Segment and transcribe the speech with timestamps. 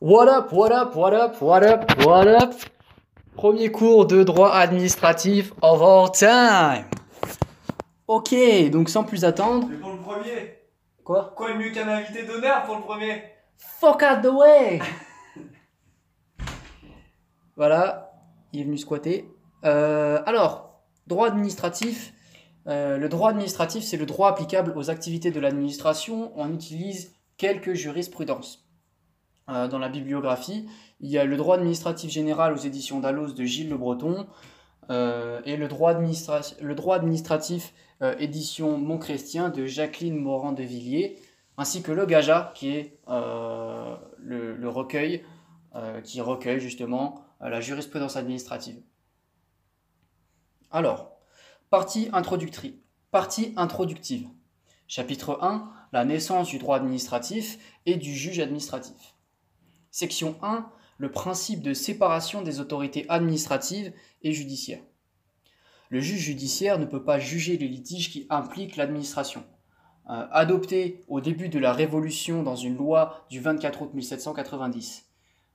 [0.00, 2.54] What up, what up, what up, what up, what up?
[3.34, 6.84] Premier cours de droit administratif of all time.
[8.06, 8.32] Ok,
[8.70, 9.66] donc sans plus attendre.
[9.68, 10.60] Mais pour le premier
[11.02, 11.32] Quoi?
[11.34, 13.24] Quoi de mieux qu'un invité d'honneur pour le premier?
[13.56, 14.78] Fuck out the way
[17.56, 18.12] Voilà,
[18.52, 19.28] il est venu squatter.
[19.64, 22.12] Euh, alors, droit administratif.
[22.68, 26.30] Euh, le droit administratif, c'est le droit applicable aux activités de l'administration.
[26.36, 28.67] On utilise quelques jurisprudences.
[29.48, 30.66] Euh, dans la bibliographie,
[31.00, 34.26] il y a le droit administratif général aux éditions Dallos de Gilles Le Breton
[34.90, 37.72] euh, et le droit, le droit administratif
[38.02, 41.18] euh, édition Montchrestien de Jacqueline Morand de Villiers,
[41.56, 45.24] ainsi que le GAJA, qui est le, recueil
[46.04, 48.80] qui recueille justement la jurisprudence administrative.
[50.70, 51.12] Alors,
[51.70, 52.10] partie.
[53.10, 54.28] Partie introductive.
[54.86, 59.14] Chapitre 1, la naissance du droit administratif et du juge administratif.
[59.90, 63.92] Section 1, le principe de séparation des autorités administratives
[64.22, 64.82] et judiciaires.
[65.90, 69.44] Le juge judiciaire ne peut pas juger les litiges qui impliquent l'administration.
[70.10, 75.04] Euh, adopté au début de la Révolution dans une loi du 24 août 1790.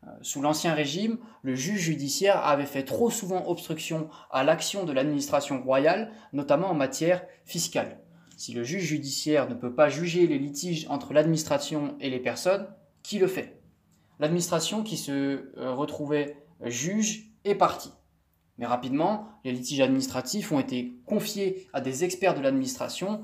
[0.04, 4.94] Euh, sous l'Ancien Régime, le juge judiciaire avait fait trop souvent obstruction à l'action de
[4.94, 8.00] l'administration royale, notamment en matière fiscale.
[8.38, 12.68] Si le juge judiciaire ne peut pas juger les litiges entre l'administration et les personnes,
[13.02, 13.63] qui le fait?
[14.20, 15.12] L'administration qui se
[15.58, 17.92] euh, retrouvait juge est partie.
[18.58, 23.24] Mais rapidement, les litiges administratifs ont été confiés à des experts de l'administration,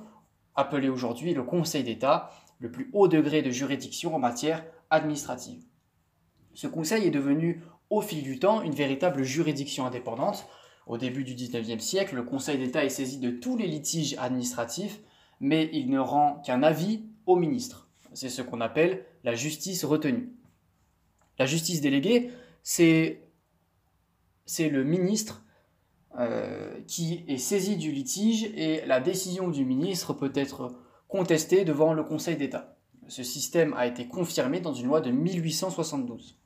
[0.56, 5.64] appelés aujourd'hui le Conseil d'État, le plus haut degré de juridiction en matière administrative.
[6.54, 10.48] Ce conseil est devenu au fil du temps une véritable juridiction indépendante.
[10.88, 15.00] Au début du XIXe siècle, le Conseil d'État est saisi de tous les litiges administratifs,
[15.40, 17.88] mais il ne rend qu'un avis au ministre.
[18.14, 20.34] C'est ce qu'on appelle la justice retenue.
[21.40, 23.22] La justice déléguée, c'est
[24.60, 25.44] le ministre
[26.20, 30.76] euh, qui est saisi du litige et la décision du ministre peut être
[31.08, 32.76] contestée devant le Conseil d'État.
[33.08, 36.38] Ce système a été confirmé dans une loi de 1872.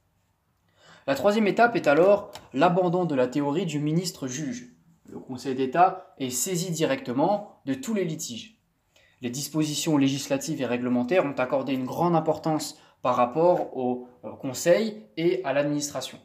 [1.07, 4.73] La troisième étape est alors l'abandon de la théorie du ministre juge.
[5.09, 8.61] Le Conseil d'État est saisi directement de tous les litiges.
[9.21, 14.07] Les dispositions législatives et réglementaires ont accordé une grande importance par rapport au
[14.39, 16.17] Conseil et à l'administration.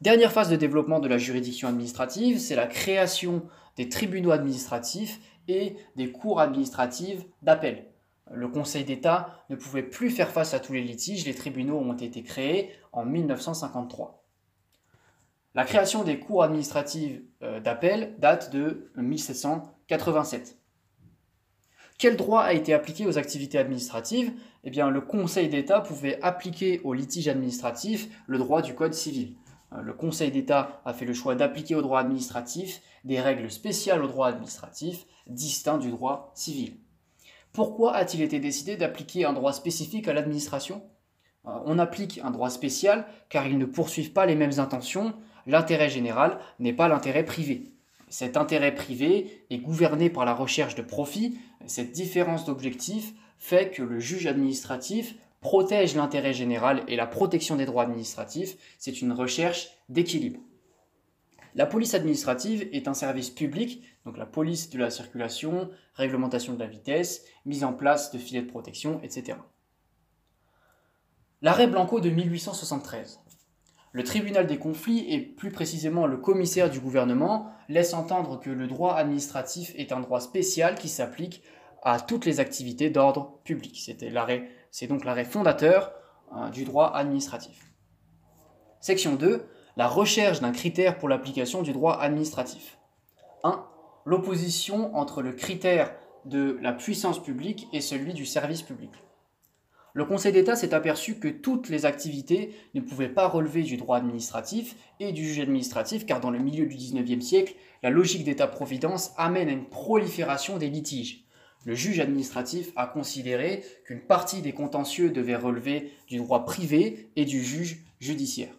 [0.00, 3.46] Dernière phase de développement de la juridiction administrative, c'est la création
[3.76, 7.90] des tribunaux administratifs et des cours administratives d'appel.
[8.30, 11.96] Le Conseil d'État ne pouvait plus faire face à tous les litiges, les tribunaux ont
[11.96, 14.24] été créés en 1953.
[15.54, 20.58] La création des cours administratives d'appel date de 1787.
[21.98, 24.32] Quel droit a été appliqué aux activités administratives?
[24.62, 29.34] Eh bien, le Conseil d'État pouvait appliquer aux litiges administratifs le droit du Code civil.
[29.82, 34.06] Le Conseil d'État a fait le choix d'appliquer au droit administratif des règles spéciales au
[34.06, 36.76] droit administratif, distinctes du droit civil.
[37.52, 40.84] Pourquoi a-t-il été décidé d'appliquer un droit spécifique à l'administration?
[41.42, 45.14] On applique un droit spécial car ils ne poursuivent pas les mêmes intentions.
[45.46, 47.72] L'intérêt général n'est pas l'intérêt privé.
[48.10, 51.38] Cet intérêt privé est gouverné par la recherche de profit.
[51.66, 57.66] Cette différence d'objectif fait que le juge administratif protège l'intérêt général et la protection des
[57.66, 58.56] droits administratifs.
[58.78, 60.40] C'est une recherche d'équilibre.
[61.54, 66.58] La police administrative est un service public, donc la police de la circulation, réglementation de
[66.58, 69.38] la vitesse, mise en place de filets de protection, etc.
[71.42, 73.20] L'arrêt Blanco de 1873.
[73.92, 78.66] Le tribunal des conflits, et plus précisément le commissaire du gouvernement, laisse entendre que le
[78.66, 81.42] droit administratif est un droit spécial qui s'applique
[81.82, 83.90] à toutes les activités d'ordre public.
[84.70, 85.92] C'est donc l'arrêt fondateur
[86.36, 87.72] euh, du droit administratif.
[88.80, 89.46] Section 2.
[89.76, 92.78] La recherche d'un critère pour l'application du droit administratif.
[93.44, 93.64] 1.
[94.04, 95.94] L'opposition entre le critère
[96.24, 98.90] de la puissance publique et celui du service public.
[99.98, 103.96] Le Conseil d'État s'est aperçu que toutes les activités ne pouvaient pas relever du droit
[103.96, 109.10] administratif et du juge administratif, car dans le milieu du XIXe siècle, la logique d'État-providence
[109.16, 111.24] amène à une prolifération des litiges.
[111.64, 117.24] Le juge administratif a considéré qu'une partie des contentieux devait relever du droit privé et
[117.24, 118.54] du juge judiciaire.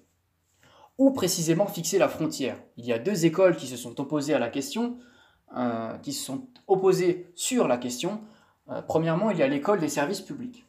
[0.97, 2.61] Où précisément fixer la frontière?
[2.75, 4.97] Il y a deux écoles qui se sont opposées à la question,
[5.55, 8.19] euh, qui se sont opposées sur la question.
[8.67, 10.65] Euh, premièrement, il y a l'école des services publics.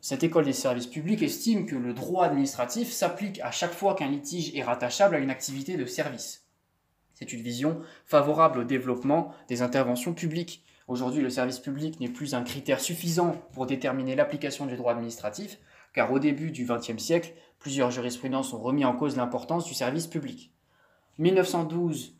[0.00, 4.08] Cette école des services publics estime que le droit administratif s'applique à chaque fois qu'un
[4.08, 6.46] litige est rattachable à une activité de service.
[7.14, 10.64] C'est une vision favorable au développement des interventions publiques.
[10.86, 15.58] Aujourd'hui, le service public n'est plus un critère suffisant pour déterminer l'application du droit administratif,
[15.92, 20.06] car au début du XXe siècle, plusieurs jurisprudences ont remis en cause l'importance du service
[20.06, 20.52] public.
[21.18, 22.14] 1912,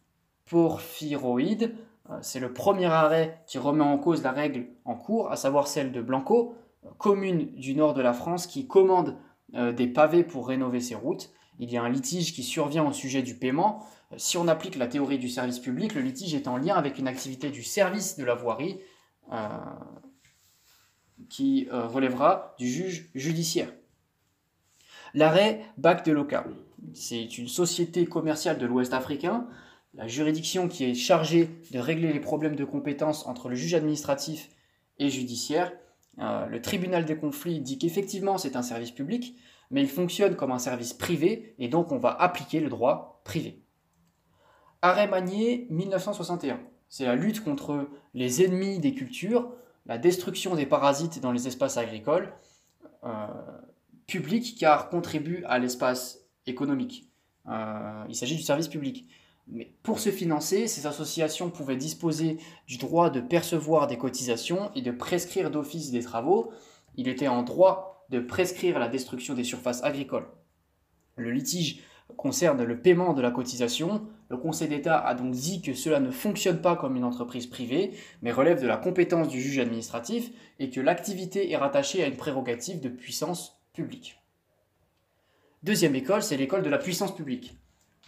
[0.50, 1.76] Porphyroïde,
[2.10, 5.68] euh, c'est le premier arrêt qui remet en cause la règle en cours, à savoir
[5.68, 6.56] celle de Blanco,
[6.98, 9.16] commune du nord de la France qui commande
[9.54, 11.30] euh, des pavés pour rénover ses routes.
[11.58, 13.84] Il y a un litige qui survient au sujet du paiement.
[14.16, 17.08] Si on applique la théorie du service public, le litige est en lien avec une
[17.08, 18.78] activité du service de la voirie
[19.32, 19.48] euh,
[21.28, 23.72] qui relèvera du juge judiciaire.
[25.14, 26.46] L'arrêt Bac de Loca,
[26.94, 29.48] c'est une société commerciale de l'Ouest africain
[29.94, 34.50] la juridiction qui est chargée de régler les problèmes de compétence entre le juge administratif
[34.98, 35.72] et judiciaire.
[36.20, 39.36] Euh, le tribunal des conflits dit qu'effectivement c'est un service public,
[39.70, 43.62] mais il fonctionne comme un service privé et donc on va appliquer le droit privé.
[44.82, 46.60] Arrêt Magnier 1961.
[46.88, 49.52] C'est la lutte contre les ennemis des cultures,
[49.86, 52.32] la destruction des parasites dans les espaces agricoles
[53.04, 53.26] euh,
[54.06, 57.10] publics car contribue à l'espace économique.
[57.48, 59.08] Euh, il s'agit du service public.
[59.50, 64.82] Mais pour se financer, ces associations pouvaient disposer du droit de percevoir des cotisations et
[64.82, 66.52] de prescrire d'office des travaux.
[66.96, 70.28] Il était en droit de prescrire la destruction des surfaces agricoles.
[71.16, 71.82] Le litige
[72.16, 74.06] concerne le paiement de la cotisation.
[74.28, 77.92] Le Conseil d'État a donc dit que cela ne fonctionne pas comme une entreprise privée,
[78.22, 82.16] mais relève de la compétence du juge administratif et que l'activité est rattachée à une
[82.16, 84.20] prérogative de puissance publique.
[85.62, 87.56] Deuxième école, c'est l'école de la puissance publique.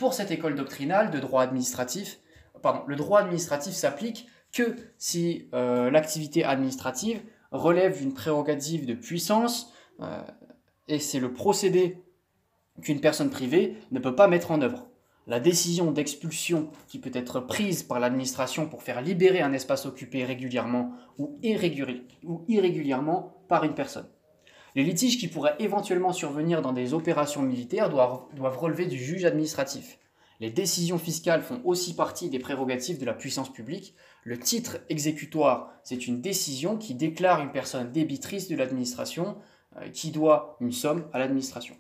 [0.01, 2.21] Pour cette école doctrinale de droit administratif,
[2.63, 7.21] pardon, le droit administratif s'applique que si euh, l'activité administrative
[7.53, 10.23] relève d'une prérogative de puissance euh,
[10.89, 12.03] et c'est le procédé
[12.81, 14.89] qu'une personne privée ne peut pas mettre en œuvre.
[15.27, 20.25] La décision d'expulsion qui peut être prise par l'administration pour faire libérer un espace occupé
[20.25, 21.39] régulièrement ou,
[22.25, 24.09] ou irrégulièrement par une personne.
[24.75, 29.99] Les litiges qui pourraient éventuellement survenir dans des opérations militaires doivent, relever du juge administratif.
[30.39, 33.95] Les décisions fiscales font aussi partie des prérogatives de la puissance publique.
[34.25, 39.37] Le titre exécutoire, c'est une décision qui déclare une personne débitrice de l'administration
[39.77, 41.77] euh, qui doit une somme à l'administration.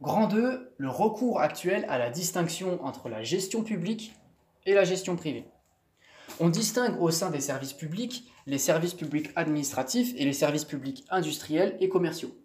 [0.00, 4.14] Grand 2, le recours actuel à la distinction entre la gestion publique
[4.66, 5.46] et la gestion privée.
[6.40, 11.04] On distingue au sein des services publics les services publics administratifs et les services publics
[11.10, 12.36] industriels et commerciaux.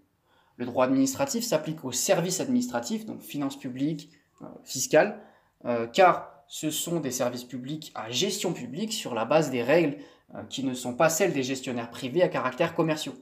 [0.58, 5.22] Le droit administratif s'applique aux services administratifs, donc finances publiques, euh, fiscales,
[5.66, 9.98] euh, car ce sont des services publics à gestion publique sur la base des règles
[10.36, 13.16] euh, qui ne sont pas celles des gestionnaires privés à caractère commerciaux.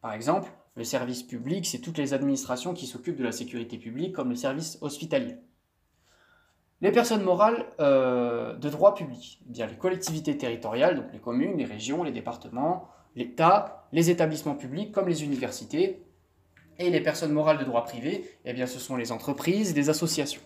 [0.00, 4.14] Par exemple, le service public, c'est toutes les administrations qui s'occupent de la sécurité publique,
[4.14, 5.36] comme le service hospitalier.
[6.82, 11.58] Les personnes morales euh, de droit public, eh bien les collectivités territoriales, donc les communes,
[11.58, 16.02] les régions, les départements, l'État, les établissements publics comme les universités,
[16.78, 20.40] et les personnes morales de droit privé, eh bien ce sont les entreprises, les associations.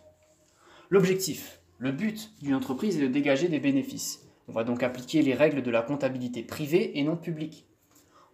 [0.90, 4.26] L'objectif, le but d'une entreprise est de dégager des bénéfices.
[4.48, 7.68] On va donc appliquer les règles de la comptabilité privée et non publique.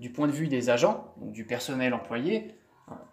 [0.00, 2.54] Du point de vue des agents, donc du personnel employé,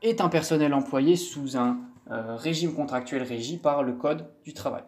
[0.02, 4.84] est un personnel employé sous un régime contractuel régi par le Code du travail.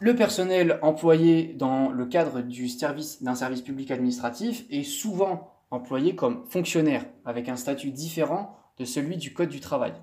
[0.00, 6.14] Le personnel employé dans le cadre du service, d'un service public administratif est souvent employé
[6.14, 9.94] comme fonctionnaire, avec un statut différent de celui du Code du travail.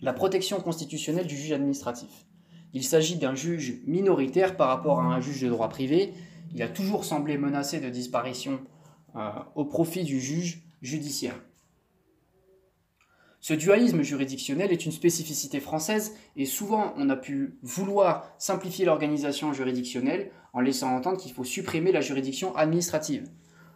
[0.00, 2.26] La protection constitutionnelle du juge administratif.
[2.72, 6.12] Il s'agit d'un juge minoritaire par rapport à un juge de droit privé.
[6.52, 8.60] Il a toujours semblé menacé de disparition
[9.14, 11.40] euh, au profit du juge judiciaire.
[13.42, 19.54] Ce dualisme juridictionnel est une spécificité française et souvent on a pu vouloir simplifier l'organisation
[19.54, 23.30] juridictionnelle en laissant entendre qu'il faut supprimer la juridiction administrative.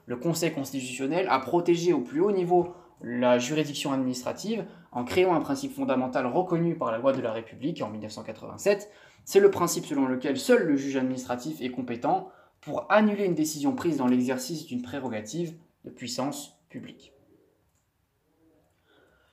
[0.06, 5.40] Le Conseil constitutionnel a protégé au plus haut niveau la juridiction administrative en créant un
[5.40, 8.90] principe fondamental reconnu par la loi de la République en 1987.
[9.24, 12.28] C'est le principe selon lequel seul le juge administratif est compétent
[12.60, 16.53] pour annuler une décision prise dans l'exercice d'une prérogative de puissance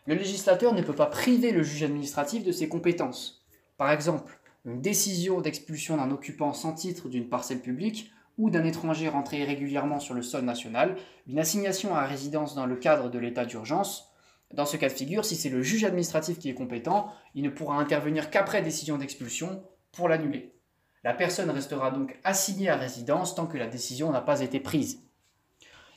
[0.05, 3.45] Le législateur ne peut pas priver le juge administratif de ses compétences.
[3.77, 9.09] Par exemple, une décision d'expulsion d'un occupant sans titre d'une parcelle publique ou d'un étranger
[9.09, 10.95] rentré irrégulièrement sur le sol national,
[11.27, 14.11] une assignation à résidence dans le cadre de l'état d'urgence.
[14.53, 17.49] Dans ce cas de figure, si c'est le juge administratif qui est compétent, il ne
[17.49, 20.55] pourra intervenir qu'après décision d'expulsion pour l'annuler.
[21.03, 25.03] La personne restera donc assignée à résidence tant que la décision n'a pas été prise.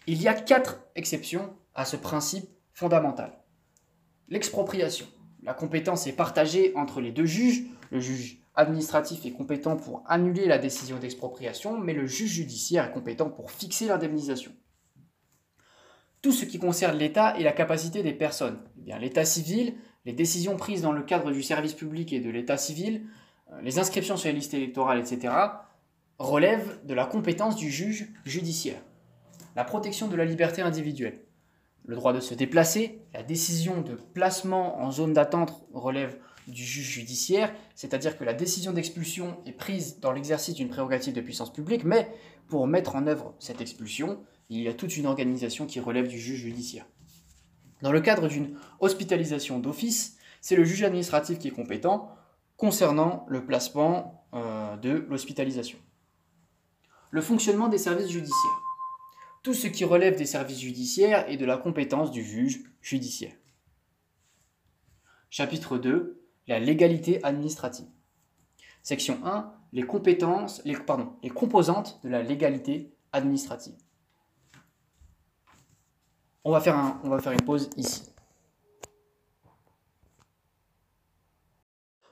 [0.07, 3.39] Il y a quatre exceptions à ce principe fondamental.
[4.29, 5.07] L'expropriation.
[5.43, 10.47] La compétence est partagée entre les deux juges, le juge administratif est compétent pour annuler
[10.47, 14.53] la décision d'expropriation, mais le juge judiciaire est compétent pour fixer l'indemnisation.
[16.23, 18.59] Tout ce qui concerne l'État et la capacité des personnes.
[18.87, 22.57] Eh L'état civil, les décisions prises dans le cadre du service public et de l'état
[22.57, 23.07] civil,
[23.53, 25.35] euh, les inscriptions sur les listes électorales, etc.,
[26.19, 28.81] relèvent de la compétence du juge judiciaire.
[29.57, 31.21] La protection de la liberté individuelle.
[31.87, 36.19] Le droit de se déplacer, la décision de placement en zone d'attente relève
[36.49, 41.21] du juge judiciaire, c'est-à-dire que la décision d'expulsion est prise dans l'exercice d'une prérogative de
[41.21, 42.11] puissance publique, mais
[42.49, 46.19] pour mettre en œuvre cette expulsion, il y a toute une organisation qui relève du
[46.19, 46.87] juge judiciaire.
[47.83, 52.11] Dans le cadre d'une hospitalisation d'office, c'est le juge administratif qui est compétent
[52.57, 55.79] concernant le placement euh, de l'hospitalisation.
[57.11, 58.61] Le fonctionnement des services judiciaires.
[59.45, 63.35] Tout ce qui relève des services judiciaires est de la compétence du juge judiciaire.
[65.31, 67.87] Chapitre 2 la légalité administrative.
[68.83, 73.77] Section 1, les compétences, les, pardon, les composantes de la légalité administrative.
[76.45, 78.03] On va faire, un, on va faire une pause ici.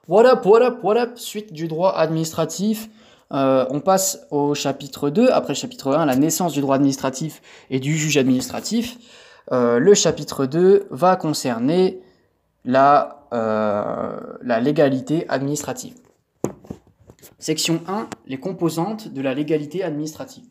[0.08, 2.88] What up, what up, what up Suite du droit administratif.
[3.32, 5.28] Euh, on passe au chapitre 2.
[5.30, 8.98] Après le chapitre 1, la naissance du droit administratif et du juge administratif.
[9.50, 12.00] Euh, le chapitre 2 va concerner
[12.64, 15.94] la euh, la légalité administrative.
[17.38, 20.44] Section 1, les composantes de la légalité administrative.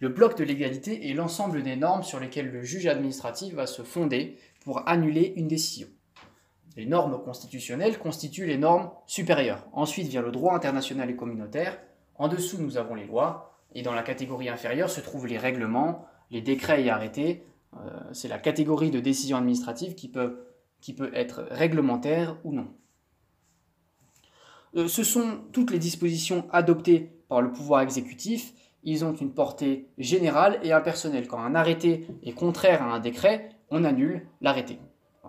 [0.00, 3.82] Le bloc de légalité est l'ensemble des normes sur lesquelles le juge administratif va se
[3.82, 5.86] fonder pour annuler une décision.
[6.76, 9.66] Les normes constitutionnelles constituent les normes supérieures.
[9.72, 11.78] Ensuite vient le droit international et communautaire.
[12.14, 13.58] En dessous, nous avons les lois.
[13.74, 17.46] Et dans la catégorie inférieure se trouvent les règlements, les décrets et arrêtés.
[17.74, 17.78] Euh,
[18.12, 20.38] c'est la catégorie de qui peuvent
[20.80, 22.66] qui peut être réglementaire ou non.
[24.74, 28.52] Euh, ce sont toutes les dispositions adoptées par le pouvoir exécutif.
[28.82, 31.28] Ils ont une portée générale et impersonnelle.
[31.28, 34.80] Quand un arrêté est contraire à un décret, on annule l'arrêté.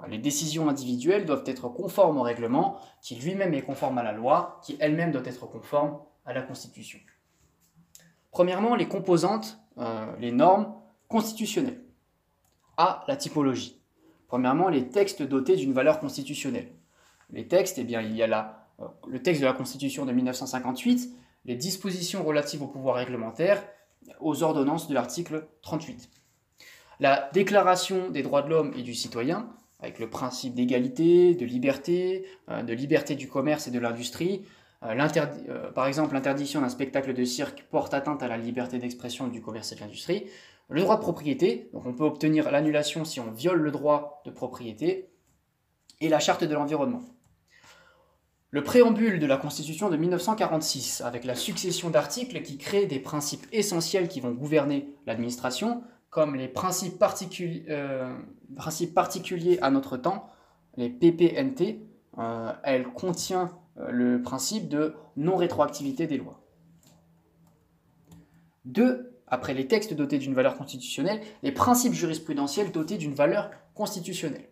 [0.07, 4.59] Les décisions individuelles doivent être conformes au règlement, qui lui-même est conforme à la loi,
[4.63, 6.99] qui elle-même doit être conforme à la Constitution.
[8.31, 10.73] Premièrement, les composantes, euh, les normes
[11.07, 11.83] constitutionnelles.
[12.77, 13.03] A.
[13.07, 13.79] La typologie.
[14.27, 16.73] Premièrement, les textes dotés d'une valeur constitutionnelle.
[17.29, 20.11] Les textes, eh bien, il y a là euh, le texte de la Constitution de
[20.11, 23.63] 1958, les dispositions relatives au pouvoir réglementaire,
[24.19, 26.09] aux ordonnances de l'article 38.
[26.99, 29.49] La Déclaration des droits de l'homme et du citoyen,
[29.83, 34.45] avec le principe d'égalité, de liberté, euh, de liberté du commerce et de l'industrie.
[34.83, 39.41] Euh, par exemple, l'interdiction d'un spectacle de cirque porte atteinte à la liberté d'expression du
[39.41, 40.25] commerce et de l'industrie.
[40.69, 44.31] Le droit de propriété, donc on peut obtenir l'annulation si on viole le droit de
[44.31, 45.09] propriété,
[45.99, 47.01] et la charte de l'environnement.
[48.49, 53.45] Le préambule de la Constitution de 1946, avec la succession d'articles qui créent des principes
[53.51, 57.03] essentiels qui vont gouverner l'administration, comme les principes,
[57.69, 58.13] euh,
[58.93, 60.29] particuliers à notre temps,
[60.77, 61.81] les PPNT,
[62.19, 66.39] euh, elle contient euh, le principe de non-rétroactivité des lois.
[68.63, 74.47] Deux, après les textes dotés d'une valeur constitutionnelle, les principes jurisprudentiels dotés d'une valeur constitutionnelle.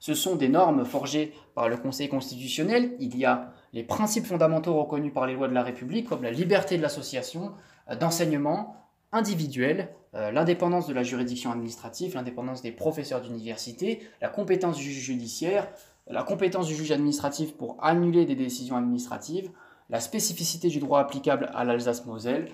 [0.00, 2.96] Ce sont des normes forgées par le Conseil constitutionnel.
[3.00, 6.30] Il y a les principes fondamentaux reconnus par les lois de la République, comme la
[6.30, 7.52] liberté de l'association,
[8.00, 8.85] d'enseignement
[9.16, 15.04] individuel, euh, l'indépendance de la juridiction administrative, l'indépendance des professeurs d'université, la compétence du juge
[15.04, 15.68] judiciaire,
[16.06, 19.50] la compétence du juge administratif pour annuler des décisions administratives,
[19.90, 22.48] la spécificité du droit applicable à l'Alsace-Moselle,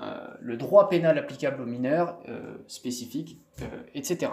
[0.00, 3.40] euh, le droit pénal applicable aux mineurs euh, spécifiques,
[3.94, 4.32] etc.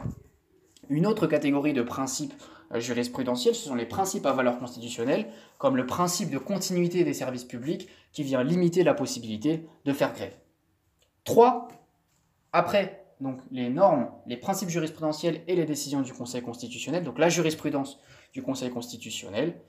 [0.90, 2.34] Une autre catégorie de principes
[2.74, 5.28] jurisprudentiels, ce sont les principes à valeur constitutionnelle,
[5.58, 10.14] comme le principe de continuité des services publics qui vient limiter la possibilité de faire
[10.14, 10.34] grève.
[11.26, 11.68] Trois,
[12.54, 17.30] après donc les normes, les principes jurisprudentiels et les décisions du Conseil constitutionnel, donc la
[17.30, 18.00] jurisprudence
[18.34, 19.60] du Conseil constitutionnel,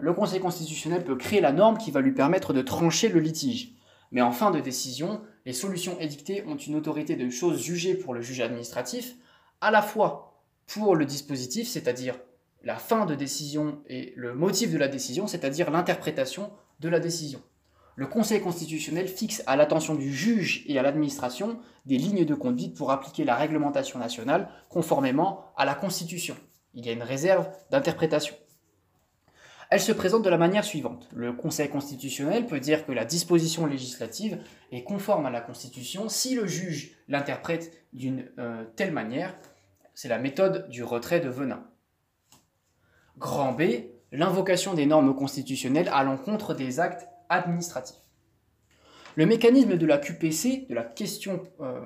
[0.00, 3.74] le Conseil constitutionnel peut créer la norme qui va lui permettre de trancher le litige.
[4.10, 8.14] Mais en fin de décision, les solutions édictées ont une autorité de choses jugées pour
[8.14, 9.16] le juge administratif,
[9.60, 12.18] à la fois pour le dispositif, c'est-à-dire
[12.62, 16.50] la fin de décision et le motif de la décision, c'est-à-dire l'interprétation
[16.80, 17.42] de la décision.
[17.94, 22.74] Le Conseil constitutionnel fixe à l'attention du juge et à l'administration des lignes de conduite
[22.76, 26.36] pour appliquer la réglementation nationale conformément à la Constitution.
[26.74, 28.34] Il y a une réserve d'interprétation.
[29.68, 31.08] Elle se présente de la manière suivante.
[31.14, 36.34] Le Conseil constitutionnel peut dire que la disposition législative est conforme à la Constitution si
[36.34, 39.34] le juge l'interprète d'une euh, telle manière.
[39.94, 41.64] C'est la méthode du retrait de venin.
[43.18, 43.62] Grand B,
[44.12, 47.96] l'invocation des normes constitutionnelles à l'encontre des actes administratifs.
[49.16, 51.80] Le mécanisme de la QPC, de la question, euh,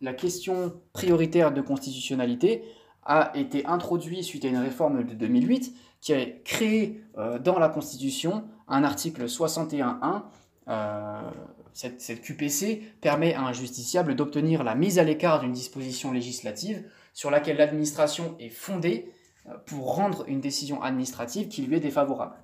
[0.00, 2.62] la question prioritaire de constitutionnalité,
[3.02, 7.68] a été introduit suite à une réforme de 2008 qui a créé euh, dans la
[7.68, 10.22] Constitution un article 61.1.
[10.68, 11.20] Euh,
[11.72, 17.30] cette, QPC permet à un justiciable d'obtenir la mise à l'écart d'une disposition législative sur
[17.30, 19.10] laquelle l'administration est fondée
[19.66, 22.36] pour rendre une décision administrative qui lui est défavorable.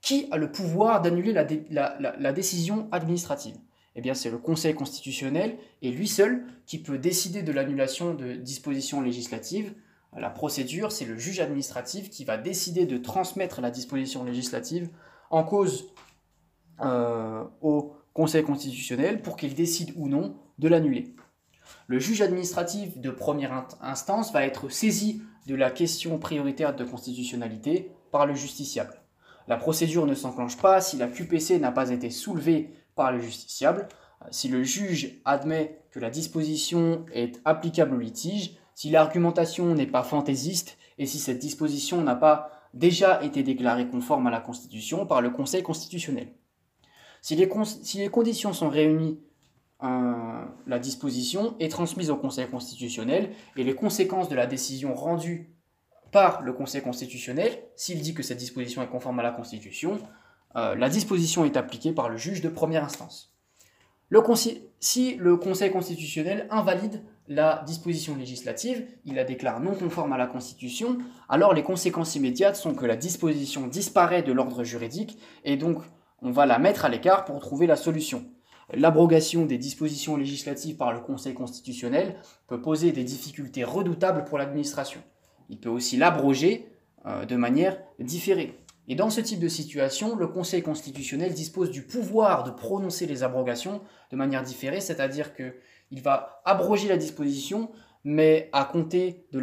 [0.00, 3.56] Qui a le pouvoir d'annuler la, décision administrative?
[3.96, 8.34] Eh bien, c'est le Conseil constitutionnel et lui seul qui peut décider de l'annulation de
[8.34, 9.74] dispositions législatives
[10.16, 14.88] la procédure, c'est le juge administratif qui va décider de transmettre la disposition législative
[15.30, 15.92] en cause
[16.80, 21.14] euh, au Conseil constitutionnel pour qu'il décide ou non de l'annuler.
[21.86, 27.92] Le juge administratif de première instance va être saisi de la question prioritaire de constitutionnalité
[28.10, 28.97] par le justiciable.
[29.48, 33.88] La procédure ne s'enclenche pas si la QPC n'a pas été soulevée par le justiciable.
[34.30, 40.02] Si le juge admet que la disposition est applicable au litige, si l'argumentation n'est pas
[40.02, 45.22] fantaisiste et si cette disposition n'a pas déjà été déclarée conforme à la Constitution par
[45.22, 46.28] le Conseil constitutionnel.
[47.22, 49.18] Si les, conditions sont réunies,
[49.82, 55.57] euh, la disposition est transmise au Conseil constitutionnel et les conséquences de la décision rendue
[56.10, 59.98] par le Conseil constitutionnel, s'il dit que cette disposition est conforme à la Constitution,
[60.56, 63.34] euh, la disposition est appliquée par le juge de première instance.
[64.80, 70.26] si le Conseil constitutionnel invalide la disposition législative, il la déclare non conforme à la
[70.26, 70.98] Constitution,
[71.28, 75.82] alors les conséquences immédiates sont que la disposition disparaît de l'ordre juridique et donc
[76.22, 78.24] on va la mettre à l'écart pour trouver la solution.
[78.72, 85.02] L'abrogation des dispositions législatives par le Conseil constitutionnel peut poser des difficultés redoutables pour l'administration.
[85.48, 86.68] Il peut aussi l'abroger
[87.06, 88.58] euh, de manière différée.
[88.88, 93.22] Et dans ce type de situation, le Conseil constitutionnel dispose du pouvoir de prononcer les
[93.22, 95.54] abrogations de manière différée, c'est-à-dire que
[95.90, 97.70] il va abroger la disposition,
[98.04, 99.38] mais pas à compter de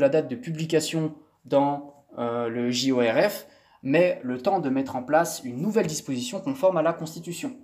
[0.00, 3.46] la date de publication dans euh, le JORF,
[3.82, 7.56] mais le temps de mettre en place une nouvelle disposition conforme à la Constitution.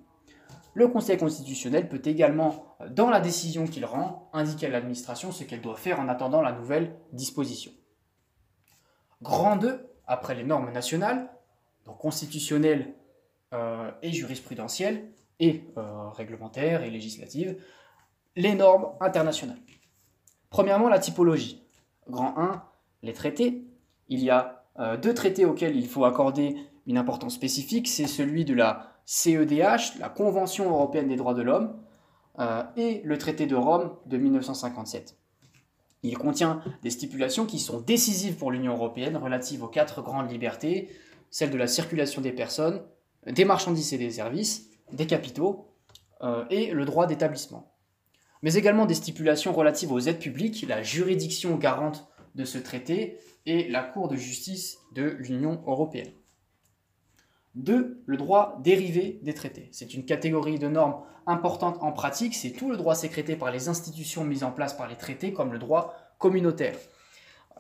[0.74, 5.60] Le Conseil constitutionnel peut également, dans la décision qu'il rend, indiquer à l'administration ce qu'elle
[5.60, 7.72] doit faire en attendant la nouvelle disposition.
[9.20, 11.30] Grand 2, après les normes nationales,
[11.84, 12.94] donc constitutionnelles
[13.52, 17.56] euh, et jurisprudentielles, et euh, réglementaires et législatives,
[18.36, 19.58] les normes internationales.
[20.50, 21.62] Premièrement, la typologie.
[22.08, 22.64] Grand 1,
[23.02, 23.64] les traités.
[24.08, 26.56] Il y a euh, deux traités auxquels il faut accorder
[26.86, 27.88] une importance spécifique.
[27.88, 31.76] C'est celui de la CEDH, la Convention européenne des droits de l'homme,
[32.38, 35.18] euh, et le traité de Rome de 1957.
[36.02, 40.88] Il contient des stipulations qui sont décisives pour l'Union européenne relatives aux quatre grandes libertés,
[41.30, 42.82] celle de la circulation des personnes,
[43.26, 45.68] des marchandises et des services, des capitaux
[46.22, 47.72] euh, et le droit d'établissement.
[48.42, 53.68] Mais également des stipulations relatives aux aides publiques, la juridiction garante de ce traité et
[53.68, 56.12] la Cour de justice de l'Union européenne.
[57.54, 58.02] 2.
[58.06, 59.68] Le droit dérivé des traités.
[59.72, 63.68] C'est une catégorie de normes importante en pratique, c'est tout le droit sécrété par les
[63.68, 66.76] institutions mises en place par les traités comme le droit communautaire.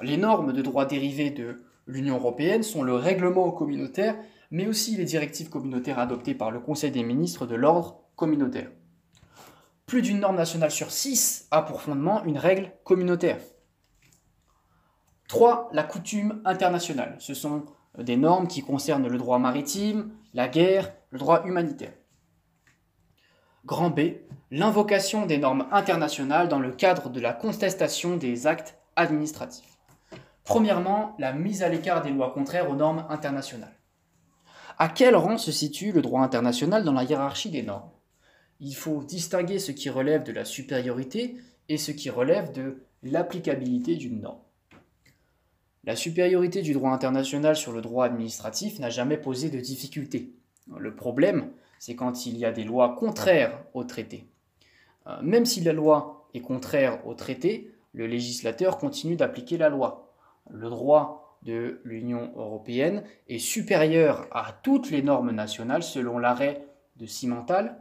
[0.00, 4.16] Les normes de droit dérivé de l'Union européenne sont le règlement communautaire
[4.52, 8.70] mais aussi les directives communautaires adoptées par le Conseil des ministres de l'ordre communautaire.
[9.86, 13.38] Plus d'une norme nationale sur six a pour fondement une règle communautaire.
[15.28, 15.70] 3.
[15.72, 17.16] La coutume internationale.
[17.18, 17.64] Ce sont
[17.98, 21.92] des normes qui concernent le droit maritime, la guerre, le droit humanitaire.
[23.64, 24.00] Grand B.
[24.50, 29.78] L'invocation des normes internationales dans le cadre de la contestation des actes administratifs.
[30.44, 33.76] Premièrement, la mise à l'écart des lois contraires aux normes internationales.
[34.78, 37.90] À quel rang se situe le droit international dans la hiérarchie des normes?
[38.58, 41.36] Il faut distinguer ce qui relève de la supériorité
[41.68, 44.40] et ce qui relève de l'applicabilité d'une norme.
[45.84, 50.32] La supériorité du droit international sur le droit administratif n'a jamais posé de difficulté.
[50.76, 54.24] Le problème, c'est quand il y a des lois contraires au traité.
[55.08, 60.14] Euh, même si la loi est contraire au traité, le législateur continue d'appliquer la loi.
[60.50, 66.64] Le droit de l'Union européenne est supérieure à toutes les normes nationales selon l'arrêt
[66.96, 67.80] de Cimental.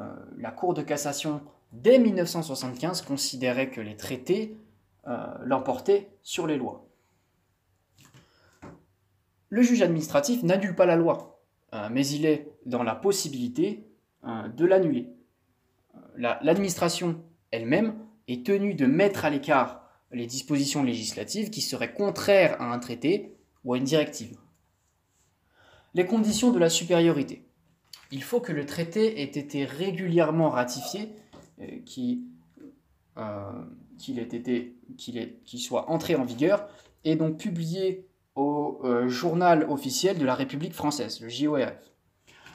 [0.00, 0.04] Euh,
[0.38, 4.56] la Cour de cassation, dès 1975, considérait que les traités
[5.06, 6.86] euh, l'emportaient sur les lois.
[9.54, 11.40] Le juge administratif n'annule pas la loi,
[11.74, 13.86] euh, mais il est dans la possibilité
[14.56, 15.10] de l'annuler.
[16.16, 17.94] L'administration elle-même
[18.26, 23.36] est tenue de mettre à l'écart les dispositions législatives qui seraient contraires à un traité
[23.64, 24.36] ou à une directive.
[25.94, 27.46] Les conditions de la supériorité.
[28.10, 31.14] Il faut que le traité ait été régulièrement ratifié,
[31.60, 31.78] euh,
[33.18, 33.64] euh,
[34.98, 36.66] qu'il soit entré en vigueur
[37.04, 41.92] et donc publié au euh, journal officiel de la République française, le JORF.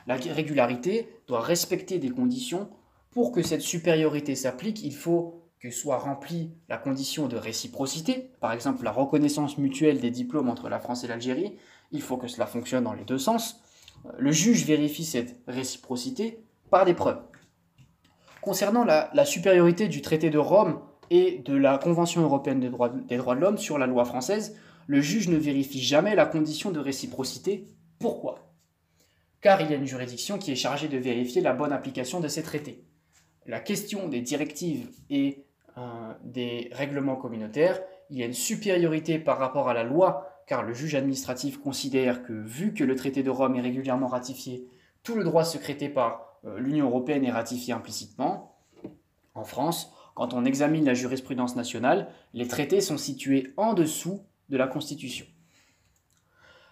[0.08, 2.70] La régularité doit respecter des conditions.
[3.12, 8.54] Pour que cette supériorité s'applique, il faut que soit remplie la condition de réciprocité, par
[8.54, 11.58] exemple la reconnaissance mutuelle des diplômes entre la France et l'Algérie,
[11.92, 13.62] il faut que cela fonctionne dans les deux sens.
[14.18, 17.22] Le juge vérifie cette réciprocité par des preuves.
[18.42, 23.18] Concernant la, supériorité du traité de Rome et de la Convention européenne des droits, des
[23.18, 24.56] droits de l'homme sur la loi française,
[24.90, 27.68] le juge ne vérifie jamais la condition de réciprocité.
[28.00, 28.52] Pourquoi?
[29.40, 32.28] Car il y a une juridiction qui est chargée de vérifier la bonne application de
[32.28, 32.84] ces traités.
[33.46, 35.46] La question des directives et
[35.78, 35.82] euh,
[36.24, 40.74] des règlements communautaires, il y a une supériorité par rapport à la loi, car le
[40.74, 44.66] juge administratif considère que, vu que le traité de Rome est régulièrement ratifié,
[45.04, 48.58] tout le droit secrété par euh, l'Union européenne est ratifié implicitement.
[49.36, 54.58] En France, quand on examine la jurisprudence nationale, les traités sont situés en dessous de
[54.58, 55.26] la Constitution.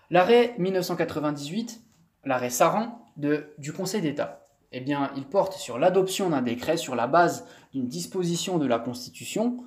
[0.10, 1.82] L'arrêt 1998,
[2.24, 7.08] l'arrêt Saran du Conseil d'État, eh bien, il porte sur l'adoption d'un décret sur la
[7.08, 9.64] base d'une disposition de la Constitution,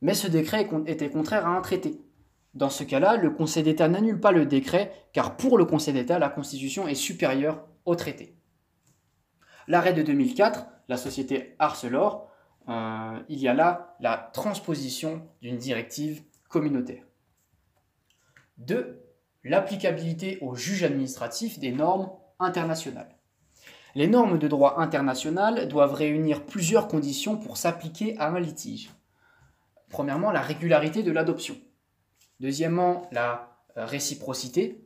[0.00, 2.00] mais ce décret était contraire à un traité.
[2.54, 6.18] Dans ce cas-là, le Conseil d'État n'annule pas le décret, car pour le Conseil d'État,
[6.18, 8.36] la Constitution est supérieure au traité.
[9.66, 12.28] L'arrêt de 2004, la société Arcelor,
[12.68, 17.02] euh, il y a là la transposition d'une directive communautaire.
[18.58, 19.00] 2.
[19.44, 23.14] L'applicabilité au juge administratif des normes internationales.
[23.94, 28.90] Les normes de droit international doivent réunir plusieurs conditions pour s'appliquer à un litige.
[29.88, 31.56] Premièrement, la régularité de l'adoption.
[32.40, 34.84] Deuxièmement, la euh, réciprocité.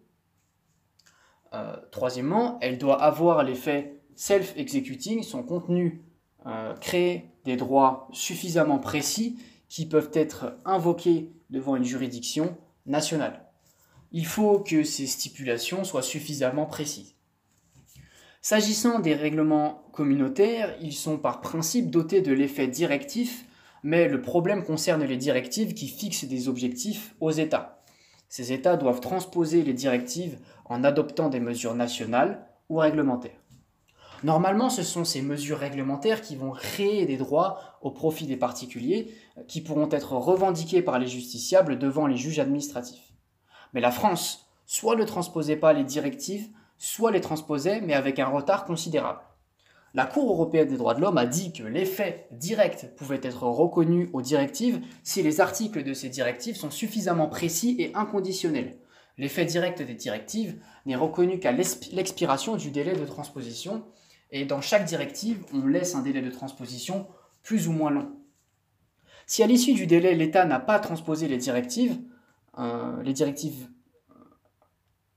[1.54, 6.02] Euh, troisièmement, elle doit avoir l'effet self-executing, son contenu
[6.46, 13.47] euh, créer des droits suffisamment précis qui peuvent être invoqués devant une juridiction nationale.
[14.10, 17.14] Il faut que ces stipulations soient suffisamment précises.
[18.40, 23.44] S'agissant des règlements communautaires, ils sont par principe dotés de l'effet directif,
[23.82, 27.82] mais le problème concerne les directives qui fixent des objectifs aux États.
[28.28, 33.40] Ces États doivent transposer les directives en adoptant des mesures nationales ou réglementaires.
[34.24, 39.14] Normalement, ce sont ces mesures réglementaires qui vont créer des droits au profit des particuliers
[39.46, 43.07] qui pourront être revendiqués par les justiciables devant les juges administratifs.
[43.72, 48.28] Mais la France soit ne transposait pas les directives, soit les transposait, mais avec un
[48.28, 49.20] retard considérable.
[49.94, 54.10] La Cour européenne des droits de l'homme a dit que l'effet direct pouvait être reconnu
[54.12, 58.78] aux directives si les articles de ces directives sont suffisamment précis et inconditionnels.
[59.16, 63.84] L'effet direct des directives n'est reconnu qu'à l'expiration du délai de transposition,
[64.30, 67.06] et dans chaque directive, on laisse un délai de transposition
[67.42, 68.12] plus ou moins long.
[69.26, 71.98] Si à l'issue du délai, l'État n'a pas transposé les directives,
[72.58, 73.68] les directives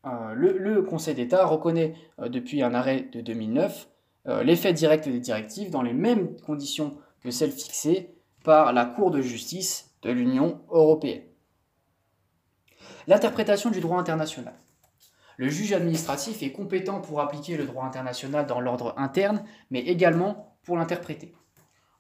[0.06, 3.88] euh, le, Conseil d'État reconnaît euh, depuis un arrêt de 2009
[4.28, 9.12] euh, l'effet direct des directives dans les mêmes conditions que celles fixées par la Cour
[9.12, 11.22] de justice de l'Union européenne.
[13.06, 14.56] L'interprétation du droit international.
[15.38, 20.58] Le juge administratif est compétent pour appliquer le droit international dans l'ordre interne, mais également
[20.64, 21.34] pour l'interpréter.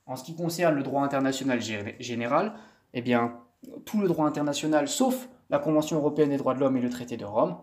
[0.07, 1.59] En ce qui concerne le droit international
[1.99, 2.53] général,
[2.93, 3.39] eh bien,
[3.85, 7.17] tout le droit international, sauf la Convention européenne des droits de l'homme et le traité
[7.17, 7.57] de Rome,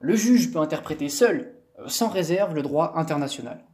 [0.00, 3.64] le juge peut interpréter seul, euh, sans réserve, le droit international.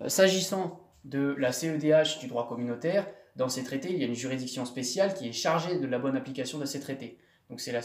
[0.00, 4.14] Euh, s'agissant de la CEDH du droit communautaire, dans ces traités, il y a une
[4.14, 7.18] juridiction spéciale qui est chargée de la bonne application de ces traités.
[7.50, 7.80] Donc c'est la,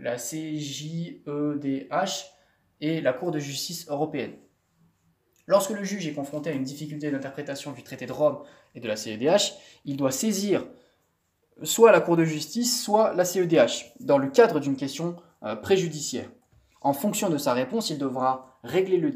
[0.00, 1.24] la CJEDH
[2.80, 4.34] et la Cour de justice européenne.
[5.46, 8.42] Lorsque le juge est confronté à une difficulté d'interprétation du traité de Rome
[8.74, 10.66] et de la CEDH, il doit saisir
[11.62, 15.16] soit la Cour de justice, soit la CEDH, dans le cadre d'une question
[15.62, 16.28] préjudiciaire.
[16.80, 19.08] En fonction de sa réponse, il devra régler le,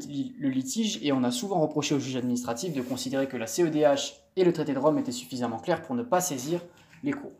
[0.49, 4.43] litige et on a souvent reproché au juge administratif de considérer que la CEDH et
[4.43, 6.61] le traité de Rome étaient suffisamment clairs pour ne pas saisir
[7.03, 7.31] les cours.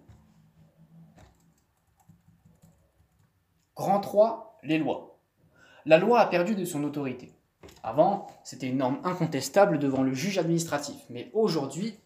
[3.76, 5.20] Grand 3, les lois.
[5.86, 7.34] La loi a perdu de son autorité.
[7.84, 11.98] Avant, c'était une norme incontestable devant le juge administratif, mais aujourd'hui,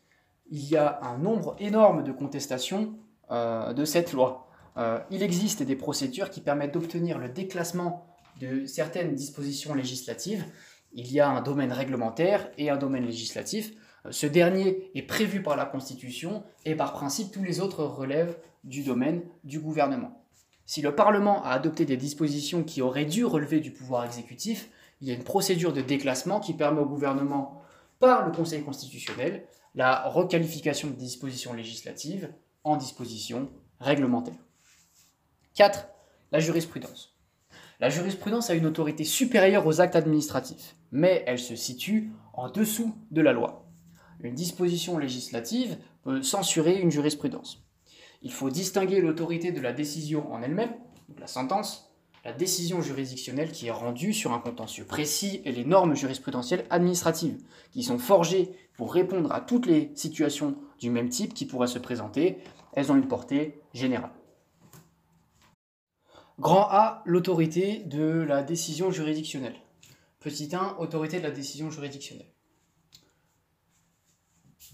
[0.50, 2.96] il y a un nombre énorme de contestations
[3.32, 4.48] euh, de cette loi.
[4.78, 8.06] Euh, il existe des procédures qui permettent d'obtenir le déclassement
[8.40, 10.46] de certaines dispositions législatives,
[10.94, 13.74] il y a un domaine réglementaire et un domaine législatif.
[14.10, 18.84] Ce dernier est prévu par la Constitution et par principe tous les autres relèvent du
[18.84, 20.24] domaine du gouvernement.
[20.66, 24.70] Si le Parlement a adopté des dispositions qui auraient dû relever du pouvoir exécutif,
[25.02, 27.62] il y a une procédure de déclassement qui permet au gouvernement,
[28.00, 29.46] par le Conseil constitutionnel,
[29.76, 32.34] la requalification de dispositions législatives
[32.64, 34.34] en dispositions réglementaires.
[35.56, 35.88] 4.
[36.32, 37.14] La jurisprudence.
[37.82, 42.96] La jurisprudence a une autorité supérieure aux actes administratifs, mais elle se situe en dessous
[43.12, 43.70] de la loi.
[44.22, 47.62] Une disposition législative peut censurer une jurisprudence.
[48.22, 50.74] Il faut distinguer l'autorité de la décision en elle-même,
[51.20, 51.92] la sentence,
[52.24, 57.38] la décision juridictionnelle qui est rendue sur un contentieux précis et les normes jurisprudentielles administratives,
[57.72, 61.80] qui sont forgées pour répondre à toutes les situations du même type qui pourraient se
[61.80, 62.38] présenter.
[62.74, 64.12] Elles ont une portée générale.
[66.40, 69.56] Grand A, l'autorité de la décision juridictionnelle.
[70.20, 72.28] Petit 1, autorité de la décision juridictionnelle.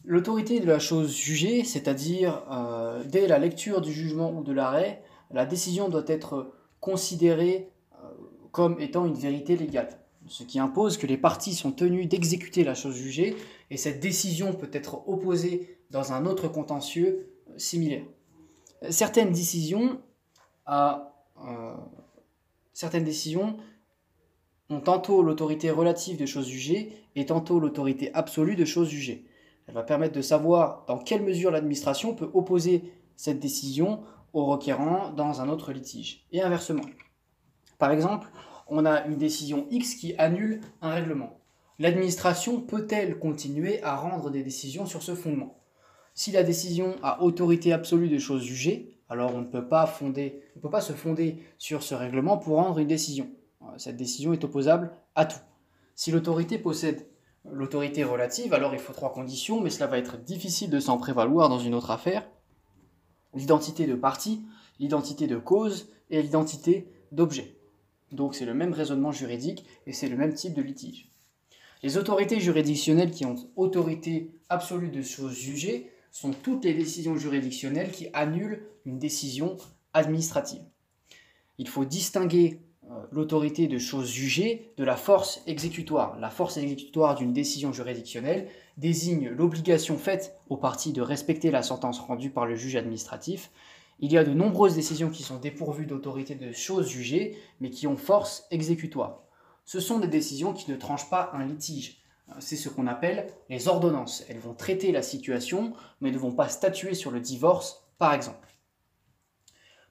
[0.03, 5.03] L'autorité de la chose jugée, c'est-à-dire euh, dès la lecture du jugement ou de l'arrêt,
[5.29, 8.07] la décision doit être considérée euh,
[8.51, 9.89] comme étant une vérité légale,
[10.27, 13.35] ce qui impose que les parties sont tenues d'exécuter la chose jugée
[13.71, 18.03] et cette décision peut être opposée dans un autre contentieux euh, similaire.
[18.89, 20.01] Certaines décisions,
[22.73, 23.57] certaines décisions
[24.71, 29.27] ont tantôt l'autorité relative de choses jugées et tantôt l'autorité absolue de choses jugées.
[29.67, 34.01] Elle va permettre de savoir dans quelle mesure l'administration peut opposer cette décision
[34.33, 36.85] au requérant dans un autre litige, et inversement.
[37.77, 38.29] Par exemple,
[38.67, 41.40] on a une décision X qui annule un règlement.
[41.81, 45.63] L'administration peut-elle continuer à rendre des décisions sur ce fondement?
[46.13, 50.93] Si la décision a autorité absolue de choses jugées, alors on ne peut pas, se
[50.93, 53.31] fonder sur ce règlement pour rendre une décision.
[53.77, 55.39] Cette décision est opposable à tout.
[55.95, 57.07] Si l'autorité possède
[57.49, 61.49] l'autorité relative, alors il faut trois conditions, mais cela va être difficile de s'en prévaloir
[61.49, 62.29] dans une autre affaire.
[63.33, 64.45] L'identité de partie,
[64.77, 67.57] l'identité de cause et l'identité d'objet.
[68.11, 71.10] Donc c'est le même raisonnement juridique et c'est le même type de litige.
[71.83, 77.89] Les autorités juridictionnelles qui ont autorité absolue de choses jugées sont toutes les décisions juridictionnelles
[77.89, 79.57] qui annulent une décision
[79.93, 80.61] administrative.
[81.57, 86.19] Il faut distinguer euh, l'autorité de choses jugées de la force exécutoire.
[86.19, 91.99] La force exécutoire d'une décision juridictionnelle désigne l'obligation faite aux parties de respecter la sentence
[91.99, 93.49] rendue par le juge administratif.
[93.99, 97.87] Il y a de nombreuses décisions qui sont dépourvues d'autorité de choses jugées, mais qui
[97.87, 99.23] ont force exécutoire.
[99.71, 102.01] Ce sont des décisions qui ne tranchent pas un litige.
[102.27, 104.25] Euh, c'est ce qu'on appelle les ordonnances.
[104.27, 108.49] Elles vont traiter la situation, mais ne vont pas statuer sur le divorce, par exemple.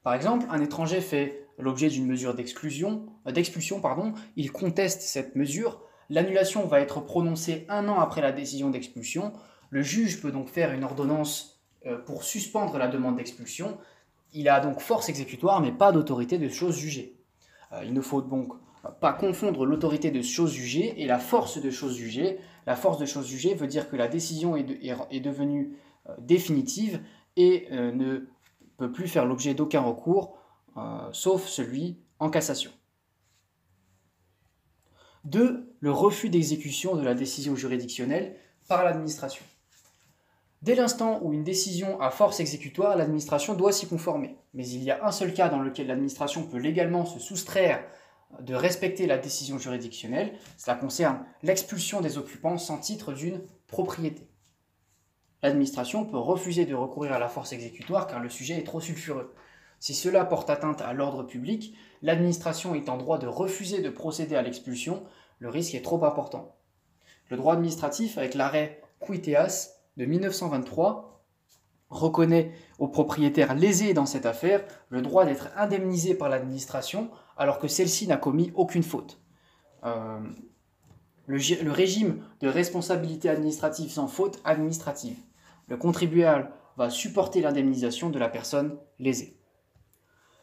[0.03, 3.81] Par exemple, un étranger fait l'objet d'une mesure d'exclusion, euh, d'expulsion,
[4.37, 5.81] il conteste cette mesure.
[6.11, 9.33] L'annulation va être prononcée un an après la décision d'expulsion.
[9.71, 13.79] Le juge peut donc faire une ordonnance euh, pour suspendre la demande d'expulsion.
[14.35, 17.17] Il a donc force exécutoire, mais pas d'autorité de chose jugée.
[17.73, 18.53] Euh, il ne faut donc
[19.01, 22.39] pas confondre l'autorité de chose jugée et la force de chose jugée.
[22.67, 25.77] La force de chose jugée veut dire que la décision est, devenue
[26.19, 27.01] définitive
[27.37, 28.27] et ne
[28.77, 30.41] peut plus faire l'objet d'aucun recours
[30.77, 32.71] euh, sauf celui en cassation.
[35.25, 35.75] 2.
[35.81, 38.37] Le refus d'exécution de la décision juridictionnelle
[38.69, 39.45] par l'administration.
[40.63, 44.37] Dès l'instant où une décision a force exécutoire, l'administration doit s'y conformer.
[44.55, 47.85] Mais il y a un seul cas dans lequel l'administration peut légalement se soustraire
[48.41, 50.33] de respecter la décision juridictionnelle.
[50.57, 54.29] Cela concerne l'expulsion des occupants sans titre d'une propriété.
[55.43, 59.35] L'administration peut refuser de recourir à la force exécutoire car le sujet est trop sulfureux.
[59.79, 64.37] Si cela porte atteinte à l'ordre public, l'administration est en droit de refuser de procéder
[64.37, 65.03] à l'expulsion,
[65.39, 66.55] le risque est trop important.
[67.31, 71.20] Le droit administratif, avec l'arrêt Quiteas de 1923,
[71.91, 77.69] reconnaît aux propriétaires lésés dans cette affaire le droit d'être indemnisé par l'administration alors que
[77.69, 79.21] celle-ci n'a commis aucune faute.
[79.85, 80.21] Euh,
[81.27, 85.17] le, régime de responsabilité administrative sans faute administrative.
[85.69, 89.37] Le contribuable va supporter l'indemnisation de la personne lésée.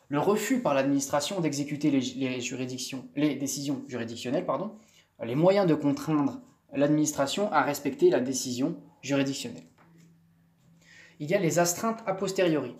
[0.09, 4.45] Le refus par l'administration d'exécuter les, décisions juridictionnelles,
[5.23, 6.39] les moyens de contraindre
[6.73, 9.63] l'administration à respecter la décision juridictionnelle.
[11.19, 12.75] Il y a les astreintes a posteriori.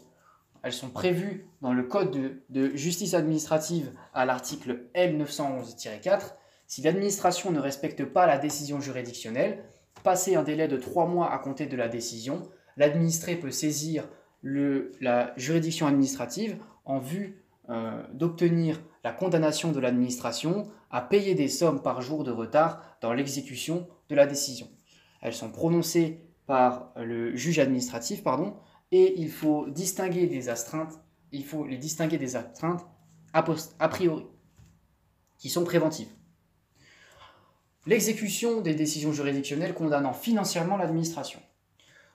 [0.64, 6.34] Elles sont prévues dans le Code de, justice administrative à l'article L911-4.
[6.68, 9.64] Si l'administration ne respecte pas la décision juridictionnelle,
[10.04, 12.42] passé un délai de trois mois à compter de la décision,
[12.76, 14.08] l'administré peut saisir
[14.44, 21.82] la juridiction administrative en vue euh, d'obtenir la condamnation de l'administration à payer des sommes
[21.82, 24.68] par jour de retard dans l'exécution de la décision.
[25.22, 28.56] Elles sont prononcées par le juge administratif, pardon,
[28.92, 30.98] et il faut distinguer des astreintes
[31.32, 32.86] il faut les distinguer des astreintes
[33.34, 34.26] a, priori,
[35.38, 36.10] qui sont préventives.
[37.86, 41.40] L'exécution des décisions juridictionnelles condamnant financièrement l'administration.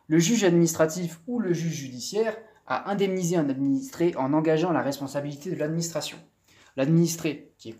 [0.08, 5.50] Le juge administratif ou le juge judiciaire a indemnisé un administré en engageant la responsabilité
[5.50, 6.18] de l'administration.
[6.76, 7.76] L'administré qui est,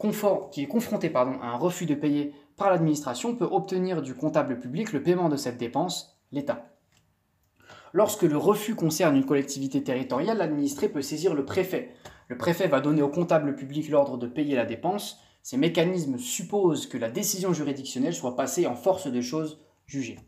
[0.67, 5.29] confronté à un refus de payer par l'administration peut obtenir du comptable public le paiement
[5.29, 6.73] de cette dépense, l'État.
[7.93, 11.95] Lorsque le refus concerne une collectivité territoriale, l'administré peut saisir le préfet.
[12.29, 15.19] Le préfet va donner au comptable public l'ordre de payer la dépense.
[15.43, 20.19] Ces mécanismes supposent que la décision juridictionnelle soit passée en force de choses jugées.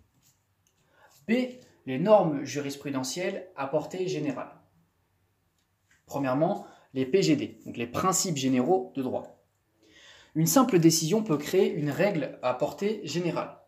[1.26, 1.32] B.
[1.86, 4.60] Les normes jurisprudentielles à portée générale.
[6.06, 9.42] Premièrement, les PGD, donc les principes généraux de droit.
[10.34, 13.58] Une simple décision peut créer une règle à portée générale.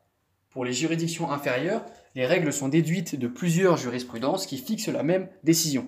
[0.50, 1.84] Pour les juridictions inférieures,
[2.16, 5.86] les règles sont déduites de plusieurs jurisprudences qui fixent la même décision.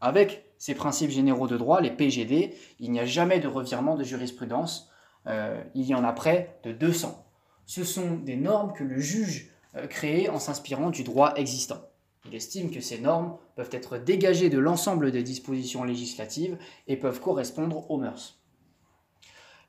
[0.00, 4.04] Avec ces principes généraux de droit, les PGD, il n'y a jamais de revirement de
[4.04, 4.88] jurisprudence.
[5.26, 7.26] Euh, il y en a près de 200.
[7.66, 11.82] Ce sont des normes que le juge euh, crée en s'inspirant du droit existant.
[12.24, 17.20] Il estime que ces normes peuvent être dégagées de l'ensemble des dispositions législatives et peuvent
[17.20, 18.40] correspondre aux mœurs.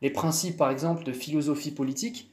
[0.03, 2.28] Les principes, par exemple, de philosophie politique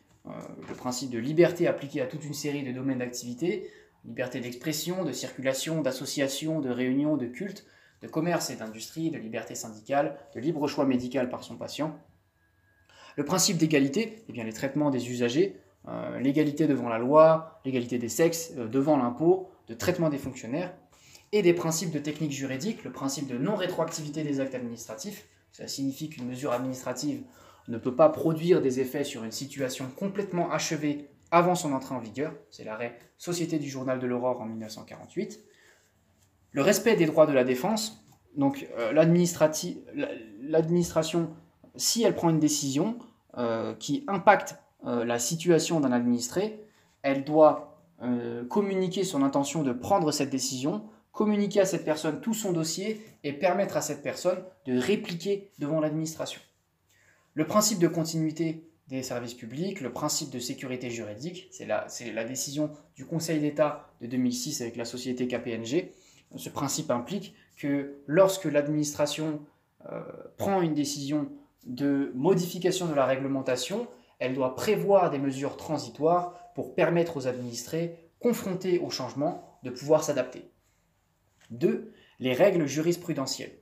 [0.68, 3.70] le principe de liberté appliqué à toute une série de domaines d'activité,
[4.04, 7.66] liberté d'expression, de circulation, d'association, de réunion, de culte,
[8.02, 11.98] de commerce et d'industrie, de liberté syndicale, de libre choix médical par son patient.
[13.16, 17.98] Le principe d'égalité, eh bien les traitements des usagers, euh, l'égalité devant la loi, l'égalité
[17.98, 20.74] des sexes, euh, devant l'impôt, de traitement des fonctionnaires,
[21.32, 26.10] et des principes de technique juridique, le principe de non-rétroactivité des actes administratifs, ça signifie
[26.10, 27.22] qu'une mesure administrative
[27.68, 31.98] ne peut pas produire des effets sur une situation complètement achevée avant son entrée en
[31.98, 35.40] vigueur, c'est l'arrêt Société du Journal de l'Aurore en 1948.
[36.52, 41.30] Le respect des droits de la défense, donc euh, l'administration,
[41.74, 42.98] si elle prend une décision
[43.36, 46.64] euh, qui impacte euh, la situation d'un administré,
[47.02, 47.72] elle doit
[48.50, 53.32] communiquer son intention de prendre cette décision, communiquer à cette personne tout son dossier et
[53.32, 56.42] permettre à cette personne de répliquer devant l'administration.
[57.36, 62.70] Le principe de continuité des services publics, le principe de sécurité juridique, c'est la, décision
[62.94, 65.92] du Conseil d'État de 2006 avec la société KPNG.
[66.34, 69.42] Ce principe implique que lorsque l'administration
[69.92, 70.00] euh,
[70.38, 71.28] prend une décision
[71.66, 73.86] de modification de la réglementation,
[74.18, 80.04] elle doit prévoir des mesures transitoires pour permettre aux administrés confrontés au changement de pouvoir
[80.04, 80.48] s'adapter.
[81.50, 81.92] 2.
[82.18, 83.58] Les règles jurisprudentielles.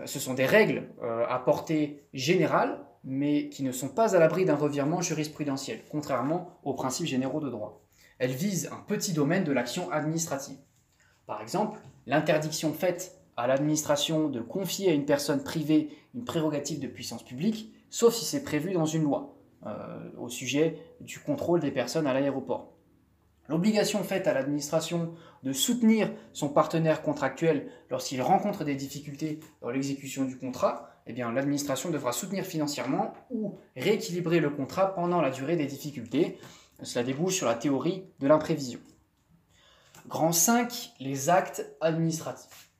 [0.00, 4.18] Euh, ce sont des règles euh, à portée générale, mais qui ne sont pas à
[4.18, 7.82] l'abri d'un revirement jurisprudentiel, contrairement aux principes généraux de droit.
[8.18, 10.58] Elles visent un petit domaine de l'action administrative.
[11.26, 16.88] Par exemple, l'interdiction faite à l'administration de confier à une personne privée une prérogative de
[16.88, 19.34] puissance publique, sauf si c'est prévu dans une loi,
[19.66, 22.72] euh, au sujet du contrôle des personnes à l'aéroport.
[23.50, 30.24] L'obligation faite à l'administration de soutenir son partenaire contractuel lorsqu'il rencontre des difficultés dans l'exécution
[30.24, 35.56] du contrat, eh bien l'administration devra soutenir financièrement ou rééquilibrer le contrat pendant la durée
[35.56, 36.38] des difficultés.
[36.84, 38.78] Cela débouche sur la théorie de l'imprévision.
[40.06, 42.70] Grand 5, les actes administratifs.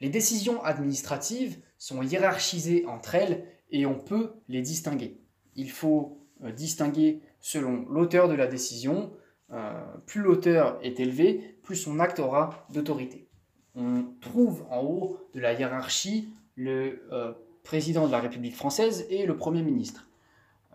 [0.00, 5.20] Les décisions administratives sont hiérarchisées entre elles et on peut les distinguer.
[5.54, 9.12] Il faut euh, distinguer selon l'auteur de la décision,
[9.52, 9.72] euh,
[10.06, 13.28] plus l'auteur est élevé, plus son acte aura d'autorité.
[13.74, 17.32] On trouve en haut de la hiérarchie le euh,
[17.64, 20.08] président de la République française et le Premier ministre.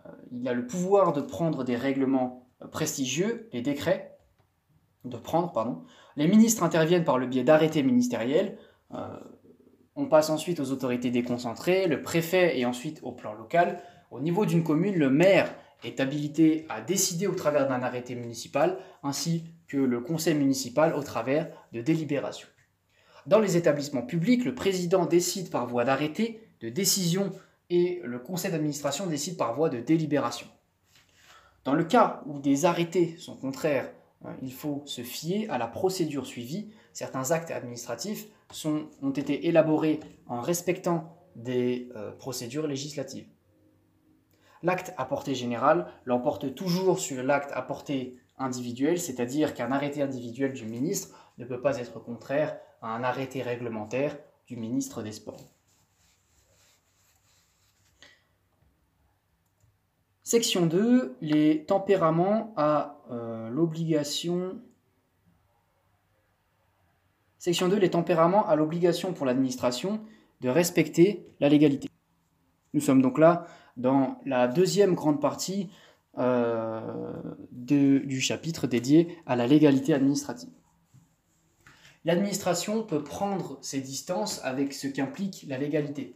[0.04, 4.18] Euh, il a le pouvoir de prendre des règlements prestigieux, les décrets,
[5.04, 5.82] de prendre, pardon.
[6.16, 8.58] Les ministres interviennent par le biais d'arrêtés ministériels.
[9.94, 13.80] on passe ensuite aux autorités déconcentrées, le préfet et ensuite au plan local.
[14.10, 18.78] Au niveau d'une commune, le maire est habilité à décider au travers d'un arrêté municipal,
[19.02, 22.48] ainsi que le conseil municipal au travers de délibérations.
[23.26, 27.32] Dans les établissements publics, le président décide par voie d'arrêté, de décision,
[27.70, 30.46] et le conseil d'administration décide par voie de délibération.
[31.64, 33.90] Dans le cas où des arrêtés sont contraires,
[34.24, 36.70] euh, il faut se fier à la procédure suivie.
[36.92, 38.26] Certains actes administratifs
[38.64, 39.98] ont été élaborés
[40.28, 43.26] en respectant des euh, procédures législatives.
[44.62, 50.52] L'acte à portée générale l'emporte toujours sur l'acte à portée individuelle, c'est-à-dire qu'un arrêté individuel
[50.52, 55.50] du ministre ne peut pas être contraire à un arrêté réglementaire du ministre des Sports.
[60.22, 64.60] Section 2, les tempéraments à euh, l'obligation
[67.38, 70.00] Section 2, les tempéraments à l'obligation pour l'administration
[70.40, 71.88] de respecter la légalité.
[72.74, 73.46] Nous sommes donc là
[73.76, 75.68] dans la deuxième grande partie
[76.18, 76.80] euh,
[77.50, 80.50] du chapitre dédié à la légalité administrative.
[82.06, 86.14] L'administration peut prendre ses distances avec ce qu'implique la légalité.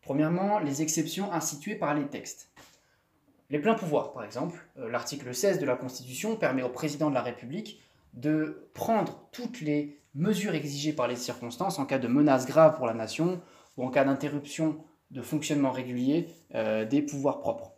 [0.00, 2.50] Premièrement, les exceptions instituées par les textes.
[3.50, 7.14] Les pleins pouvoirs, par exemple, euh, l'article 16 de la Constitution permet au président de
[7.14, 7.82] la République
[8.14, 12.86] de prendre toutes les mesures exigées par les circonstances en cas de menace grave pour
[12.86, 13.40] la nation
[13.76, 14.82] ou en cas d'interruption
[15.12, 17.72] de fonctionnement régulier euh, des pouvoirs propres.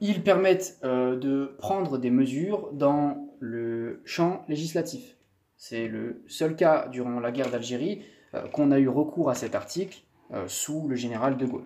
[0.00, 5.16] Ils permettent euh, de prendre des mesures dans le champ législatif.
[5.56, 8.02] C'est le seul cas durant la guerre d'Algérie
[8.34, 10.02] euh, qu'on a eu recours à cet article
[10.46, 11.64] sous le général de Gaulle.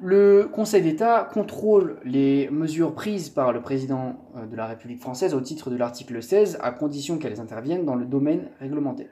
[0.00, 5.34] Le Conseil d'État contrôle les mesures prises par le président euh, de la République française
[5.34, 9.08] au titre de l'article 16, à condition qu'elles interviennent dans le domaine réglementaire.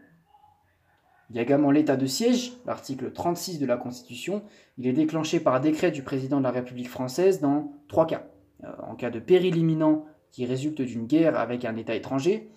[1.28, 4.44] Il y a également l'état de siège, l'article 36 de la Constitution.
[4.78, 8.28] Il est déclenché par décret du président de la République française dans trois cas.
[8.62, 12.52] Euh, en cas de péril imminent qui résulte d'une guerre avec un État étranger,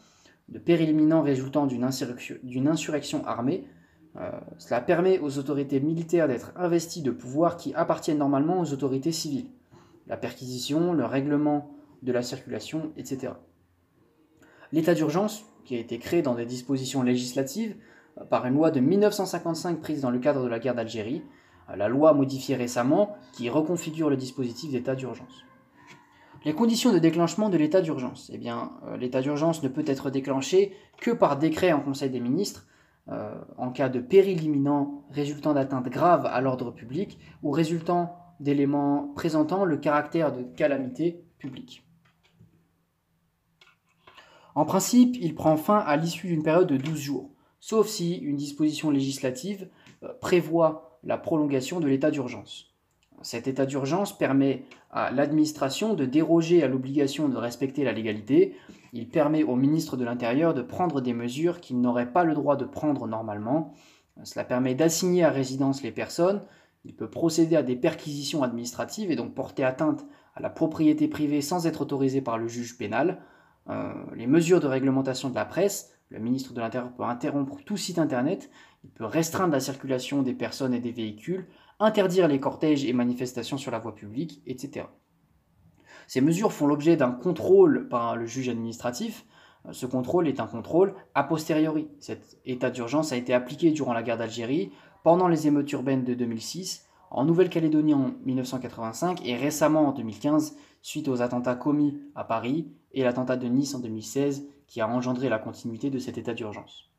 [0.50, 3.64] de péril imminent résultant d'une insurrection armée,
[4.18, 9.12] euh, cela permet aux autorités militaires d'être investies de pouvoirs qui appartiennent normalement aux autorités
[9.12, 9.48] civiles.
[10.08, 13.34] La perquisition, le règlement de la circulation, etc.
[14.72, 17.76] L'état d'urgence, qui a été créé dans des dispositions législatives
[18.20, 21.24] euh, par une loi de 1955 prise dans le cadre de la guerre d'Algérie,
[21.70, 25.46] euh, la loi modifiée récemment qui reconfigure le dispositif d'état d'urgence.
[26.46, 28.32] Les conditions de déclenchement de l'état d'urgence.
[28.34, 32.66] Eh bien, l'état d'urgence ne peut être déclenché que par décret en Conseil des ministres
[33.12, 39.12] euh, en cas de péril imminent résultant d'atteinte grave à l'ordre public ou résultant d'éléments
[39.16, 41.84] présentant le caractère de calamité publique.
[44.56, 48.36] En principe, il prend fin à l'issue d'une période de 12 jours, sauf si une
[48.36, 49.70] disposition législative
[50.04, 52.74] euh, prévoit la prolongation de l'état d'urgence.
[53.22, 58.56] Cet état d'urgence permet à l'administration de déroger à l'obligation de respecter la légalité.
[58.94, 62.56] Il permet au ministre de l'Intérieur de prendre des mesures qu'il n'aurait pas le droit
[62.56, 63.74] de prendre normalement.
[64.24, 66.42] Cela permet d'assigner à résidence les personnes.
[66.86, 71.42] Il peut procéder à des perquisitions administratives et donc porter atteinte à la propriété privée
[71.42, 73.22] sans être autorisé par le juge pénal.
[73.70, 77.78] Euh, les mesures de réglementation de la presse, le ministre de l'Intérieur peut interrompre tout
[77.78, 78.50] site internet,
[78.84, 81.48] il peut restreindre la circulation des personnes et des véhicules,
[81.80, 84.86] interdire les cortèges et manifestations sur la voie publique, etc.
[86.10, 89.28] Ces mesures font l'objet d'un contrôle par le juge administratif.
[89.72, 91.88] Ce contrôle est un contrôle a posteriori.
[92.00, 94.72] Cet état d'urgence a été appliqué durant la guerre d'Algérie,
[95.04, 101.08] pendant les émeutes urbaines de 2006, en Nouvelle-Calédonie en 1985 et récemment en 2015 suite
[101.10, 105.38] aux attentats commis à Paris et l'attentat de Nice en 2016 qui a engendré la
[105.38, 106.90] continuité de cet état d'urgence.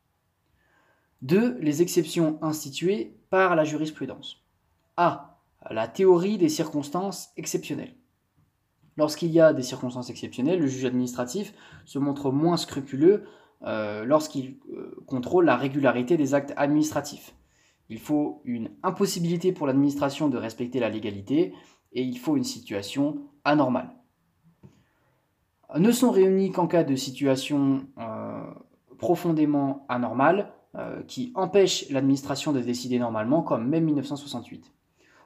[1.23, 1.57] 2.
[1.59, 4.45] Les exceptions instituées par la jurisprudence.
[4.95, 5.37] A.
[5.69, 7.97] La théorie des circonstances exceptionnelles.
[8.97, 11.53] Lorsqu'il y a des circonstances exceptionnelles, le juge administratif
[11.85, 13.23] se montre moins scrupuleux
[13.63, 17.35] euh, lorsqu'il euh, contrôle la régularité des actes administratifs.
[17.89, 21.53] Il faut une impossibilité pour l'administration de respecter la légalité
[21.93, 23.91] et il faut une situation anormale.
[25.77, 28.43] Ne sont réunis qu'en cas de situation euh,
[28.97, 30.53] profondément anormale
[31.05, 34.71] qui empêche l'administration de décider normalement, comme même 1968.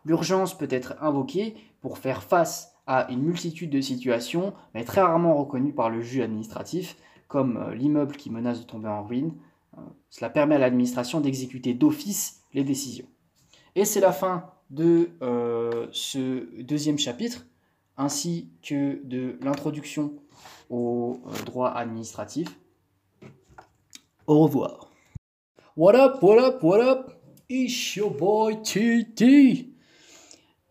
[0.04, 5.36] L'urgence peut être invoquée pour faire face à une multitude de situations, mais très rarement
[5.36, 6.96] reconnues par le juge administratif,
[7.28, 9.34] comme euh, l'immeuble qui menace de tomber en ruine.
[9.78, 13.08] Euh, cela permet à l'administration d'exécuter d'office les décisions.
[13.76, 17.46] Et c'est la fin de euh, ce deuxième chapitre,
[17.98, 20.14] ainsi que de l'introduction
[20.70, 22.58] au droit administratif.
[24.28, 24.90] Au revoir.
[25.78, 27.12] What up, what up, what up?
[27.50, 29.75] It's your boy TT.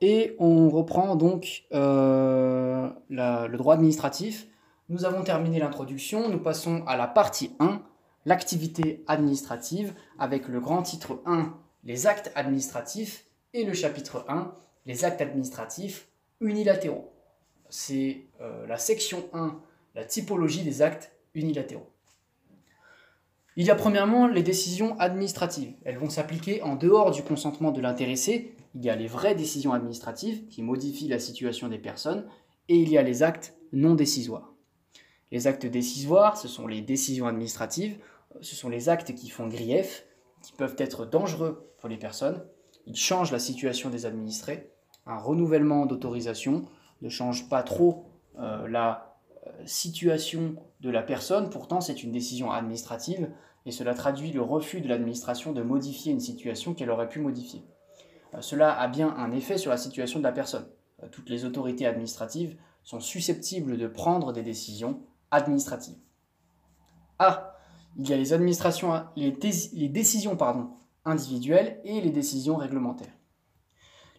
[0.07, 4.47] Et on reprend donc euh, le droit administratif.
[4.91, 7.81] Nous avons terminé l'introduction, nous passons à la partie 1,
[8.27, 13.25] l'activité administrative, avec le grand titre 1, les actes administratifs,
[13.55, 14.53] et le chapitre 1,
[14.85, 16.07] les actes administratifs
[16.43, 17.11] unilatéraux.
[17.71, 19.59] C'est euh, la section 1,
[19.95, 21.89] la typologie des actes unilatéraux.
[23.57, 25.73] Il y a premièrement les décisions administratives.
[25.87, 29.73] Elles vont s'appliquer en dehors du consentement de l'intéressé il y a les vraies décisions
[29.73, 32.27] administratives qui modifient la situation des personnes,
[32.69, 34.53] et il y a les actes non décisoires.
[35.31, 37.99] Les actes décisoires, ce sont les décisions administratives,
[38.41, 40.07] ce sont les actes qui font grief,
[40.43, 42.45] qui peuvent être dangereux pour les personnes.
[42.87, 44.71] Ils changent la situation des administrés.
[45.07, 46.65] Un renouvellement d'autorisation
[47.03, 48.07] ne change pas trop
[48.39, 49.17] euh, la
[49.47, 53.31] euh, situation de la personne, pourtant c'est une décision administrative
[53.67, 57.63] et cela traduit le refus de l'administration de modifier une situation qu'elle aurait pu modifier.
[58.35, 60.67] Euh, cela a bien un effet sur la situation de la personne.
[61.11, 65.99] toutes les autorités administratives sont susceptibles de prendre des décisions administratives.
[67.19, 67.55] Ah,
[67.97, 69.31] il y a les, administrations, les,
[69.89, 70.37] décisions
[71.05, 73.13] individuelles et les décisions réglementaires.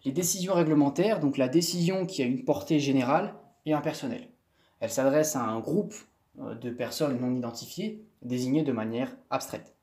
[0.04, 4.30] Les décisions réglementaires, donc la décision qui a une portée générale et impersonnelle.
[4.80, 5.94] Elle s'adresse à un groupe
[6.40, 9.74] euh, de personnes non identifiées désignées de manière abstraite.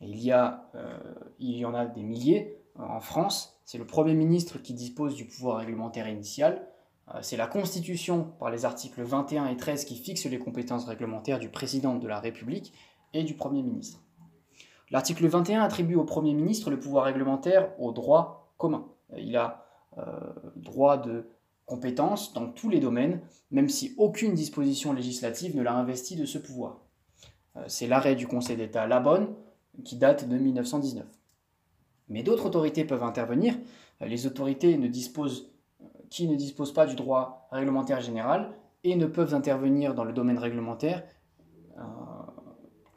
[0.00, 0.98] il, y a, euh,
[1.38, 3.60] il y en a des milliers euh, en France.
[3.64, 6.66] C'est le Premier ministre qui dispose du pouvoir réglementaire initial.
[7.22, 11.48] C'est la Constitution, par les articles 21 et 13, qui fixe les compétences réglementaires du
[11.48, 12.74] président de la République
[13.14, 14.00] et du Premier ministre.
[14.90, 18.86] L'article 21 attribue au Premier ministre le pouvoir réglementaire au droit commun.
[19.16, 19.66] Il a
[19.98, 20.02] euh,
[20.56, 21.28] droit de
[21.66, 23.20] compétence dans tous les domaines,
[23.50, 26.80] même si aucune disposition législative ne l'a investi de ce pouvoir.
[27.56, 29.34] Euh, c'est l'arrêt du Conseil d'État Labonne
[29.84, 31.06] qui date de 1919.
[32.08, 33.54] Mais d'autres autorités peuvent intervenir.
[34.02, 35.50] Euh, les autorités ne disposent,
[36.10, 38.54] qui ne disposent pas du droit réglementaire général
[38.84, 41.02] et ne peuvent intervenir dans le domaine réglementaire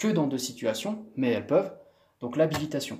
[0.01, 1.71] que dans deux situations, mais elles peuvent.
[2.21, 2.99] Donc l'habilitation.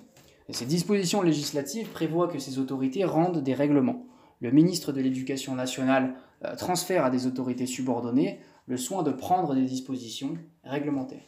[0.51, 4.05] Ces dispositions législatives prévoient que ces autorités rendent des règlements.
[4.39, 6.13] Le ministre de l'Éducation nationale
[6.45, 11.23] euh, transfère à des autorités subordonnées le soin de prendre des dispositions réglementaires.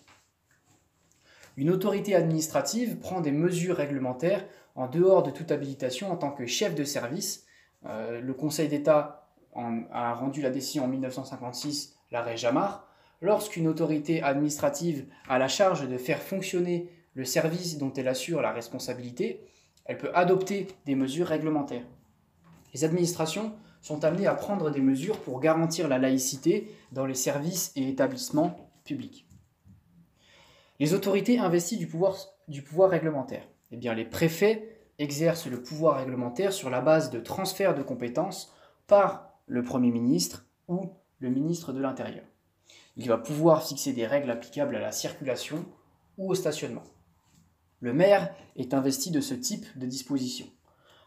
[1.57, 4.45] Une autorité administrative prend des mesures réglementaires
[4.75, 7.45] en dehors de toute habilitation en tant que chef de service.
[7.85, 9.29] Euh, le Conseil d'État
[9.91, 12.87] a rendu la décision en 1956, l'arrêt Jamar.
[13.21, 18.51] Lorsqu'une autorité administrative a la charge de faire fonctionner le service dont elle assure la
[18.51, 19.45] responsabilité,
[19.85, 21.85] elle peut adopter des mesures réglementaires.
[22.73, 27.71] Les administrations sont amenées à prendre des mesures pour garantir la laïcité dans les services
[27.75, 29.27] et établissements publics.
[30.79, 32.15] Les autorités investissent du pouvoir,
[32.47, 33.47] du pouvoir réglementaire.
[33.75, 38.53] Eh les préfets exercent le pouvoir réglementaire sur la base de transferts de compétences
[38.85, 42.23] par le Premier ministre ou le ministre de l'Intérieur.
[42.97, 45.65] Il va pouvoir fixer des règles applicables à la circulation
[46.19, 46.83] ou au stationnement.
[47.79, 50.45] Le maire est investi de ce type de disposition.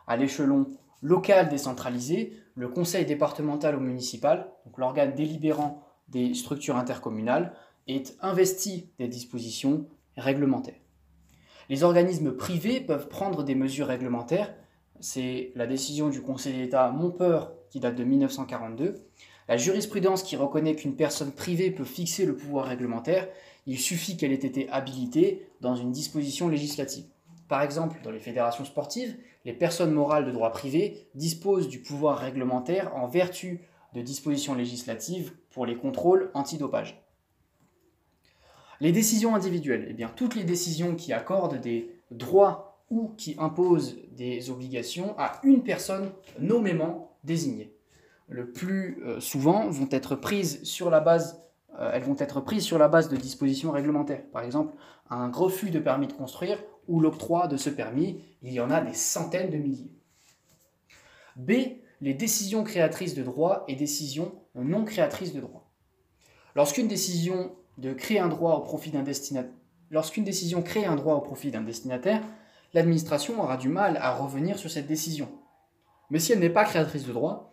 [0.08, 0.66] À l'échelon
[1.02, 7.54] local décentralisé, le conseil départemental ou municipal, l'organe délibérant des structures intercommunales,
[7.86, 9.86] est investi des dispositions
[10.16, 10.80] réglementaires.
[11.68, 14.54] Les organismes privés peuvent prendre des mesures réglementaires.
[15.00, 18.94] C'est la décision du Conseil d'État Montpeur qui date de 1942.
[19.48, 23.28] La jurisprudence qui reconnaît qu'une personne privée peut fixer le pouvoir réglementaire
[23.66, 27.04] il suffit qu'elle ait été habilitée dans une disposition législative.
[27.48, 32.18] Par exemple, dans les fédérations sportives, les personnes morales de droit privé disposent du pouvoir
[32.18, 33.60] réglementaire en vertu
[33.94, 37.05] de dispositions législatives pour les contrôles antidopage.
[38.80, 43.96] Les décisions individuelles, eh bien, toutes les décisions qui accordent des droits ou qui imposent
[44.12, 47.72] des obligations à une personne nommément désignée.
[48.28, 51.40] Le plus euh, souvent vont être prises sur la base
[51.78, 54.22] euh, elles vont être prises sur la base de dispositions réglementaires.
[54.32, 54.74] Par exemple,
[55.10, 56.58] un refus de permis de construire
[56.88, 59.90] ou l'octroi de ce permis, il y en a des centaines de milliers.
[61.36, 61.52] B.
[62.00, 65.70] Les décisions créatrices de droit et décisions non créatrices de droit.
[66.54, 69.52] Lorsqu'une décision de créer un droit au profit d'un destinataire,
[69.90, 72.22] lorsqu'une décision crée un droit au profit d'un destinataire,
[72.74, 75.28] l'administration aura du mal à revenir sur cette décision.
[76.10, 77.50] Mais si elle n'est pas créatrice de droit,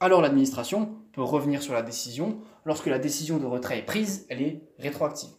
[0.00, 2.38] alors l'administration peut revenir sur la décision.
[2.64, 5.30] Lorsque la décision de retrait est prise, elle est rétroactive.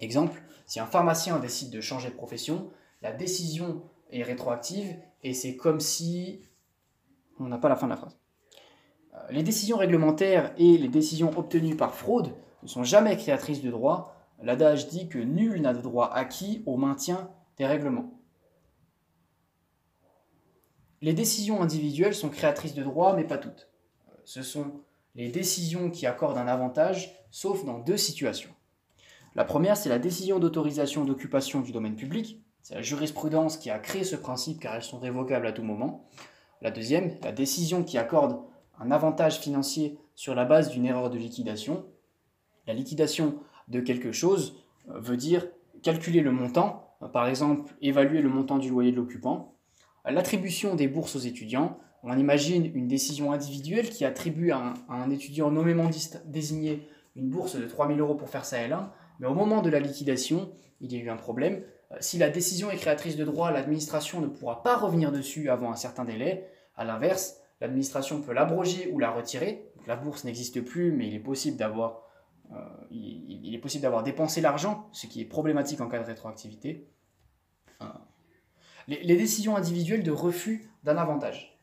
[0.00, 2.70] Exemple, si un pharmacien décide de changer de profession,
[3.02, 6.42] la décision est rétroactive et c'est comme si...
[7.38, 8.18] On n'a pas la fin de la phrase.
[9.14, 12.32] Euh, les décisions réglementaires et les décisions obtenues par fraude
[12.62, 14.16] ne sont jamais créatrices de droit.
[14.42, 18.12] L'adage dit que nul n'a de droit acquis au maintien des règlements.
[21.00, 23.68] Les décisions individuelles sont créatrices de droit, mais pas toutes.
[24.24, 24.82] Ce sont
[25.14, 28.54] les décisions qui accordent un avantage, sauf dans deux situations.
[29.34, 32.40] La première, c'est la décision d'autorisation d'occupation du domaine public.
[32.62, 36.06] C'est la jurisprudence qui a créé ce principe car elles sont révocables à tout moment.
[36.60, 38.40] La deuxième, la décision qui accorde
[38.78, 41.84] un avantage financier sur la base d'une erreur de liquidation.
[42.66, 43.38] La liquidation
[43.68, 45.46] de quelque chose euh, veut dire
[45.82, 49.56] calculer le montant, par exemple évaluer le montant du loyer de l'occupant,
[50.04, 51.78] l'attribution des bourses aux étudiants.
[52.04, 55.88] On imagine une décision individuelle qui attribue à un, étudiant nommément
[56.24, 58.88] désigné une bourse de 3000 euros pour faire sa L1,
[59.20, 60.50] mais au moment de la liquidation,
[60.80, 61.62] il y a eu un problème.
[61.92, 65.70] Euh, si la décision est créatrice de droit, l'administration ne pourra pas revenir dessus avant
[65.70, 66.48] un certain délai.
[66.76, 69.68] A l'inverse, l'administration peut l'abroger ou la retirer.
[69.86, 72.01] la bourse n'existe plus, mais il est possible d'avoir
[72.54, 72.58] euh,
[72.90, 76.86] il, est possible d'avoir dépensé l'argent, ce qui est problématique en cas de rétroactivité.
[77.80, 77.86] Euh,
[78.88, 81.58] les, décisions individuelles de refus d'un avantage,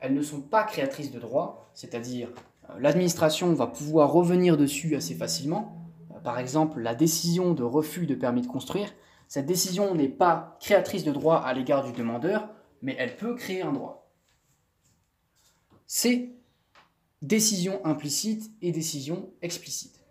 [0.00, 2.30] elles ne sont pas créatrices de droit, c'est-à-dire
[2.68, 5.80] euh, l'administration va pouvoir revenir dessus assez facilement.
[6.22, 8.92] par exemple, la décision de refus de permis de construire,
[9.28, 12.48] cette décision n'est pas créatrice de droit à l'égard du demandeur,
[12.82, 14.10] mais elle peut créer un droit.
[15.86, 16.30] C'est
[17.22, 20.03] décision implicite et décision explicite.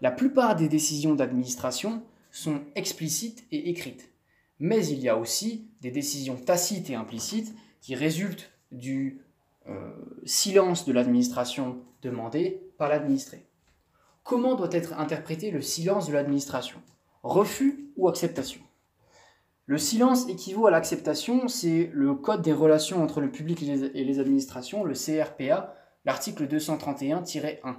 [0.00, 4.10] La plupart des décisions d'administration sont explicites et écrites.
[4.58, 9.20] Mais il y a aussi des décisions tacites et implicites qui résultent du
[9.68, 9.90] euh,
[10.24, 13.46] silence de l'administration demandé par l'administré.
[14.22, 16.80] Comment doit être interprété le silence de l'administration?
[17.22, 18.60] Refus ou acceptation?
[19.66, 24.18] Le silence équivaut à l'acceptation, c'est le Code des relations entre le public et les
[24.18, 25.74] administrations, le CRPA,
[26.04, 27.76] l'article 231-1.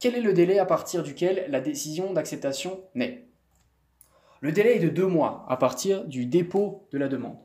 [0.00, 3.28] Quel est le délai à partir duquel la décision d'acceptation naît?
[4.40, 7.36] Le délai est de deux mois à partir du dépôt de la demande.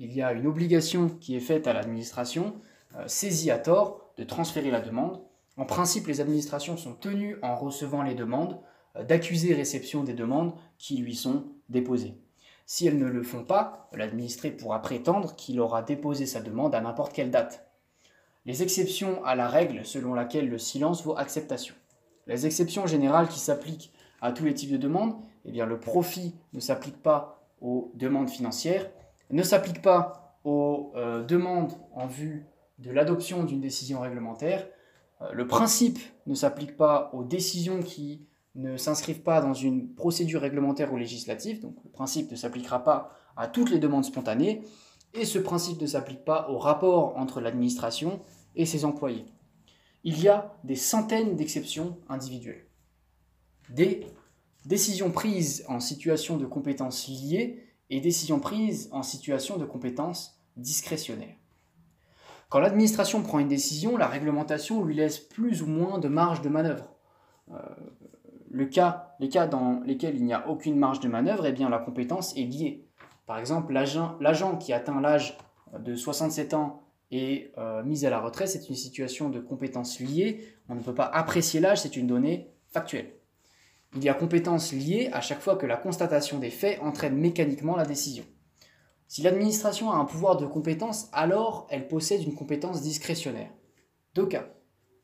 [0.00, 2.56] Il y a une obligation qui est faite à l'administration,
[2.96, 5.22] euh, saisie à tort, de transférer la demande.
[5.56, 8.58] En principe, les administrations sont tenues, en recevant les demandes,
[8.96, 12.16] euh, d'accuser réception des demandes qui lui sont déposées.
[12.66, 16.80] Si elles ne le font pas, l'administré pourra prétendre qu'il aura déposé sa demande à
[16.80, 17.64] n'importe quelle date.
[18.44, 21.76] Les exceptions à la règle selon laquelle le silence vaut acceptation.
[22.26, 25.14] Les exceptions générales qui s'appliquent à tous les types de demandes,
[25.44, 28.88] eh bien, le profit ne s'applique pas aux demandes financières,
[29.30, 32.46] ne s'applique pas aux euh, demandes en vue
[32.78, 34.66] de l'adoption d'une décision réglementaire,
[35.20, 40.42] euh, le principe ne s'applique pas aux décisions qui ne s'inscrivent pas dans une procédure
[40.42, 44.62] réglementaire ou législative, donc le principe ne s'appliquera pas à toutes les demandes spontanées,
[45.14, 48.20] et ce principe ne s'applique pas au rapport entre l'administration
[48.54, 49.24] et ses employés
[50.04, 52.66] il y a des centaines d'exceptions individuelles.
[53.70, 54.06] Des
[54.66, 61.34] décisions prises en situation de compétence liée et décisions prises en situation de compétence discrétionnaire.
[62.48, 66.48] Quand l'administration prend une décision, la réglementation lui laisse plus ou moins de marge de
[66.48, 66.94] manœuvre.
[67.50, 67.58] Euh,
[68.50, 72.36] les cas dans lesquels il n'y a aucune marge de manœuvre, eh bien la compétence
[72.36, 72.86] est liée.
[73.26, 75.38] Par exemple, l'agent qui atteint l'âge
[75.78, 76.82] de 67 ans
[77.12, 80.48] et euh, mise à la retraite, c'est une situation de compétences liées.
[80.70, 83.12] On ne peut pas apprécier l'âge, c'est une donnée factuelle.
[83.94, 87.76] Il y a compétences liées à chaque fois que la constatation des faits entraîne mécaniquement
[87.76, 88.24] la décision.
[89.08, 93.50] Si l'administration a un pouvoir de compétence, alors elle possède une compétence discrétionnaire.
[94.14, 94.48] Deux cas.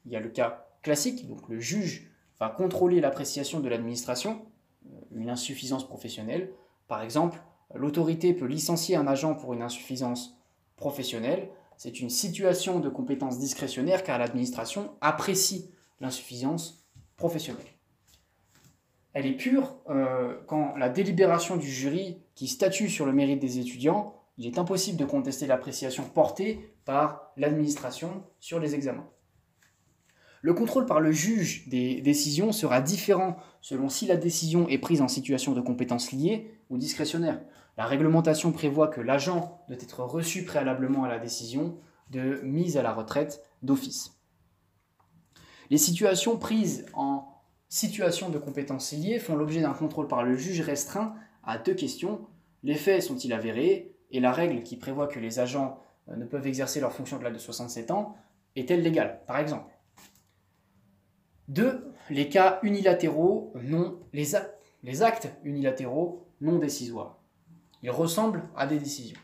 [0.07, 4.47] Il y a le cas classique, donc le juge va contrôler l'appréciation de l'administration,
[4.87, 6.53] euh, une insuffisance professionnelle.
[6.87, 7.39] Par exemple,
[7.75, 10.39] l'autorité peut licencier un agent pour une insuffisance
[10.77, 15.71] professionnelle c'est une situation de compétence discrétionnaire car l'administration apprécie
[16.01, 16.85] l'insuffisance
[17.17, 17.65] professionnelle.
[19.15, 23.59] Elle est pure euh, quand la délibération du jury qui statue sur le mérite des
[23.59, 29.09] étudiants, il est impossible de contester l'appréciation portée par l'administration sur les examens.
[30.43, 35.01] Le contrôle par le juge des décisions sera différent selon si la décision est prise
[35.01, 37.41] en situation de compétence liée ou discrétionnaire.
[37.79, 41.79] La réglementation prévoit que l'agent doit être reçu préalablement à la décision
[42.11, 44.19] de mise à la retraite d'office.
[45.71, 50.61] Les situations prises en situation de compétence liée font l'objet d'un contrôle par le juge
[50.61, 51.15] restreint
[51.45, 52.27] à deux questions.
[52.65, 56.49] Les faits sont-ils avérés Et la règle qui prévoit que les agents euh, ne peuvent
[56.49, 58.17] exercer leur fonction au-delà de 67 ans
[58.57, 59.73] est-elle légale, par exemple?
[61.47, 67.18] Deux, les cas unilatéraux non, les actes unilatéraux non décisoires.
[67.83, 69.19] Ils ressemblent à des décisions.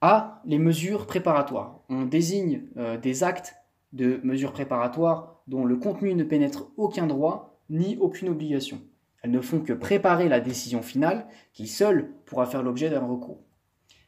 [0.00, 0.42] A.
[0.44, 1.80] Les mesures préparatoires.
[1.88, 3.54] On désigne euh, des actes
[3.92, 8.82] de mesures préparatoires dont le contenu ne pénètre aucun droit ni aucune obligation.
[9.22, 13.40] Elles ne font que préparer la décision finale qui seule pourra faire l'objet d'un recours.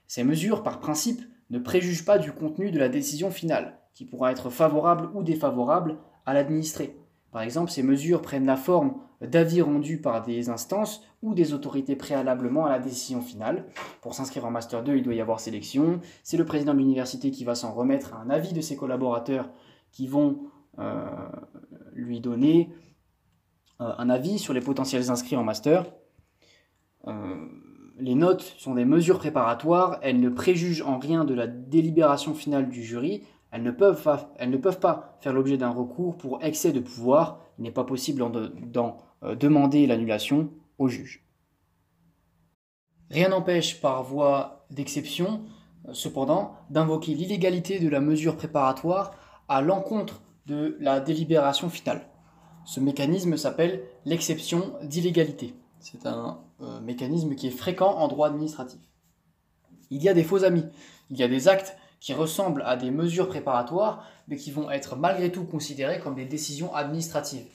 [0.07, 4.33] Ces mesures, par principe, ne préjugent pas du contenu de la décision finale, qui pourra
[4.33, 6.97] être favorable ou défavorable à l'administré.
[7.37, 11.95] Par exemple, ces mesures prennent la forme d'avis rendus par des instances ou des autorités
[11.95, 13.67] préalablement à la décision finale.
[14.01, 16.01] Pour s'inscrire en Master 2, il doit y avoir sélection.
[16.23, 19.51] C'est le président de l'université qui va s'en remettre à un avis de ses collaborateurs
[19.93, 20.45] qui vont
[20.79, 21.05] euh,
[21.93, 22.71] lui donner
[23.83, 25.85] euh, un avis sur les potentiels inscrits en Master.
[27.07, 27.49] Euh,
[27.99, 32.71] les notes sont des mesures préparatoires, elles ne préjugent en rien de la délibération finale
[32.71, 37.41] du jury, elles ne peuvent pas, faire l'objet d'un recours pour excès de pouvoir.
[37.59, 38.23] Il n'est pas possible
[38.73, 41.25] d'en euh, demander l'annulation au juge.
[43.11, 45.45] Rien n'empêche par voie d'exception
[45.93, 49.15] cependant, d'invoquer l'illégalité de la mesure préparatoire
[49.49, 52.09] à l'encontre de la délibération finale.
[52.65, 55.55] Ce mécanisme s'appelle l'exception d'illégalité.
[55.79, 58.81] C'est un euh, mécanisme qui est fréquent en droit administratif.
[59.91, 60.65] Il y a des faux amis,
[61.11, 61.77] il y a des actes
[62.07, 66.25] qui ressemblent à des mesures préparatoires, mais qui vont être malgré tout considérés comme des
[66.25, 67.49] décisions administratives.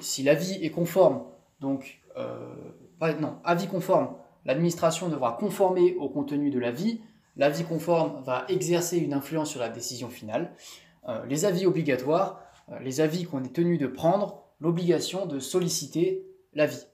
[0.00, 1.24] Si l'avis est conforme,
[1.60, 2.54] donc, euh,
[3.20, 4.16] non, avis conforme,
[4.46, 7.02] l'administration devra conformer au contenu de l'avis,
[7.36, 10.54] l'avis conforme va exercer une influence sur la décision finale,
[11.06, 12.40] euh, les avis obligatoires,
[12.70, 16.86] euh, les avis qu'on est tenu de prendre, l'obligation de solliciter l'avis.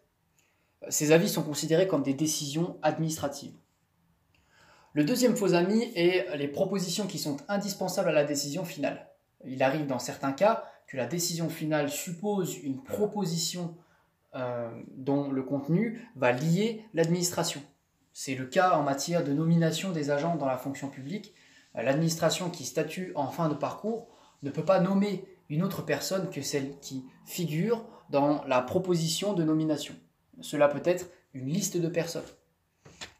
[0.88, 3.54] Ces avis sont considérés comme des décisions administratives.
[4.94, 9.08] Le deuxième faux ami est les propositions qui sont indispensables à la décision finale.
[9.44, 13.74] Il arrive dans certains cas que la décision finale suppose une proposition
[14.36, 17.60] euh, dont le contenu va lier l'administration.
[18.12, 21.34] C'est le cas en matière de nomination des agents dans la fonction publique.
[21.74, 24.06] L'administration qui statue en fin de parcours
[24.44, 29.42] ne peut pas nommer une autre personne que celle qui figure dans la proposition de
[29.42, 29.96] nomination.
[30.40, 32.22] Cela peut être une liste de personnes.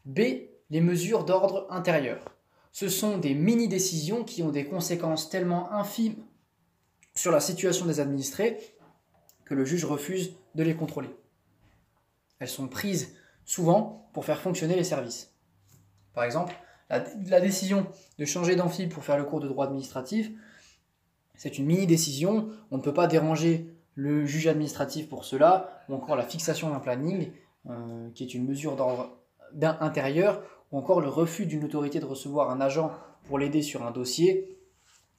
[0.05, 0.21] B
[0.69, 2.23] les mesures d'ordre intérieur.
[2.71, 6.23] Ce sont des mini-décisions qui ont des conséquences tellement infimes
[7.13, 8.57] sur la situation des administrés
[9.45, 11.09] que le juge refuse de les contrôler.
[12.39, 15.33] Elles sont prises souvent pour faire fonctionner les services.
[16.13, 16.53] Par exemple,
[16.89, 17.87] la, décision
[18.19, 20.31] de changer d'amphi pour faire le cours de droit administratif,
[21.35, 26.15] c'est une mini-décision, on ne peut pas déranger le juge administratif pour cela, ou encore
[26.15, 27.31] la fixation d'un planning,
[27.69, 29.17] euh, qui est une mesure d'ordre
[29.61, 30.41] intérieur,
[30.71, 32.91] ou encore le refus d'une autorité de recevoir un agent
[33.27, 34.57] pour l'aider sur un dossier.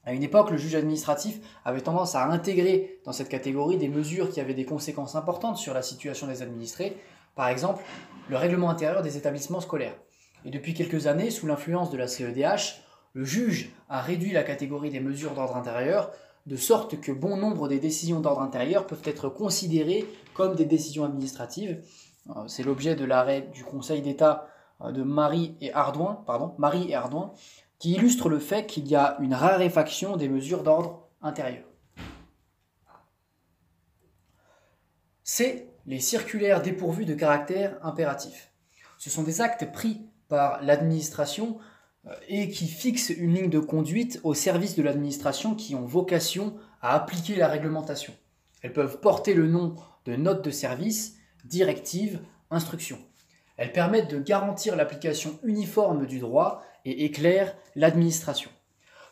[0.05, 4.31] À une époque, le juge administratif avait tendance à intégrer dans cette catégorie des mesures
[4.31, 6.97] qui avaient des conséquences importantes sur la situation des administrés,
[7.35, 7.83] par exemple
[8.29, 9.97] le règlement intérieur des établissements scolaires.
[10.45, 12.83] Et depuis quelques années, sous l'influence de la CEDH,
[13.15, 16.13] le juge a réduit la catégorie des mesures d'ordre intérieur,
[16.47, 21.05] de sorte que bon nombre des décisions d'ordre intérieur peuvent être considérées comme des décisions
[21.05, 21.83] administratives.
[22.31, 24.49] Euh, c'est l'objet de l'arrêt du Conseil d'État
[24.81, 27.33] euh, de Marie et Ardouin, pardon, Marie et Ardouin,
[27.79, 31.65] qui illustre le fait qu'il y a une raréfaction des mesures d'ordre intérieur.
[35.23, 38.53] C'est les circulaires dépourvus de caractère impératif.
[38.99, 41.59] Ce sont des actes pris par l'administration
[42.07, 46.57] euh, et qui fixent une ligne de conduite au service de l'administration qui ont vocation
[46.81, 48.15] à appliquer la réglementation.
[48.63, 51.16] Elles peuvent porter le nom de notes de service,
[51.49, 52.21] directives,
[52.51, 52.99] instructions.
[53.57, 58.51] Elles permettent de garantir l'application uniforme du droit et éclairent l'administration.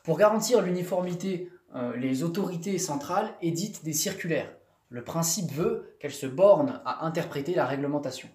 [0.02, 4.52] Pour garantir l'uniformité, euh, les autorités centrales éditent des circulaires.
[4.90, 8.28] Le principe veut qu'elles se bornent à interpréter la réglementation.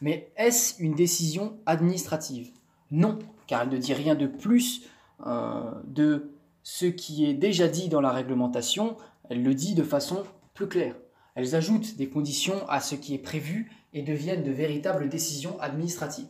[0.00, 2.50] Mais est-ce une décision administrative?
[2.90, 4.82] Non, car elle ne dit rien de plus
[5.26, 6.30] euh, de
[6.62, 8.96] ce qui est déjà dit dans la réglementation,
[9.28, 10.24] elle le dit de façon
[10.54, 10.94] plus claire.
[11.38, 16.26] Elles ajoutent des conditions à ce qui est prévu et deviennent de véritables décisions administratives.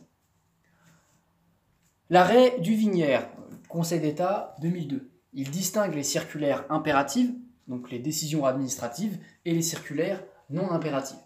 [2.11, 3.27] L'arrêt du Vinière,
[3.69, 7.33] Conseil d'État 2002, il distingue les circulaires impératives,
[7.67, 11.17] donc les décisions administratives, et les circulaires non impératives.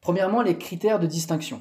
[0.00, 1.60] Premièrement, les critères de distinction.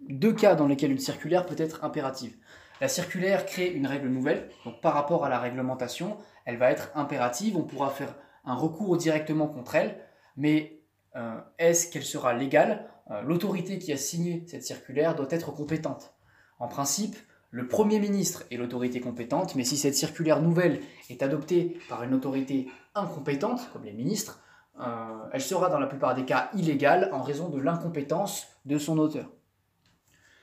[0.00, 2.36] Deux cas dans lesquels une circulaire peut être impérative.
[2.80, 6.90] La circulaire crée une règle nouvelle, donc par rapport à la réglementation, elle va être
[6.96, 9.98] impérative, on pourra faire un recours directement contre elle,
[10.36, 10.80] mais
[11.16, 16.14] euh, est-ce qu'elle sera légale euh, L'autorité qui a signé cette circulaire doit être compétente.
[16.58, 17.16] En principe,
[17.50, 20.80] le Premier ministre est l'autorité compétente, mais si cette circulaire nouvelle
[21.10, 24.42] est adoptée par une autorité incompétente, comme les ministres,
[24.80, 28.96] euh, elle sera dans la plupart des cas illégale en raison de l'incompétence de son
[28.96, 29.28] auteur.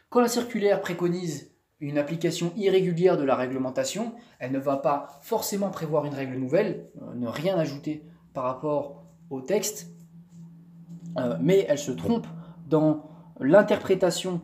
[0.10, 5.70] Quand la circulaire préconise une application irrégulière de la réglementation, elle ne va pas forcément
[5.70, 8.04] prévoir une règle nouvelle, ne rien ajouter
[8.34, 9.88] par rapport au texte,
[11.18, 12.28] euh, mais elle se trompe
[12.68, 13.10] dans
[13.40, 14.42] l'interprétation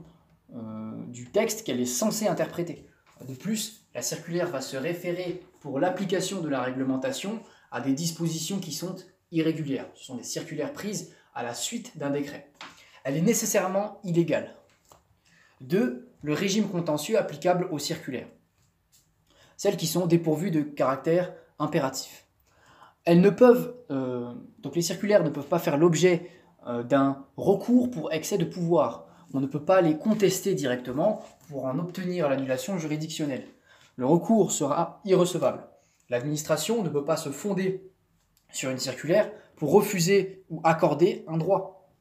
[0.55, 2.87] euh, du texte qu'elle est censée interpréter.
[3.27, 7.39] De plus, la circulaire va se référer pour l'application de la réglementation
[7.71, 8.95] à des dispositions qui sont
[9.31, 9.87] irrégulières.
[9.95, 12.49] Ce sont des circulaires prises à la suite d'un décret.
[13.03, 14.55] Elle est nécessairement illégale.
[15.61, 16.09] 2.
[16.21, 18.27] Le régime contentieux applicable aux circulaires.
[19.57, 22.25] Celles qui sont dépourvues de caractère impératif.
[23.05, 26.29] Elles ne peuvent, euh, donc les circulaires ne peuvent pas faire l'objet
[26.67, 29.07] euh, d'un recours pour excès de pouvoir.
[29.33, 33.45] On ne peut pas les contester directement pour en obtenir l'annulation juridictionnelle.
[33.95, 35.67] Le recours sera irrecevable.
[36.09, 37.91] L'administration ne peut pas se fonder
[38.51, 41.91] sur une circulaire pour refuser ou accorder un droit.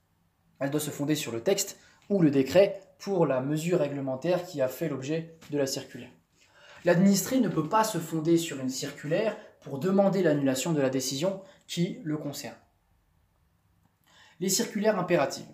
[0.58, 1.78] Elle doit se fonder sur le texte
[2.08, 6.10] ou le décret pour la mesure réglementaire qui a fait l'objet de la circulaire.
[6.84, 11.40] L'administré ne peut pas se fonder sur une circulaire pour demander l'annulation de la décision
[11.66, 12.56] qui le concerne.
[14.40, 15.46] Les circulaires impératives.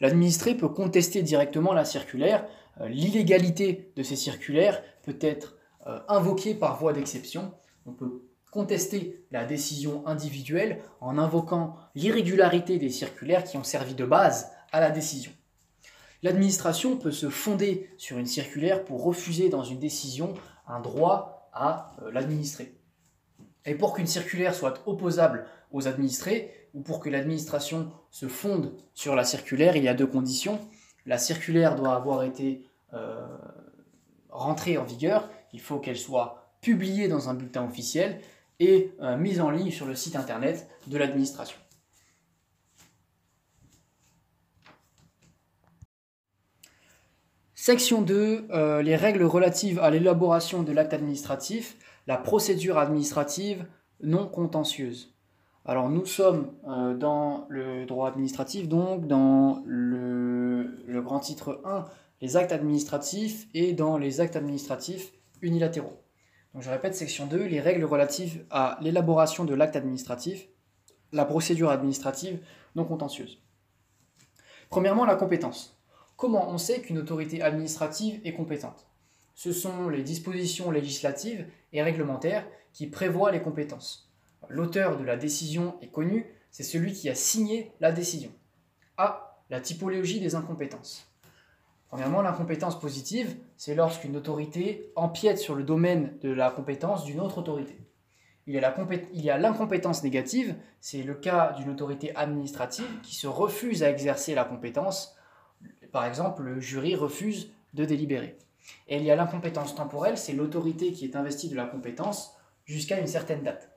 [0.00, 2.46] L'administré peut contester directement la circulaire.
[2.80, 5.56] Euh, l'illégalité de ces circulaires peut être
[5.86, 7.54] euh, invoquée par voie d'exception.
[7.86, 14.04] On peut contester la décision individuelle en invoquant l'irrégularité des circulaires qui ont servi de
[14.04, 15.32] base à la décision.
[16.24, 20.32] L'administration peut se fonder sur une circulaire pour refuser dans une décision
[20.66, 22.72] un droit à euh, l'administré.
[23.66, 29.14] Et pour qu'une circulaire soit opposable aux administrés, ou pour que l'administration se fonde sur
[29.14, 30.58] la circulaire, il y a deux conditions.
[31.04, 33.26] La circulaire doit avoir été euh,
[34.30, 38.18] rentrée en vigueur, il faut qu'elle soit publiée dans un bulletin officiel
[38.60, 41.58] et euh, mise en ligne sur le site internet de l'administration.
[47.66, 53.64] Section 2, euh, les règles relatives à l'élaboration de l'acte administratif, la procédure administrative
[54.02, 55.14] non contentieuse.
[55.64, 61.86] Alors nous sommes euh, dans le droit administratif, donc dans le, grand titre 1,
[62.20, 66.02] les actes administratifs, et dans les actes administratifs unilatéraux.
[66.52, 70.48] Donc je répète, section 2, les règles relatives à l'élaboration de l'acte administratif,
[71.12, 72.40] la procédure administrative
[72.76, 73.42] non contentieuse.
[74.68, 75.73] Premièrement, la compétence.
[76.16, 78.86] Comment on sait qu'une autorité administrative est compétente
[79.34, 84.10] Ce sont les dispositions législatives et réglementaires qui prévoient les compétences.
[84.48, 88.30] L'auteur de la décision est connu, c'est celui qui a signé la décision.
[88.96, 89.40] A.
[89.50, 91.06] La typologie des incompétences.
[91.88, 97.38] Premièrement, l'incompétence positive, c'est lorsqu'une autorité empiète sur le domaine de la compétence d'une autre
[97.38, 97.78] autorité.
[98.46, 103.90] Il y a l'incompétence négative, c'est le cas d'une autorité administrative qui se refuse à
[103.90, 105.16] exercer la compétence.
[105.94, 108.36] Par exemple, le jury refuse de délibérer.
[108.88, 112.34] Et il y a l'incompétence temporelle, c'est l'autorité qui est investie de la compétence
[112.64, 113.70] jusqu'à une certaine date.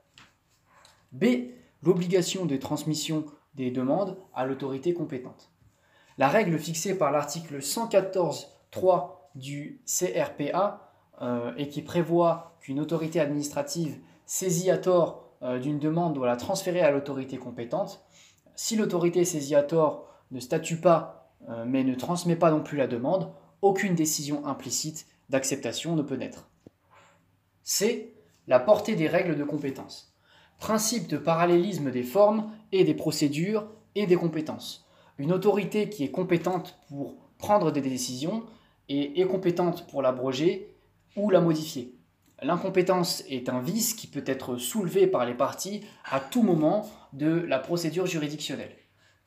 [1.12, 1.52] B.
[1.84, 5.52] L'obligation de transmission des demandes à l'autorité compétente.
[6.18, 10.90] La règle fixée par l'article 114.3 du CRPA
[11.22, 13.96] euh, et qui prévoit qu'une autorité administrative
[14.26, 18.04] saisie à tort euh, d'une demande doit la transférer à l'autorité compétente.
[18.56, 21.17] Si l'autorité saisie à tort ne statue pas
[21.66, 23.32] mais ne transmet pas non plus la demande,
[23.62, 26.48] aucune décision implicite d'acceptation ne peut naître.
[27.62, 28.14] C.
[28.46, 30.08] La portée des règles de compétence
[30.58, 34.86] principe de parallélisme des formes et des procédures et des compétences.
[35.18, 38.44] Une autorité qui est compétente pour prendre des décisions
[38.88, 40.74] et est compétente pour l'abroger
[41.16, 41.94] ou la modifier.
[42.42, 47.28] L'incompétence est un vice qui peut être soulevé par les parties à tout moment de
[47.28, 48.76] la procédure juridictionnelle.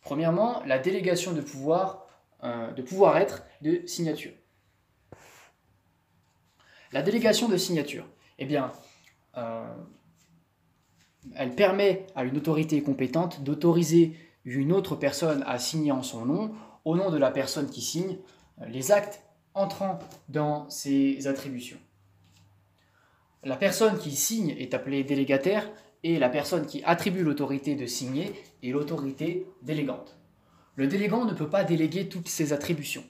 [0.01, 2.07] Premièrement, la délégation de pouvoir,
[2.43, 4.33] euh, de pouvoir être de signature.
[6.91, 8.05] La délégation de signature.
[8.39, 8.71] Eh bien,
[9.37, 9.73] euh,
[11.35, 16.55] elle permet à une autorité compétente d'autoriser une autre personne à signer en son nom,
[16.83, 18.17] au nom de la personne qui signe,
[18.61, 19.21] euh, les actes
[19.53, 19.99] entrant
[20.29, 21.77] dans ses attributions.
[23.43, 25.69] La personne qui signe est appelée délégataire
[26.03, 28.33] et la personne qui attribue l'autorité de signer
[28.63, 30.17] est l'autorité délégante.
[30.75, 33.03] Le délégant ne peut pas déléguer toutes ses attributions.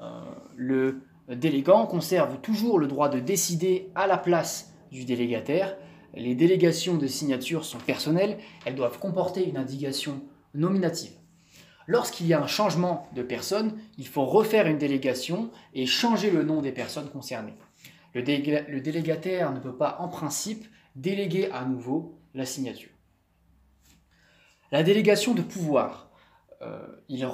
[0.00, 0.20] Euh,
[0.54, 5.76] le délégant conserve toujours le droit de décider à la place du délégataire
[6.16, 10.22] les délégations de signature sont personnelles, elles doivent comporter une indication
[10.54, 11.12] nominative.
[11.86, 16.42] Lorsqu'il y a un changement de personne, il faut refaire une délégation et changer le
[16.42, 17.54] nom des personnes concernées.
[18.14, 20.66] Le, délégataire ne peut pas en principe
[20.96, 22.90] déléguer à nouveau la signature.
[24.70, 26.10] La délégation de pouvoir,
[26.62, 27.26] euh, elle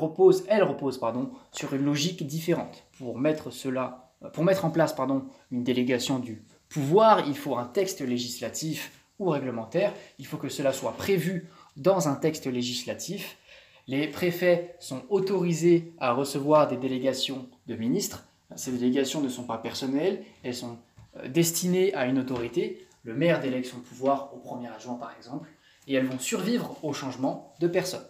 [0.62, 2.84] repose pardon, sur une logique différente.
[2.98, 7.66] Pour mettre, cela, pour mettre en place pardon, une délégation du pouvoir, il faut un
[7.66, 13.38] texte législatif ou réglementaire, il faut que cela soit prévu dans un texte législatif.
[13.86, 18.24] Les préfets sont autorisés à recevoir des délégations de ministres.
[18.56, 20.78] Ces délégations ne sont pas personnelles, elles sont
[21.16, 22.86] euh, destinées à une autorité.
[23.04, 25.48] Le maire délègue son pouvoir au premier adjoint, par exemple,
[25.86, 28.06] et elles vont survivre au changement de personne.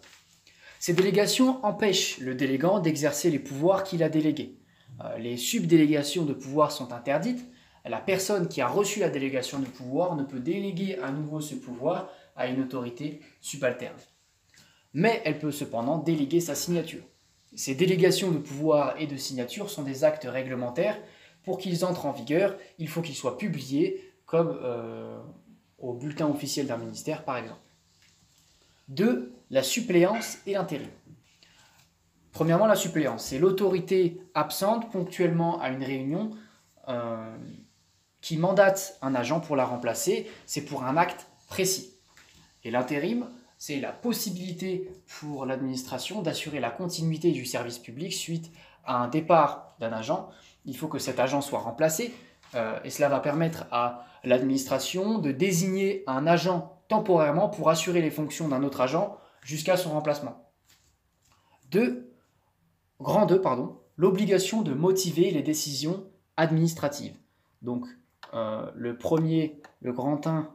[0.78, 4.58] Ces délégations empêchent le délégant d'exercer les pouvoirs qu'il a délégués.
[5.02, 7.44] Euh, les subdélégations de pouvoir sont interdites,
[7.84, 11.54] la personne qui a reçu la délégation de pouvoir ne peut déléguer à nouveau ce
[11.54, 13.96] pouvoir à une autorité subalterne.
[14.94, 17.02] Mais elle peut cependant déléguer sa signature.
[17.54, 20.98] Ces délégations de pouvoir et de signature sont des actes réglementaires.
[21.44, 25.20] Pour qu'ils entrent en vigueur, il faut qu'ils soient publiés comme euh,
[25.76, 27.60] au bulletin officiel d'un ministère, par exemple.
[28.88, 29.30] 2.
[29.50, 30.88] La suppléance et l'intérim.
[32.32, 33.26] Premièrement, la suppléance.
[33.26, 36.30] C'est l'autorité absente ponctuellement à une réunion
[36.88, 37.36] euh,
[38.22, 40.30] qui mandate un agent pour la remplacer.
[40.46, 41.92] C'est pour un acte précis.
[42.64, 43.28] Et l'intérim,
[43.58, 48.50] c'est la possibilité pour l'administration d'assurer la continuité du service public suite
[48.86, 50.30] à un départ d'un agent.
[50.64, 52.14] Il faut que cet agent soit remplacé.
[52.54, 58.10] Euh, et cela va permettre à l'administration de désigner un agent temporairement pour assurer les
[58.10, 60.50] fonctions d'un autre agent jusqu'à son remplacement.
[61.70, 62.12] 2.
[63.00, 67.16] Grand 2, pardon, l'obligation de motiver les décisions administratives.
[67.62, 67.86] Donc,
[68.34, 70.48] euh, le premier, le grand 1,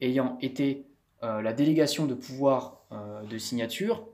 [0.00, 0.86] ayant été
[1.22, 2.80] euh, la délégation de pouvoir
[3.28, 4.06] de signature,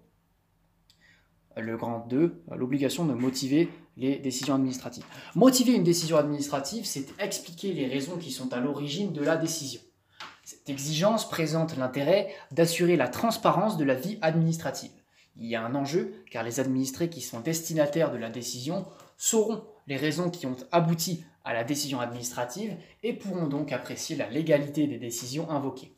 [1.57, 2.17] le grand 2,
[2.51, 3.69] euh, l'obligation de motiver
[4.01, 5.05] les décisions administratives.
[5.35, 9.81] Motiver une décision administrative, c'est expliquer les raisons qui sont à l'origine de la décision.
[10.43, 14.91] Cette exigence présente l'intérêt d'assurer la transparence de la vie administrative.
[15.37, 18.87] Il y a un enjeu car les administrés qui sont destinataires de la décision
[19.17, 24.29] sauront les raisons qui ont abouti à la décision administrative et pourront donc apprécier la
[24.29, 25.95] légalité des décisions invoquées.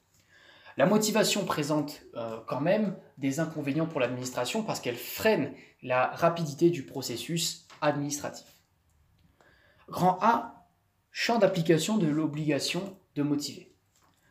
[0.76, 5.52] La motivation présente euh, quand même des inconvénients pour l'administration parce qu'elle freine
[5.82, 8.46] la rapidité du processus administratif.
[9.88, 10.66] Grand A,
[11.10, 13.74] champ d'application de l'obligation de motiver.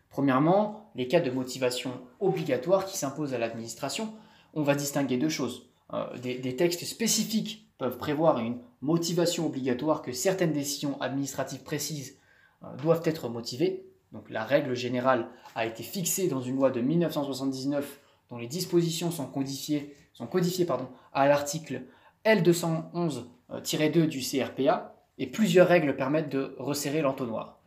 [0.10, 4.14] Premièrement, les cas de motivation obligatoire qui s'imposent à l'administration,
[4.54, 5.70] on va distinguer deux choses.
[5.94, 12.18] Euh, des, textes spécifiques peuvent prévoir une motivation obligatoire que certaines décisions administratives précises
[12.64, 13.86] euh, doivent être motivées.
[14.12, 18.00] Donc la règle générale a été fixée dans une loi de 1979
[18.30, 21.84] dont les dispositions sont codifiées, sont codifiées pardon, à l'article
[22.26, 27.60] L211-2 du CRPA et plusieurs règles permettent de resserrer l'entonnoir.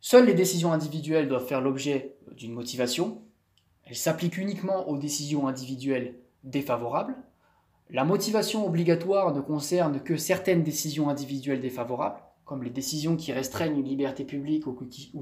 [0.00, 3.22] Seules les décisions individuelles doivent faire l'objet d'une motivation.
[3.84, 7.16] Elles s'appliquent uniquement aux décisions individuelles défavorables.
[7.90, 13.76] La motivation obligatoire ne concerne que certaines décisions individuelles défavorables, comme les décisions qui restreignent
[13.76, 14.72] une liberté publique ou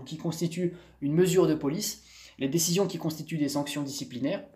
[0.04, 2.04] qui, constituent une mesure de police,
[2.38, 4.46] les décisions qui constituent des sanctions disciplinaires,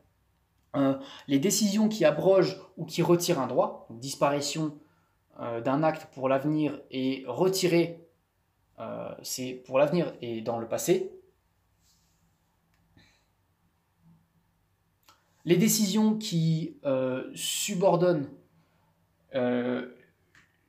[0.77, 0.97] euh,
[1.29, 4.79] les décisions qui abrogent ou qui retirent un droit, donc disparition
[5.41, 8.07] euh, d'un acte pour l'avenir et retirer,
[8.79, 11.11] euh, c'est pour l'avenir et dans le passé.
[15.47, 16.77] Les décisions qui
[17.35, 18.29] subordonnent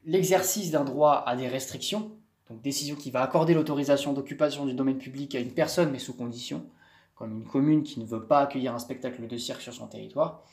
[0.06, 2.12] l'exercice d'un droit à des restrictions,
[2.50, 6.14] donc décision qui va accorder l'autorisation d'occupation du domaine public à une personne mais sous
[6.14, 6.66] condition,
[7.16, 10.44] comme une commune qui ne veut pas accueillir un spectacle de cirque sur son territoire.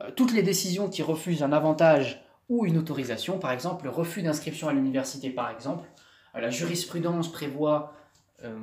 [0.00, 4.22] Euh, toutes les décisions qui refusent un avantage ou une autorisation, par exemple le refus
[4.22, 5.88] d'inscription à l'université par exemple,
[6.34, 7.92] euh, la jurisprudence prévoit
[8.44, 8.58] euh,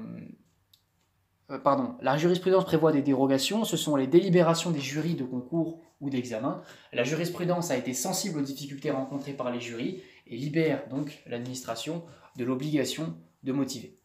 [1.63, 6.09] pardon, la jurisprudence prévoit des dérogations, ce sont les délibérations des jurys de concours ou
[6.09, 6.61] d'examen.
[6.91, 10.01] La jurisprudence a été sensible aux difficultés rencontrées par les jurys
[10.35, 12.03] libère donc l'administration
[12.37, 13.97] de l'obligation de motiver.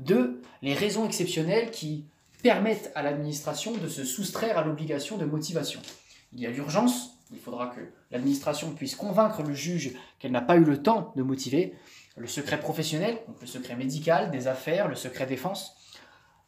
[0.00, 0.42] 2.
[0.62, 2.06] Les raisons exceptionnelles qui
[2.42, 5.80] permettent à l'administration de se soustraire à l'obligation de motivation.
[6.32, 10.56] Il y a l'urgence, il faudra que l'administration puisse convaincre le juge qu'elle n'a pas
[10.56, 11.74] eu le temps de motiver.
[12.16, 15.76] Le secret professionnel, le secret médical, des affaires, le secret défense.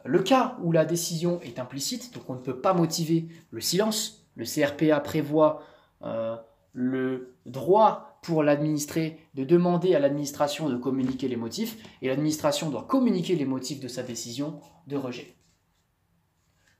[0.04, 4.26] Le cas où la décision est implicite, donc on ne peut pas motiver le silence,
[4.36, 5.62] le CRPA prévoit
[6.02, 6.36] euh,
[6.74, 12.86] le droit pour l'administré de demander à l'administration de communiquer les motifs, et l'administration doit
[12.88, 15.36] communiquer les motifs de sa décision de rejet.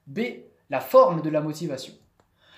[0.07, 0.21] B.
[0.71, 1.93] La forme de la motivation.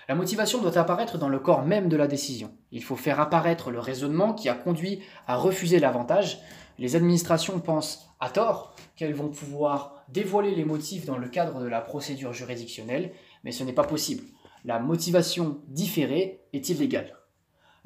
[0.07, 2.53] La motivation doit apparaître dans le corps même de la décision.
[2.71, 6.39] Il faut faire apparaître le raisonnement qui a conduit à refuser l'avantage.
[6.79, 11.67] Les administrations pensent, à tort, qu'elles vont pouvoir dévoiler les motifs dans le cadre de
[11.67, 13.11] la procédure juridictionnelle,
[13.43, 14.23] mais ce n'est pas possible.
[14.63, 17.16] La motivation différée est illégale.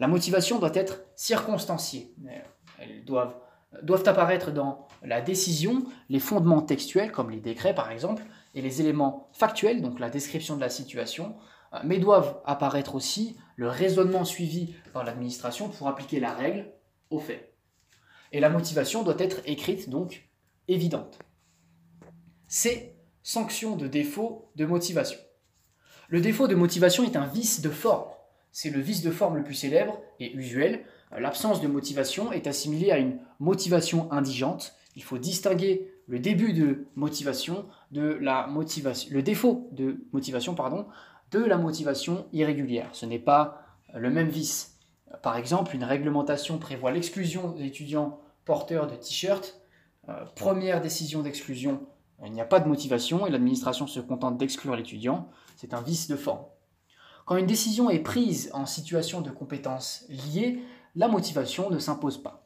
[0.02, 2.16] La motivation doit être circonstanciée.
[2.80, 3.36] Elles doivent,
[3.84, 8.24] doivent apparaître dans la décision les fondements textuels, comme les décrets par exemple,
[8.56, 11.36] et les éléments factuels, donc la description de la situation,
[11.84, 16.74] mais doivent apparaître aussi le raisonnement suivi par l'administration pour appliquer la règle
[17.12, 17.54] aux faits.
[18.32, 20.32] Et la motivation doit être écrite, donc
[20.68, 21.20] évidente.
[22.48, 25.20] C'est sanction de défaut de motivation.
[26.10, 28.10] Le défaut de motivation est un vice de forme.
[28.52, 30.86] C'est le vice de forme le plus célèbre et usuel.
[31.18, 34.74] L'absence de motivation est assimilée à une motivation indigente.
[34.96, 40.56] Il faut distinguer le début de motivation de la motivation, le défaut de motivation,
[41.32, 42.90] de la motivation irrégulière.
[42.92, 43.62] Ce n'est pas
[43.94, 44.78] le même vice.
[45.24, 49.62] Par exemple, une réglementation prévoit l'exclusion des étudiants porteurs de t-shirts.
[50.10, 51.86] Euh, première décision d'exclusion,
[52.26, 55.30] il n'y a pas de motivation et l'administration se contente d'exclure l'étudiant.
[55.56, 56.44] C'est un vice de forme.
[57.32, 60.60] Quand une décision est prise en situation de compétence liée,
[60.98, 62.46] la motivation ne s'impose pas.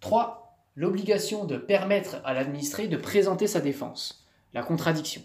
[0.00, 0.56] 3.
[0.74, 5.20] L'obligation de permettre à l'administré de présenter sa défense, la contradiction.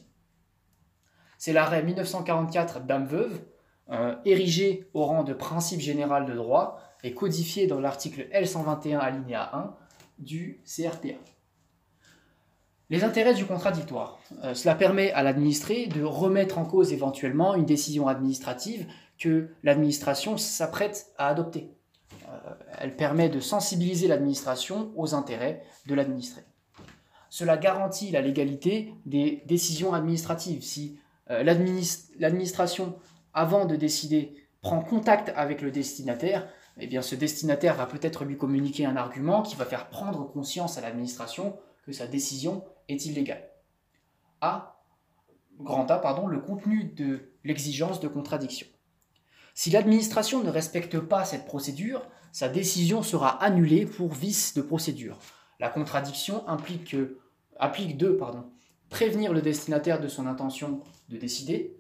[1.38, 3.40] C'est l'arrêt 1944 Dame Veuve,
[4.26, 9.76] érigé au rang de principe général de droit et codifié dans l'article L121 alinéa 1
[10.20, 11.16] du CRPA.
[12.94, 14.20] Les intérêts du contradictoire.
[14.44, 18.86] Euh, cela permet à l'administré de remettre en cause éventuellement une décision administrative
[19.18, 21.72] que l'administration s'apprête à adopter.
[22.30, 26.44] Euh, elle permet de sensibiliser l'administration aux intérêts de l'administré.
[27.32, 30.62] Cela garantit la légalité des décisions administratives.
[30.62, 31.00] Si
[31.32, 31.42] euh,
[32.20, 32.94] l'administration,
[33.34, 36.48] avant de décider, prend contact avec le destinataire,
[36.80, 40.78] eh bien ce destinataire va peut-être lui communiquer un argument qui va faire prendre conscience
[40.78, 43.50] à l'administration que sa décision est illégale.
[44.42, 44.84] A,
[45.60, 48.68] grand A, pardon, le contenu de l'exigence de contradiction.
[49.54, 55.20] Si l'administration ne respecte pas cette procédure, sa décision sera annulée pour vice de procédure.
[55.60, 58.20] La contradiction implique, de
[58.90, 61.78] prévenir le destinataire de son intention de décider,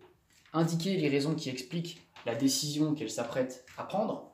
[0.53, 4.31] indiquer les raisons qui expliquent la décision qu'elle s'apprête à prendre,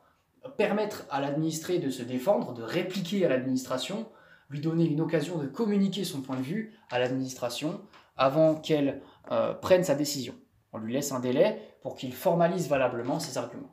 [0.58, 4.10] permettre à l'administré de se défendre, de répliquer à l'administration,
[4.50, 7.82] lui donner une occasion de communiquer son point de vue à l'administration
[8.18, 10.36] avant qu'elle euh, prenne sa décision.
[10.74, 13.72] On lui laisse un délai pour qu'il formalise valablement ses arguments.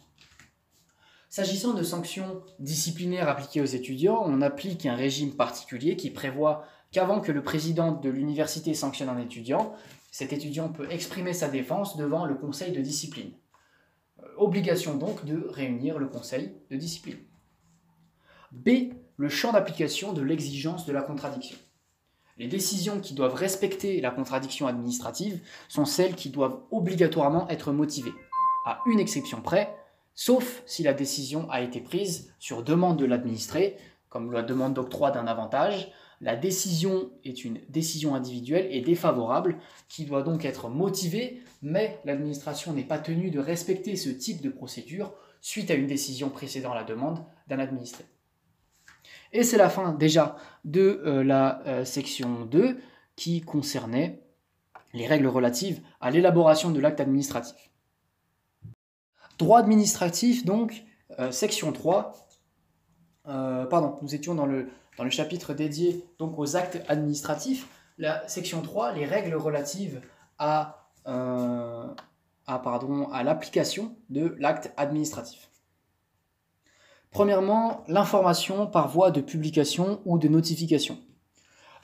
[1.29, 7.21] S'agissant de sanctions disciplinaires appliquées aux étudiants, on applique un régime particulier qui prévoit qu'avant
[7.21, 9.75] que le président de l'université sanctionne un étudiant,
[10.11, 13.33] cet étudiant peut exprimer sa défense devant le conseil de discipline.
[14.21, 17.19] Euh, obligation donc de réunir le conseil de discipline.
[18.53, 18.95] B.
[19.19, 21.57] Le champ d'application de l'exigence de la contradiction.
[22.37, 28.13] Les décisions qui doivent respecter la contradiction administrative sont celles qui doivent obligatoirement être motivées,
[28.67, 29.75] à une exception près,
[30.15, 33.79] sauf si la décision a été prise sur demande de l'administré,
[34.11, 35.91] comme la demande d'octroi d'un avantage.
[36.21, 39.57] La décision est une décision individuelle et défavorable
[39.89, 44.51] qui doit donc être motivée, mais l'administration n'est pas tenue de respecter ce type de
[44.51, 48.05] procédure suite à une décision précédant la demande d'un administré.
[49.33, 52.79] Et c'est la fin déjà de euh, la euh, section 2
[53.17, 54.23] qui concernait
[54.93, 57.71] les règles relatives à l'élaboration de l'acte administratif.
[59.39, 60.85] Droit administratif, donc,
[61.19, 62.15] euh, section 3.
[63.25, 67.69] pardon, nous étions dans le, dans le chapitre dédié aux actes administratifs.
[67.99, 70.01] La section 3, les règles relatives
[70.39, 71.95] à, à,
[72.47, 75.51] à l'application de l'acte administratif.
[77.17, 80.99] Premièrement, l'information par voie de publication ou de notification.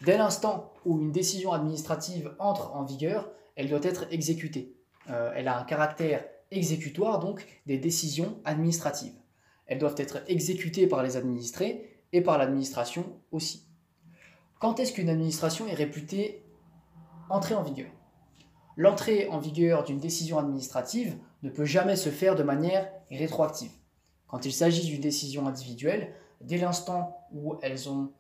[0.05, 4.77] Dès l'instant où une décision administrative entre en vigueur, elle doit être exécutée.
[5.09, 9.15] Euh, elle a un caractère exécutoire, donc des décisions administratives.
[9.65, 13.67] Elles doivent être exécutées par les administrés et par l'administration aussi.
[14.61, 16.45] Quand est-ce qu'une administration est réputée
[17.31, 17.89] entrer en vigueur?
[18.77, 23.73] L'entrée en vigueur d'une décision administrative ne peut jamais se faire de manière rétroactive.
[24.33, 28.11] Quand il s'agit d'une décision individuelle, dès l'instant où elles ont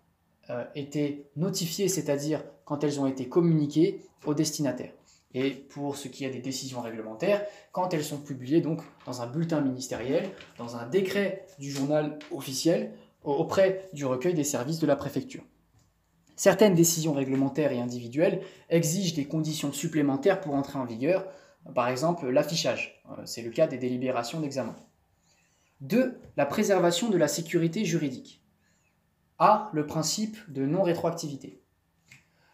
[0.51, 4.93] euh, été notifiées, c'est-à-dire quand elles ont été communiquées au destinataire.
[5.33, 9.27] Et pour ce qui est des décisions réglementaires, quand elles sont publiées donc dans un
[9.27, 12.93] bulletin ministériel, dans un décret du journal officiel,
[13.25, 15.43] auprès du recueil des services de la préfecture.
[16.37, 21.25] Certaines décisions réglementaires et individuelles exigent des conditions supplémentaires pour entrer en vigueur,
[21.75, 24.77] par exemple l'affichage, euh, c'est le cas des délibérations d'examen.
[25.83, 26.17] 2.
[26.37, 28.41] La préservation de la sécurité juridique.
[29.39, 29.69] A.
[29.73, 31.61] Le principe de non-rétroactivité.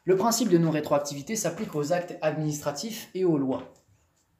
[0.04, 3.74] Le principe de non-rétroactivité s'applique aux actes administratifs et aux lois.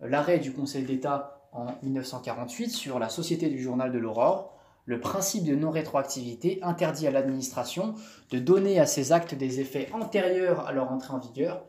[0.00, 4.56] L'arrêt du Conseil d'État en 1948 sur la Société du Journal de l'Aurore,
[4.86, 7.94] le principe de non-rétroactivité interdit à l'administration
[8.30, 11.66] de donner à ces actes des effets antérieurs à leur entrée en vigueur.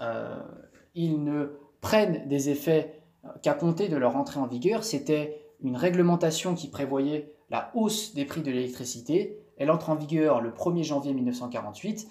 [0.00, 0.40] Euh,
[0.94, 3.02] ils ne prennent des effets
[3.42, 4.82] qu'à compter de leur entrée en vigueur.
[4.82, 9.40] C'était une réglementation qui prévoyait la hausse des prix de l'électricité.
[9.56, 12.08] Elle entre en vigueur le 1er janvier 1948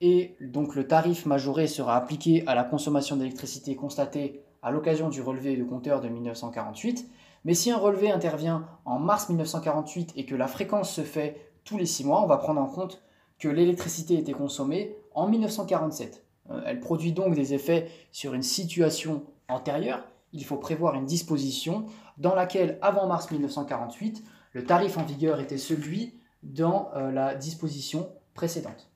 [0.00, 5.20] et donc le tarif majoré sera appliqué à la consommation d'électricité constatée à l'occasion du
[5.20, 7.08] relevé de compteur de 1948.
[7.44, 11.76] Mais si un relevé intervient en mars 1948 et que la fréquence se fait tous
[11.76, 13.02] les 6 mois, on va prendre en compte
[13.38, 16.24] que l'électricité était consommée en 1947.
[16.50, 20.04] Euh, elle produit donc des effets sur une situation antérieure.
[20.32, 21.86] Il faut prévoir une disposition
[22.18, 28.12] dans laquelle, avant mars 1948, le tarif en vigueur était celui dans euh, la disposition
[28.34, 28.90] précédente.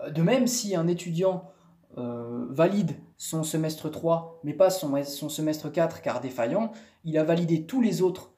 [0.00, 1.50] Euh, de même, si un étudiant
[1.98, 6.72] euh, valide son semestre 3, mais pas son, semestre 4 car défaillant,
[7.04, 8.32] il a validé tous les autres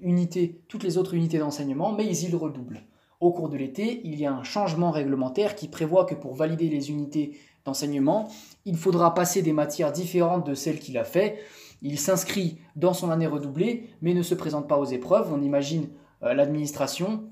[0.00, 2.82] unités, toutes les autres unités d'enseignement, mais il redouble.
[3.20, 6.68] Au cours de l'été, il y a un changement réglementaire qui prévoit que pour valider
[6.68, 8.28] les unités d'enseignement,
[8.64, 11.38] il faudra passer des matières différentes de celles qu'il a fait.
[11.82, 15.32] Il s'inscrit dans son année redoublée, mais ne se présente pas aux épreuves.
[15.32, 15.88] On imagine
[16.22, 17.30] euh, l'administration,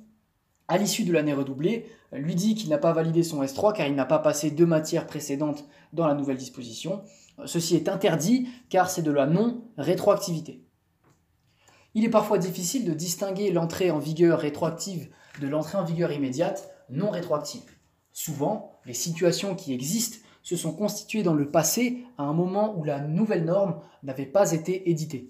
[0.69, 3.95] à l'issue de l'année redoublée, lui dit qu'il n'a pas validé son S3 car il
[3.95, 7.03] n'a pas passé deux matières précédentes dans la nouvelle disposition.
[7.45, 10.63] Ceci est interdit car c'est de la non-rétroactivité.
[11.95, 15.09] Il est parfois difficile de distinguer l'entrée en vigueur rétroactive
[15.41, 17.76] de l'entrée en vigueur immédiate non rétroactive.
[18.19, 22.83] Souvent, les situations qui existent se sont constituées dans le passé à un moment où
[22.83, 25.29] la nouvelle norme n'avait pas été éditée.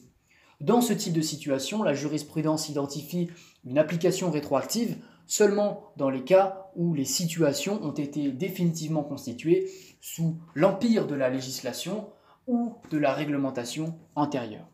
[0.60, 3.28] Dans ce type de situation, la jurisprudence identifie
[3.64, 9.68] une application rétroactive seulement dans les cas où les situations ont été définitivement constituées
[10.00, 12.06] sous l'empire de la législation
[12.46, 14.68] ou de la réglementation antérieure.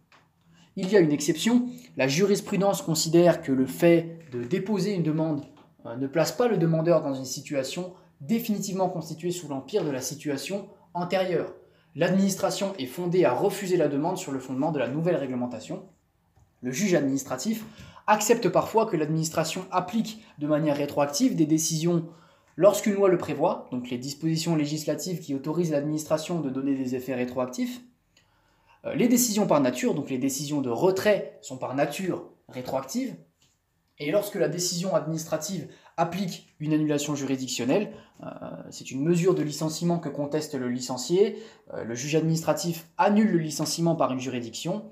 [0.76, 1.66] Il y a une exception,
[1.96, 5.46] la jurisprudence considère que le fait de déposer une demande
[5.86, 10.00] euh, ne place pas le demandeur dans une situation définitivement constituée sous l'empire de la
[10.00, 11.54] situation antérieure.
[11.94, 15.88] L'administration est fondée à refuser la demande sur le fondement de la nouvelle réglementation.
[16.62, 17.64] Le juge administratif
[18.06, 22.08] accepte parfois que l'administration applique de manière rétroactive des décisions
[22.56, 27.14] lorsqu'une loi le prévoit, donc les dispositions législatives qui autorisent l'administration de donner des effets
[27.14, 27.80] rétroactifs.
[28.84, 33.16] Euh, les décisions par nature, donc les décisions de retrait, sont par nature rétroactives.
[33.98, 37.92] Et lorsque la décision administrative applique une annulation juridictionnelle,
[38.22, 38.26] euh,
[38.70, 41.38] c'est une mesure de licenciement que conteste le licencié,
[41.74, 44.90] euh, le juge administratif annule le licenciement par une juridiction.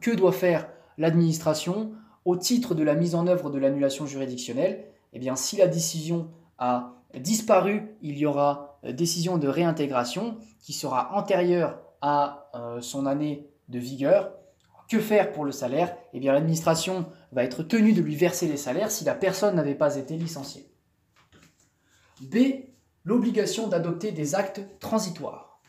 [0.00, 1.92] que doit faire l'administration
[2.24, 6.28] au titre de la mise en œuvre de l'annulation juridictionnelle, eh bien, si la décision
[6.58, 13.06] a disparu, il y aura euh, décision de réintégration qui sera antérieure à euh, son
[13.06, 14.32] année de vigueur.
[14.88, 15.96] Que faire pour le salaire?
[16.12, 17.06] Eh bien, l'administration
[17.36, 20.70] va être tenue de lui verser les salaires si la personne n'avait pas été licenciée.
[22.22, 22.36] B.
[23.04, 25.60] L'obligation d'adopter des actes transitoires.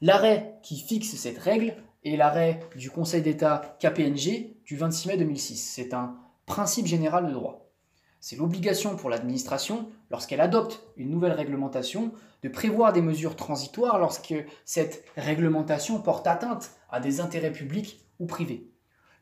[0.00, 1.74] L'arrêt qui fixe cette règle
[2.04, 5.72] et l'arrêt du Conseil d'État KPNG du 26 mai 2006.
[5.74, 6.16] C'est un
[6.46, 7.72] principe général de droit.
[8.20, 12.12] C'est l'obligation pour l'administration, lorsqu'elle adopte une nouvelle réglementation,
[12.44, 14.34] de prévoir des mesures transitoires lorsque
[14.64, 18.70] cette réglementation porte atteinte à des intérêts publics ou privés.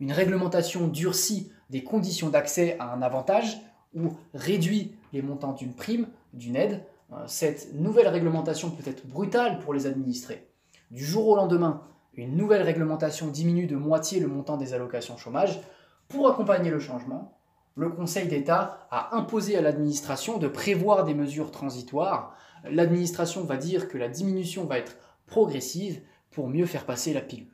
[0.00, 3.60] Une réglementation durcit des conditions d'accès à un avantage
[3.94, 6.84] ou réduit les montants d'une prime, d'une aide.
[7.12, 10.48] Euh, cette nouvelle réglementation peut être brutale pour les administrés.
[10.90, 11.82] Du jour au lendemain,
[12.14, 15.60] une nouvelle réglementation diminue de moitié le montant des allocations chômage.
[16.08, 17.38] Pour accompagner le changement,
[17.76, 22.36] le Conseil d'État a imposé à l'administration de prévoir des mesures transitoires.
[22.64, 24.96] L'administration va dire que la diminution va être
[25.26, 26.00] progressive
[26.30, 27.48] pour mieux faire passer la pilule.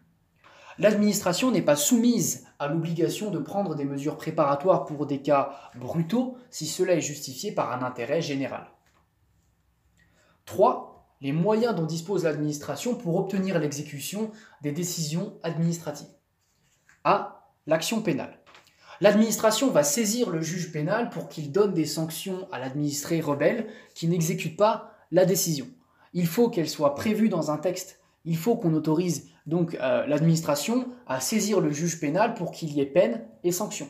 [0.78, 6.36] L'administration n'est pas soumise à l'obligation de prendre des mesures préparatoires pour des cas brutaux
[6.50, 8.70] si cela est justifié par un intérêt général.
[10.44, 14.30] 3 les moyens dont dispose l'administration pour obtenir l'exécution
[14.62, 16.08] des décisions administratives.
[17.04, 17.46] A.
[17.66, 18.38] L'action pénale.
[19.02, 24.08] L'administration va saisir le juge pénal pour qu'il donne des sanctions à l'administré rebelle qui
[24.08, 25.68] n'exécute pas la décision.
[26.12, 27.99] Il faut qu'elle soit prévue dans un texte.
[28.24, 32.80] Il faut qu'on autorise donc euh, l'administration à saisir le juge pénal pour qu'il y
[32.80, 33.88] ait peine et sanction.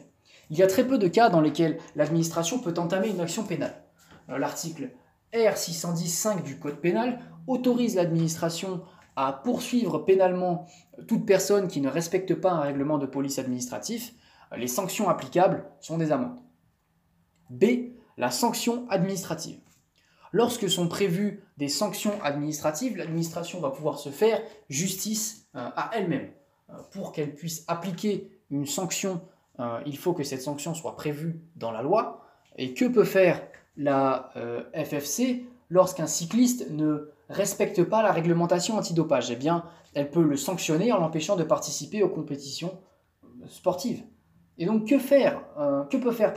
[0.50, 3.82] Il y a très peu de cas dans lesquels l'administration peut entamer une action pénale.
[4.28, 4.90] Euh, l'article
[5.32, 8.82] R610.5 du Code pénal autorise l'administration
[9.16, 10.66] à poursuivre pénalement
[11.06, 14.14] toute personne qui ne respecte pas un règlement de police administratif.
[14.56, 16.40] Les sanctions applicables sont des amendes.
[17.50, 17.64] B.
[18.16, 19.60] La sanction administrative.
[20.32, 26.30] Lorsque sont prévues des sanctions administratives, l'administration va pouvoir se faire justice euh, à elle-même.
[26.70, 29.20] Euh, pour qu'elle puisse appliquer une sanction,
[29.58, 32.24] euh, il faut que cette sanction soit prévue dans la loi.
[32.56, 33.42] Et que peut faire
[33.76, 34.32] la
[34.74, 39.30] FFC lorsqu'un cycliste ne respecte pas la réglementation antidopage?
[39.30, 42.78] Eh bien, elle peut le sanctionner en l'empêchant de participer aux compétitions
[43.46, 44.02] sportives.
[44.60, 46.34] Et donc, que faire euh, Que peut faire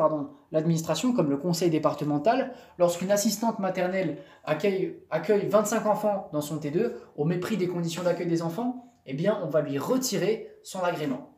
[0.54, 6.94] l'administration, comme le conseil départemental, lorsqu'une assistante maternelle accueille, accueille 25 enfants dans son T2
[7.18, 8.94] au mépris des conditions d'accueil des enfants?
[9.06, 11.38] Eh bien, on va lui retirer son agrément.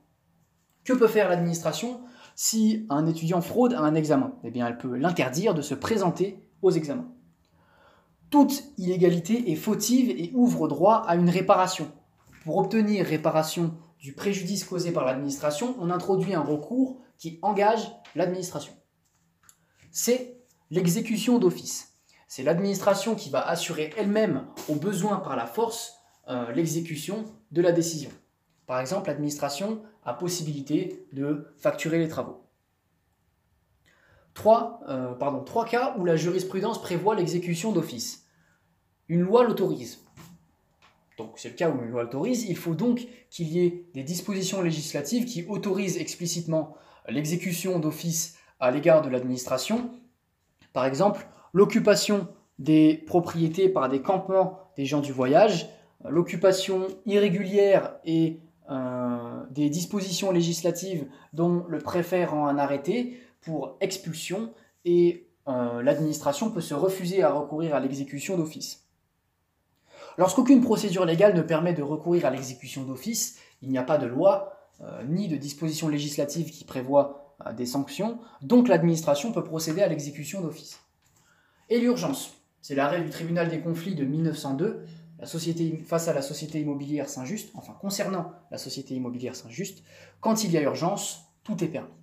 [0.84, 2.02] Que peut faire l'administration
[2.36, 6.48] si un étudiant fraude à un examen, eh bien, elle peut l'interdire de se présenter
[6.62, 7.08] aux examens.
[8.30, 11.88] Toute illégalité est fautive et ouvre droit à une réparation.
[12.44, 13.74] Pour obtenir réparation
[14.06, 18.72] du préjudice causé par l'administration, on introduit un recours qui engage l'administration.
[19.90, 20.38] C'est
[20.70, 21.98] l'exécution d'office.
[22.28, 25.96] c'est l'administration qui va assurer elle-même, au besoin par la force,
[26.28, 28.12] euh, l'exécution de la décision.
[28.68, 32.46] Par exemple, l'administration a possibilité de facturer les travaux.
[34.36, 35.16] Trois, euh,
[35.68, 38.28] cas où la jurisprudence prévoit l'exécution d'office.
[39.08, 40.05] Une loi l'autorise.
[41.18, 42.46] Donc c'est le cas où une loi l'autorise.
[42.50, 46.76] Il faut donc qu'il y ait des dispositions législatives qui autorisent explicitement
[47.08, 49.90] l'exécution d'office à l'égard de l'administration.
[50.74, 52.28] Par exemple, l'occupation
[52.60, 55.70] des propriétés par des campements des gens du voyage,
[56.08, 58.40] l'occupation irrégulière et
[58.70, 64.52] euh, des dispositions législatives dont le préfet rend un arrêté pour expulsion
[64.86, 68.85] et euh, l'administration peut se refuser à recourir à l'exécution d'office.
[70.18, 74.06] Lorsqu'aucune procédure légale ne permet de recourir à l'exécution d'office, il n'y a pas de
[74.06, 79.90] loi euh, ni de disposition législative qui prévoit des sanctions, donc l'administration peut procéder à
[79.90, 80.80] l'exécution d'office.
[81.70, 84.86] Et l'urgence, c'est l'arrêt du tribunal des conflits de 1902
[85.20, 89.84] la société, face à la société immobilière Saint-Just, enfin concernant la société immobilière Saint-Just,
[90.20, 91.94] quand il y a urgence, tout est permis.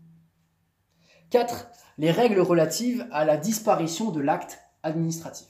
[1.30, 1.68] 4.
[1.98, 5.46] Les règles relatives à la disparition de l'acte administratif.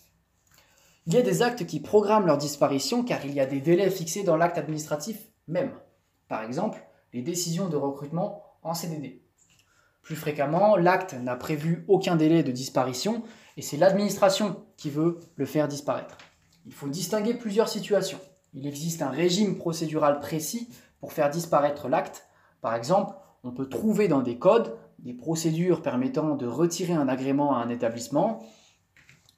[1.06, 3.90] Il y a des actes qui programment leur disparition car il y a des délais
[3.90, 5.18] fixés dans l'acte administratif
[5.48, 5.72] même.
[6.28, 6.78] Par exemple,
[7.12, 9.22] les décisions de recrutement en CDD.
[10.02, 13.22] Plus fréquemment, l'acte n'a prévu aucun délai de disparition
[13.56, 16.16] et c'est l'administration qui veut le faire disparaître.
[16.66, 18.20] Il faut distinguer plusieurs situations.
[18.54, 20.68] Il existe un régime procédural précis
[21.00, 22.28] pour faire disparaître l'acte.
[22.60, 23.14] Par exemple,
[23.44, 27.68] on peut trouver dans des codes des procédures permettant de retirer un agrément à un
[27.68, 28.44] établissement.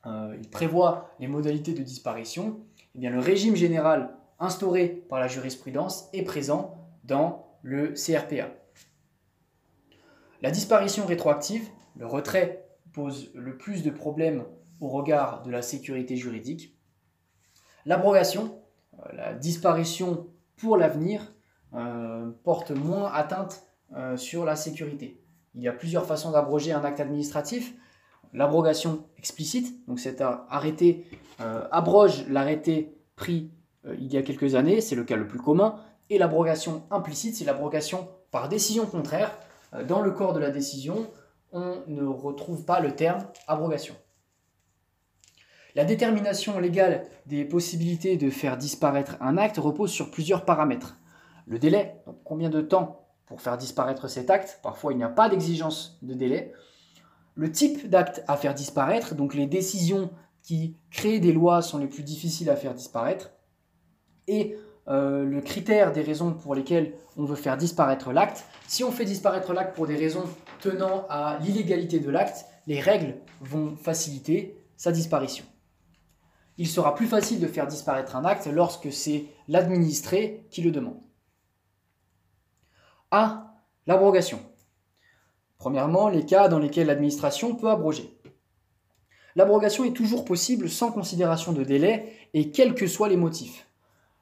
[0.07, 2.61] Euh, il prévoit les modalités de disparition.
[2.95, 8.51] Eh le régime général instauré par la jurisprudence est présent dans le CRPA.
[10.43, 14.45] La disparition rétroactive, le retrait, pose le plus de problèmes
[14.81, 16.77] au regard de la sécurité juridique.
[17.87, 18.59] L'abrogation,
[18.95, 20.27] euh, la disparition
[20.57, 21.35] pour l'avenir,
[21.75, 23.67] euh, porte moins atteinte
[24.17, 25.23] sur la sécurité.
[25.55, 27.75] Il y a plusieurs façons d'abroger un acte administratif.
[28.35, 31.07] L'abrogation explicite, donc cet arrêté
[31.39, 33.53] abroge l'arrêté pris
[33.87, 35.77] il y a quelques années, c'est le cas le plus commun,
[36.11, 39.39] et l'abrogation implicite, c'est l'abrogation par décision contraire.
[39.89, 41.11] Dans le corps de la décision,
[41.53, 43.95] on ne retrouve pas le terme abrogation.
[45.77, 50.97] La détermination légale des possibilités de faire disparaître un acte repose sur plusieurs paramètres.
[51.47, 55.09] Le délai, donc combien de temps pour faire disparaître cet acte, parfois il n'y a
[55.09, 56.53] pas d'exigence de délai.
[57.35, 60.11] Le type d'acte à faire disparaître, donc les décisions
[60.43, 63.33] qui créent des lois sont les plus difficiles à faire disparaître.
[64.29, 64.57] Et
[64.89, 68.45] euh, le critère des raisons pour lesquelles on veut faire disparaître l'acte.
[68.69, 70.25] Si on fait disparaître l'acte pour des raisons
[70.61, 75.45] tenant à l'illégalité de l'acte, les règles vont faciliter sa disparition
[76.57, 81.01] il sera plus facile de faire disparaître un acte lorsque c'est l'administré qui le demande.
[83.11, 83.51] A.
[83.87, 84.41] L'abrogation.
[85.65, 88.15] Premièrement, les cas dans lesquels l'administration peut abroger.
[89.35, 93.67] L'abrogation est toujours possible sans considération de délai et quels que soient les motifs.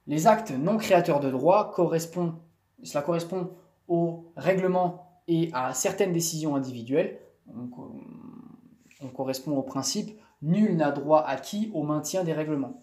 [0.07, 2.37] Les actes non créateurs de droit correspondent,
[2.85, 3.51] cela correspond
[3.89, 7.19] au règlement et à certaines décisions individuelles.
[7.53, 12.81] on correspond au principe Nul n'a droit acquis au maintien des règlements.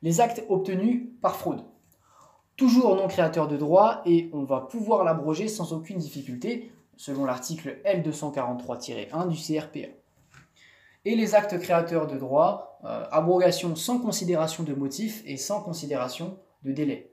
[0.00, 1.64] Les actes obtenus par fraude.
[2.56, 7.78] Toujours non créateur de droit et on va pouvoir l'abroger sans aucune difficulté, selon l'article
[7.84, 9.88] L243-1 du CRPA.
[11.04, 16.38] Et les actes créateurs de droit, euh, abrogation sans considération de motif et sans considération
[16.64, 17.12] de délai.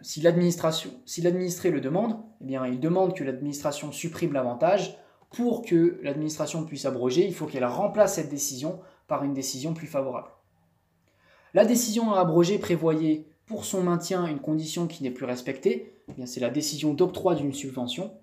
[0.00, 4.96] Si l'administré le demande, eh bien, il demande que l'administration supprime l'avantage
[5.30, 9.86] pour que l'administration puisse abroger, il faut qu'elle remplace cette décision par une décision plus
[9.86, 10.28] favorable.
[11.54, 16.26] La décision à abroger prévoyait pour son maintien une condition qui n'est plus respectée, eh
[16.26, 18.14] c'est la décision d'octroi d'une subvention,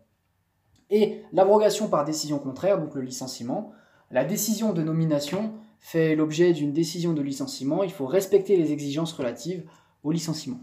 [0.89, 3.71] et l'abrogation par décision contraire, donc le licenciement.
[4.11, 9.13] La décision de nomination fait l'objet d'une décision de licenciement, il faut respecter les exigences
[9.13, 9.63] relatives
[10.03, 10.59] au licenciement.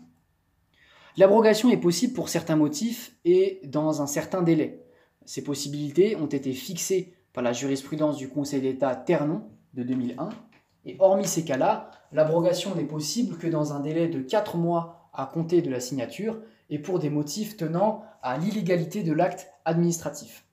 [1.17, 4.83] L'abrogation est possible pour certains motifs et dans un certain délai.
[5.25, 9.43] Ces possibilités ont été fixées par la jurisprudence du Conseil d'État Ternon
[9.75, 10.29] de 2001.
[10.85, 15.27] Et hormis ces cas-là, l'abrogation n'est possible que dans un délai de 4 mois à
[15.27, 16.39] compter de la signature
[16.69, 20.45] et pour des motifs tenant à l'illégalité de l'acte administratif.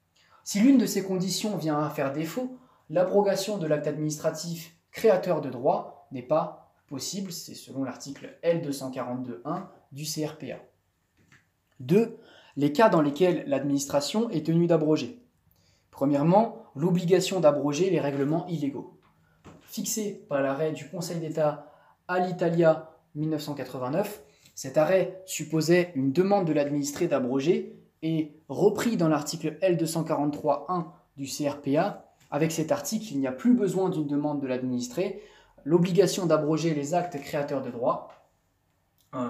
[0.43, 2.55] Si l'une de ces conditions vient à faire défaut,
[2.91, 10.05] l'abrogation de l'acte administratif créateur de droit n'est pas possible, c'est selon l'article L242.1 du
[10.05, 10.61] CRPA.
[11.79, 12.19] 2
[12.55, 15.25] les cas dans lesquels l'administration est tenue d'abroger.
[15.89, 18.99] Premièrement, l'obligation d'abroger les règlements illégaux.
[19.61, 21.71] fixé par l'arrêt du Conseil d'État
[22.07, 24.21] Alitalia 1989.
[24.55, 30.85] Cet arrêt supposait une demande de l'administré d'abroger et repris dans l'article L243.1
[31.17, 32.05] du CRPA.
[32.29, 35.21] Avec cet article, il n'y a plus besoin d'une demande de l'administré.
[35.63, 38.09] L'obligation d'abroger les actes créateurs de droit,
[39.15, 39.27] euh,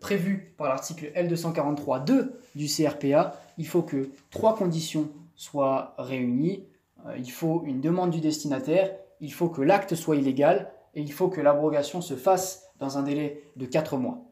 [0.00, 6.64] prévue par l'article L243.2 du CRPA, il faut que trois conditions soient réunies.
[7.06, 8.90] Euh, il faut une demande du destinataire,
[9.20, 13.02] il faut que l'acte soit illégal et il faut que l'abrogation se fasse dans un
[13.02, 14.27] délai de 4 mois.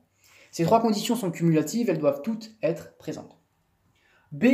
[0.57, 3.39] Ces trois conditions sont cumulatives, elles doivent toutes être présentes.
[4.33, 4.47] B.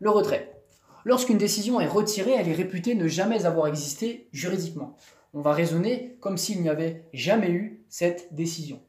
[0.00, 0.60] Le retrait.
[1.06, 4.96] Lorsqu'une décision est retirée, elle est réputée ne jamais avoir existé juridiquement.
[5.32, 8.82] On va raisonner comme s'il n'y avait jamais eu cette décision.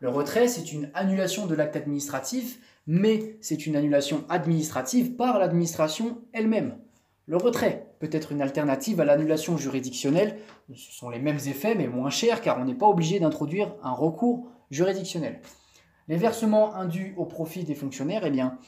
[0.00, 6.18] Le retrait, c'est une annulation de l'acte administratif, mais c'est une annulation administrative par l'administration
[6.34, 6.76] elle-même.
[7.24, 10.36] Le retrait peut être une alternative à l'annulation juridictionnelle.
[10.74, 13.92] Ce sont les mêmes effets, mais moins chers, car on n'est pas obligé d'introduire un
[13.92, 15.40] recours juridictionnel.
[16.10, 18.58] Les versements indus au profit des fonctionnaires, eh bien,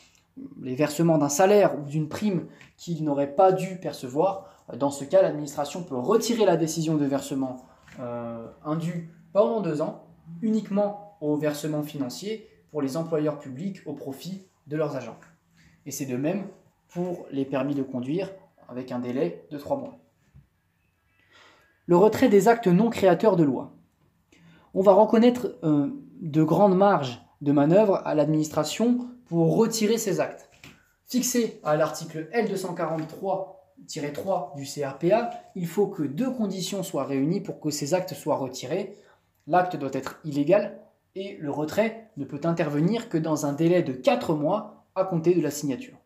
[0.60, 2.47] les versements d'un salaire ou d'une prime
[2.77, 7.56] qu'ils n'auraient pas dû percevoir, dans ce cas, l'administration peut retirer la décision de versement
[7.98, 10.05] euh, indu pendant deux ans,
[10.40, 15.19] uniquement au versement financier pour les employeurs publics au profit de leurs agents.
[15.85, 16.47] Et c'est de même
[16.90, 18.31] pour les permis de conduire
[18.69, 19.98] avec un délai de trois mois.
[21.86, 23.73] Le retrait des actes non créateurs de loi.
[24.74, 25.90] On va reconnaître euh,
[26.20, 30.48] de grandes marges de manœuvre à l'administration pour retirer ces actes.
[31.05, 37.70] Fixé à l'article L243-3 du CRPA, il faut que deux conditions soient réunies pour que
[37.70, 38.97] ces actes soient retirés.
[39.47, 40.81] L'acte doit être illégal
[41.14, 45.35] et le retrait ne peut intervenir que dans un délai de 4 mois à compter
[45.35, 45.98] de la signature.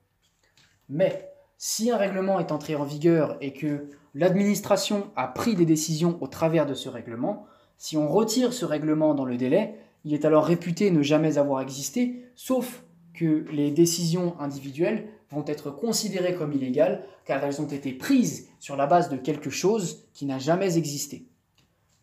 [0.88, 6.16] Mais si un règlement est entré en vigueur et que l'administration a pris des décisions
[6.22, 7.44] au travers de ce règlement,
[7.76, 11.60] si on retire ce règlement dans le délai, il est alors réputé ne jamais avoir
[11.60, 17.92] existé, sauf que les décisions individuelles vont être considérées comme illégales car elles ont été
[17.92, 21.26] prises sur la base de quelque chose qui n'a jamais existé.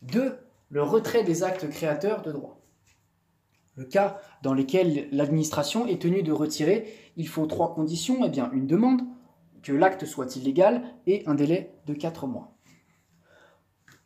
[0.01, 0.37] 2.
[0.67, 2.59] Le retrait des actes créateurs de droit.
[3.75, 8.51] Le cas dans lequel l'administration est tenue de retirer, il faut trois conditions, eh bien
[8.51, 8.99] une demande,
[9.61, 12.52] que l'acte soit illégal et un délai de 4 mois.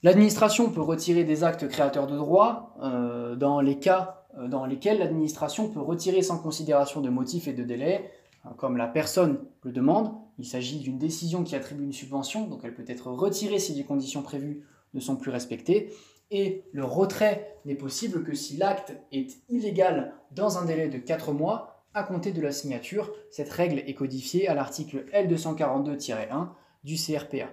[0.03, 4.99] L'administration peut retirer des actes créateurs de droit euh, dans les cas euh, dans lesquels
[4.99, 8.11] l'administration peut retirer sans considération de motifs et de délai,
[8.45, 10.11] hein, comme la personne le demande.
[10.37, 13.83] Il s'agit d'une décision qui attribue une subvention, donc elle peut être retirée si les
[13.83, 14.63] conditions prévues
[14.93, 15.91] ne sont plus respectées.
[16.29, 21.31] Et le retrait n'est possible que si l'acte est illégal dans un délai de 4
[21.31, 23.11] mois à compter de la signature.
[23.31, 26.49] Cette règle est codifiée à l'article L242-1
[26.83, 27.47] du CRPA.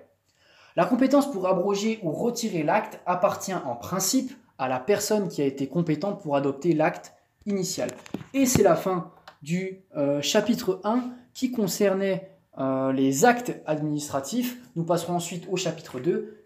[0.77, 5.45] La compétence pour abroger ou retirer l'acte appartient en principe à la personne qui a
[5.45, 7.15] été compétente pour adopter l'acte
[7.47, 7.91] initial.
[8.33, 14.59] Et c'est la fin du euh, chapitre 1 qui concernait euh, les actes administratifs.
[14.75, 16.45] Nous passerons ensuite au chapitre 2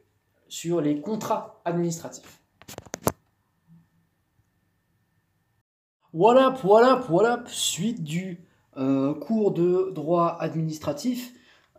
[0.49, 2.43] sur les contrats administratifs.
[6.13, 8.45] Voilà, voilà, voilà, suite du
[8.77, 11.33] euh, cours de droit administratif.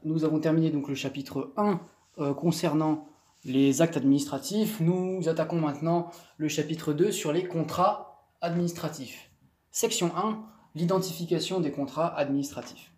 [0.03, 1.79] Nous avons terminé donc le chapitre 1
[2.19, 3.07] euh, concernant
[3.45, 9.31] les actes administratifs, nous attaquons maintenant le chapitre 2 sur les contrats administratifs.
[9.71, 10.43] Section 1,
[10.75, 12.91] l'identification des contrats administratifs.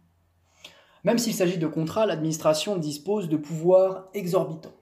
[1.03, 4.73] Même s'il s'agit de contrats, l'administration dispose de pouvoirs exorbitants.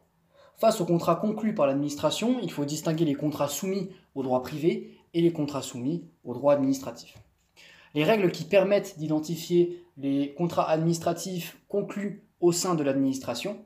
[0.58, 4.98] Face aux contrats conclus par l'administration, il faut distinguer les contrats soumis au droit privé
[5.14, 7.16] et les contrats soumis au droit administratif.
[7.96, 13.66] Les règles qui permettent d'identifier les contrats administratifs conclus au sein de l'administration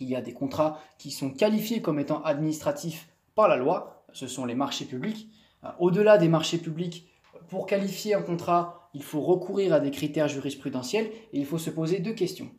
[0.00, 4.26] il y a des contrats qui sont qualifiés comme étant administratifs par la loi, ce
[4.26, 5.28] sont les marchés publics.
[5.64, 7.08] Euh, au-delà des marchés publics,
[7.48, 11.70] pour qualifier un contrat, il faut recourir à des critères jurisprudentiels et il faut se
[11.70, 12.50] poser deux questions.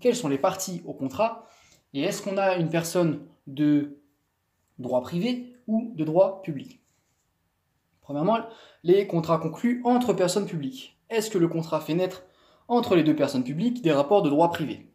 [0.00, 1.46] Quelles sont les parties au contrat
[1.94, 4.00] et est-ce qu'on a une personne de
[4.78, 6.80] droit privé ou de droit public?
[8.00, 8.38] Premièrement,
[8.82, 10.98] les contrats conclus entre personnes publiques.
[11.08, 12.24] Est-ce que le contrat fait naître
[12.66, 14.92] entre les deux personnes publiques des rapports de droit privé?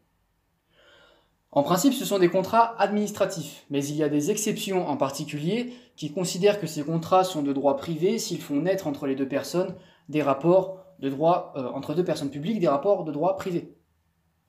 [1.52, 5.72] En principe, ce sont des contrats administratifs, mais il y a des exceptions en particulier
[5.96, 9.26] qui considèrent que ces contrats sont de droit privé s'ils font naître entre les deux
[9.26, 9.74] personnes
[10.08, 13.74] des rapports de droit euh, entre deux personnes publiques des rapports de droit privé.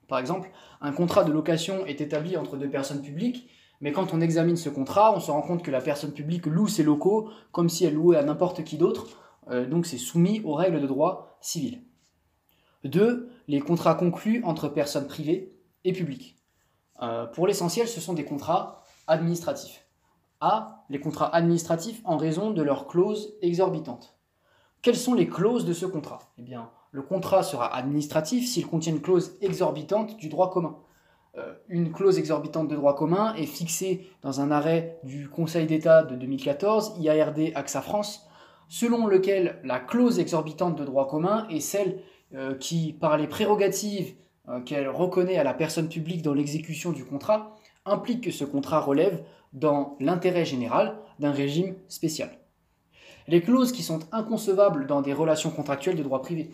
[0.07, 3.49] Par exemple, un contrat de location est établi entre deux personnes publiques,
[3.79, 6.67] mais quand on examine ce contrat, on se rend compte que la personne publique loue
[6.67, 9.07] ses locaux comme si elle louait à n'importe qui d'autre,
[9.49, 11.81] euh, donc c'est soumis aux règles de droit civil.
[12.83, 13.29] 2.
[13.47, 16.40] Les contrats conclus entre personnes privées et publiques.
[17.01, 19.85] Euh, pour l'essentiel, ce sont des contrats administratifs.
[20.39, 20.85] A.
[20.89, 24.15] Les contrats administratifs en raison de leurs clauses exorbitantes.
[24.81, 26.19] Quelles sont les clauses de ce contrat?
[26.37, 30.77] Eh bien, le contrat sera administratif s'il contient une clause exorbitante du droit commun.
[31.37, 36.03] Euh, une clause exorbitante de droit commun est fixée dans un arrêt du Conseil d'État
[36.03, 38.27] de 2014, IARD AXA France,
[38.67, 42.01] selon lequel la clause exorbitante de droit commun est celle
[42.33, 44.15] euh, qui, par les prérogatives
[44.65, 47.55] qu'elle reconnaît à la personne publique dans l'exécution du contrat,
[47.85, 49.23] implique que ce contrat relève,
[49.53, 52.29] dans l'intérêt général, d'un régime spécial.
[53.27, 56.51] Les clauses qui sont inconcevables dans des relations contractuelles de droit privé,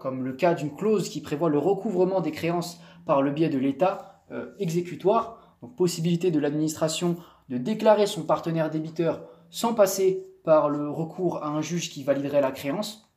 [0.00, 3.58] comme le cas d'une clause qui prévoit le recouvrement des créances par le biais de
[3.58, 7.16] l'État euh, exécutoire, donc possibilité de l'administration
[7.48, 12.40] de déclarer son partenaire débiteur sans passer par le recours à un juge qui validerait
[12.40, 13.10] la créance,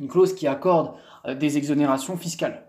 [0.00, 0.94] une clause qui accorde
[1.26, 2.67] euh, des exonérations fiscales.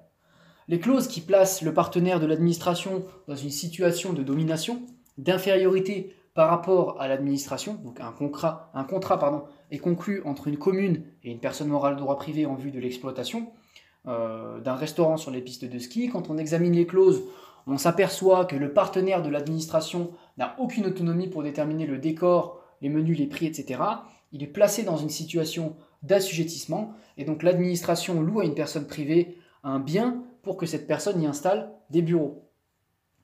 [0.69, 4.83] Les clauses qui placent le partenaire de l'administration dans une situation de domination,
[5.17, 8.71] d'infériorité par rapport à l'administration, donc un contrat,
[9.71, 12.79] est conclu entre une commune et une personne morale de droit privé en vue de
[12.79, 13.47] l'exploitation
[14.07, 16.07] euh, d'un restaurant sur les pistes de ski.
[16.07, 17.23] Quand on examine les clauses,
[17.65, 22.89] on s'aperçoit que le partenaire de l'administration n'a aucune autonomie pour déterminer le décor, les
[22.89, 23.81] menus, les prix, etc.
[24.31, 29.35] Il est placé dans une situation d'assujettissement et donc l'administration loue à une personne privée
[29.63, 32.49] un bien pour que cette personne y installe des bureaux.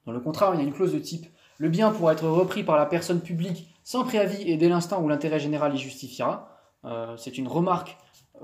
[0.06, 1.28] Dans le contrat, il y a une clause de type
[1.58, 5.08] le bien pourra être repris par la personne publique sans préavis et dès l'instant où
[5.08, 6.50] l'intérêt général y justifiera.
[6.84, 7.98] Euh, c'est une remarque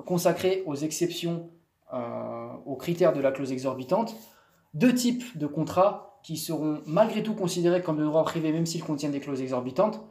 [0.05, 1.49] consacrée aux exceptions
[1.93, 4.15] euh, aux critères de la clause exorbitante
[4.73, 8.83] deux types de contrats qui seront malgré tout considérés comme de droit privé même s'ils
[8.83, 10.01] contiennent des clauses exorbitantes.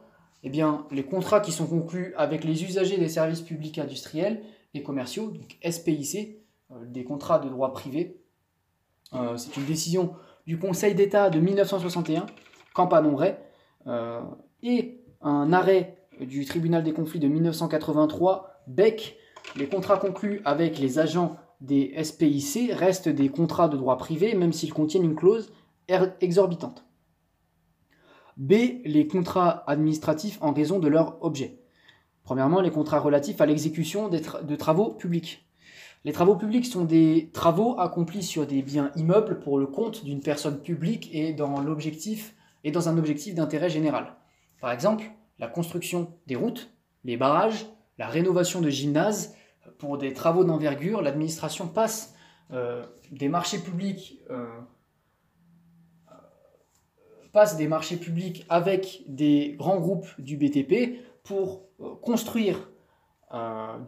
[0.43, 4.43] Eh bien, les contrats qui sont conclus avec les usagers des services publics industriels
[4.73, 6.37] et commerciaux, donc SPIC,
[6.71, 8.20] euh, des contrats de droit privé.
[9.13, 10.15] Euh, c'est une décision
[10.47, 12.25] du Conseil d'État de 1961,
[12.73, 13.35] Campanon-Ray,
[13.87, 14.21] euh,
[14.63, 19.17] et un arrêt du tribunal des conflits de 1983, Beck,
[19.55, 24.53] les contrats conclus avec les agents des SPIC restent des contrats de droit privé, même
[24.53, 25.51] s'ils contiennent une clause
[25.87, 26.85] er-, exorbitante.
[28.37, 28.53] B.
[28.85, 31.59] Les contrats administratifs en raison de leur objet.
[32.23, 35.45] Premièrement, les contrats relatifs à l'exécution de travaux publics.
[36.03, 40.21] Les travaux publics sont des travaux accomplis sur des biens immeubles pour le compte d'une
[40.21, 42.33] personne publique et dans un objectif
[43.35, 44.15] d'intérêt général.
[44.59, 45.05] Par exemple,
[45.37, 46.73] la construction des routes,
[47.03, 47.67] les barrages,
[47.97, 49.35] la rénovation de gymnases,
[49.77, 52.15] pour des travaux d'envergure, l'administration passe
[52.51, 54.47] euh, des marchés publics euh,
[57.31, 62.69] passe des marchés publics avec des grands groupes du BTP pour euh, construire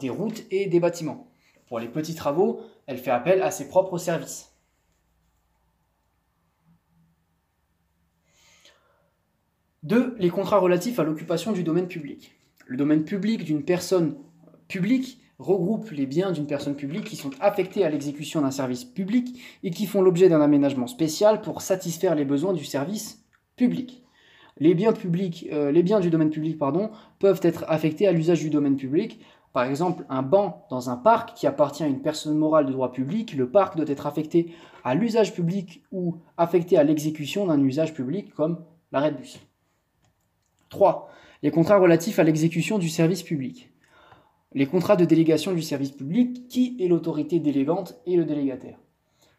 [0.00, 1.33] des routes et des bâtiments.
[1.74, 4.52] Pour les petits travaux, elle fait appel à ses propres services.
[9.82, 12.30] Deux, les contrats relatifs à l'occupation du domaine public.
[12.68, 14.14] Le domaine public d'une personne
[14.68, 19.42] publique regroupe les biens d'une personne publique qui sont affectés à l'exécution d'un service public
[19.64, 23.24] et qui font l'objet d'un aménagement spécial pour satisfaire les besoins du service
[23.56, 24.04] public.
[24.58, 26.56] Les biens, publics, euh, les biens du domaine public
[27.18, 29.18] peuvent être affectés à l'usage du domaine public.
[29.54, 32.92] Par exemple, un banc dans un parc qui appartient à une personne morale de droit
[32.92, 34.54] public, le parc doit être affecté
[34.84, 38.62] à l'usage public ou affecté à l'exécution d'un usage public comme
[38.92, 39.40] l'arrêt de bus.
[40.68, 41.08] 3.
[41.42, 43.70] Les contrats relatifs à l'exécution du service public
[44.54, 48.78] les contrats de délégation du service public, qui est l'autorité délégante et le délégataire.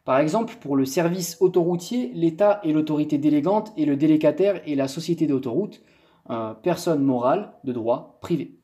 [0.04, 4.88] Par exemple, pour le service autoroutier, l'État est l'autorité délégante et le délégataire est la
[4.88, 5.82] société d'autoroute,
[6.62, 8.60] personne morale de droit privé.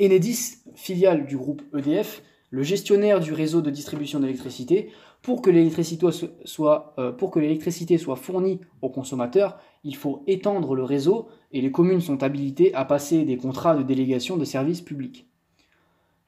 [0.00, 4.90] Enedis, filiale du groupe EDF, le gestionnaire du réseau de distribution d'électricité,
[5.22, 6.06] pour que l'électricité
[6.44, 11.60] soit, euh, pour que l'électricité soit fournie aux consommateurs, il faut étendre le réseau et
[11.60, 15.26] les communes sont habilitées à passer des contrats de délégation de services publics.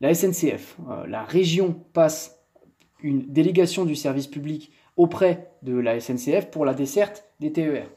[0.00, 2.40] La SNCF, euh, la région passe
[3.02, 7.88] une délégation du service public auprès de la SNCF pour la desserte des TER.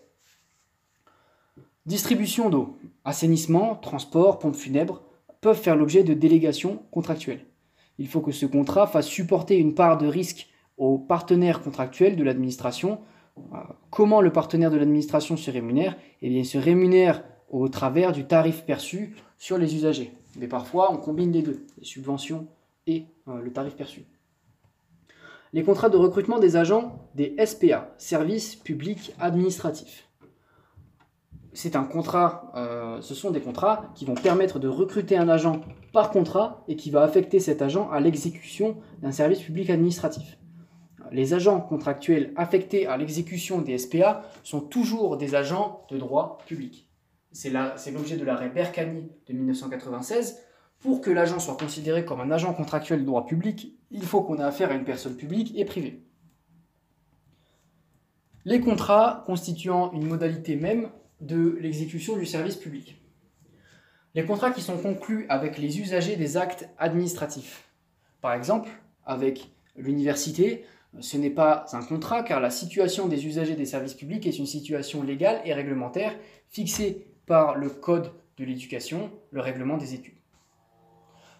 [1.86, 5.04] Distribution d'eau, assainissement, transport, pompes funèbres
[5.44, 7.45] peuvent faire l'objet de délégations contractuelles.
[7.99, 10.48] Il faut que ce contrat fasse supporter une part de risque
[10.78, 13.02] aux partenaires contractuels de l'administration.
[13.38, 13.57] Euh,
[13.91, 15.95] comment le partenaire de l'administration se rémunère?
[16.22, 20.11] Eh bien, il se rémunère au travers du tarif perçu sur les usagers.
[20.40, 22.48] Mais parfois, on combine les deux, les subventions
[22.88, 24.06] et euh, le tarif perçu.
[25.52, 30.07] Les contrats de recrutement des agents des SPA, services publics administratifs.
[31.54, 35.62] C'est un contrat, euh, ce sont des contrats qui vont permettre de recruter un agent
[35.92, 40.38] par contrat et qui va affecter cet agent à l'exécution d'un service public administratif
[41.14, 46.90] les agents contractuels affectés à l'exécution des SPA sont toujours des agents de droit public.
[47.32, 47.52] C'est
[47.92, 50.40] l'objet de l'arrêt Berkani de 1996.
[50.80, 54.40] Pour que l'agent soit considéré comme un agent contractuel de droit public, il faut qu'on
[54.40, 56.04] ait affaire à une personne publique et privée.
[58.44, 60.90] Les contrats constituant une modalité même
[61.24, 63.02] de l'exécution du service public.
[64.14, 67.70] Les contrats qui sont conclus avec les usagers des actes administratifs.
[68.22, 68.70] Par exemple,
[69.06, 70.66] avec l'université,
[71.00, 74.45] ce n'est pas un contrat car la situation des usagers des services publics est une
[74.45, 76.14] situation légale et réglementaire
[76.50, 80.14] fixée par le Code de l'éducation, le règlement des études.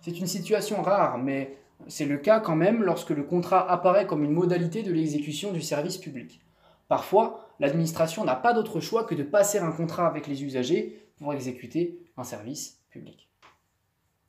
[0.02, 1.58] C'est une situation rare, mais
[1.88, 5.62] c'est le cas quand même lorsque le contrat apparaît comme une modalité de l'exécution du
[5.62, 6.42] service public.
[6.88, 11.34] Parfois, l'administration n'a pas d'autre choix que de passer un contrat avec les usagers pour
[11.34, 13.30] exécuter un service public.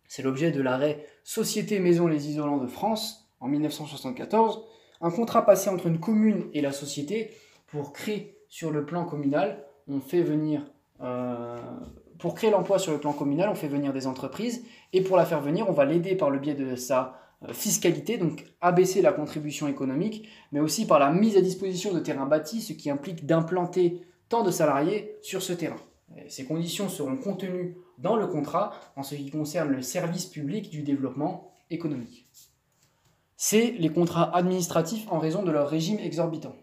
[0.09, 4.65] C'est l'objet de l'arrêt Société Maison Les Isolants de France en 1974,
[5.01, 7.33] un contrat passé entre une commune et la société
[7.67, 10.63] pour créer sur le plan communal, on fait venir
[11.01, 11.59] euh,
[12.19, 14.65] pour créer l'emploi sur le plan communal, on fait venir des entreprises.
[14.93, 17.19] Et pour la faire venir, on va l'aider par le biais de sa
[17.53, 22.27] fiscalité, donc abaisser la contribution économique, mais aussi par la mise à disposition de terrains
[22.27, 25.77] bâtis, ce qui implique d'implanter tant de salariés sur ce terrain.
[26.29, 30.83] ces conditions seront contenues dans le contrat en ce qui concerne le service public du
[30.83, 32.27] développement économique.
[33.37, 36.55] C'est les contrats administratifs en raison de leur régime exorbitant.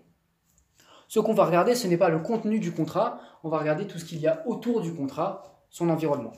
[1.07, 3.99] Ce qu'on va regarder, ce n'est pas le contenu du contrat, on va regarder tout
[3.99, 6.31] ce qu'il y a autour du contrat, son environnement.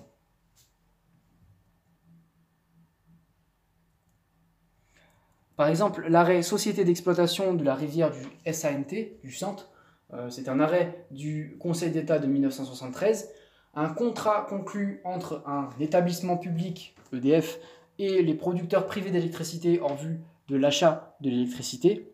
[5.55, 9.69] Par exemple, l'arrêt Société d'exploitation de la rivière du SANT, du centre,
[10.13, 13.29] euh, c'est un arrêt du Conseil d'État de 1973,
[13.75, 17.59] un contrat conclu entre un établissement public, EDF,
[17.99, 22.11] et les producteurs privés d'électricité en vue de l'achat de l'électricité.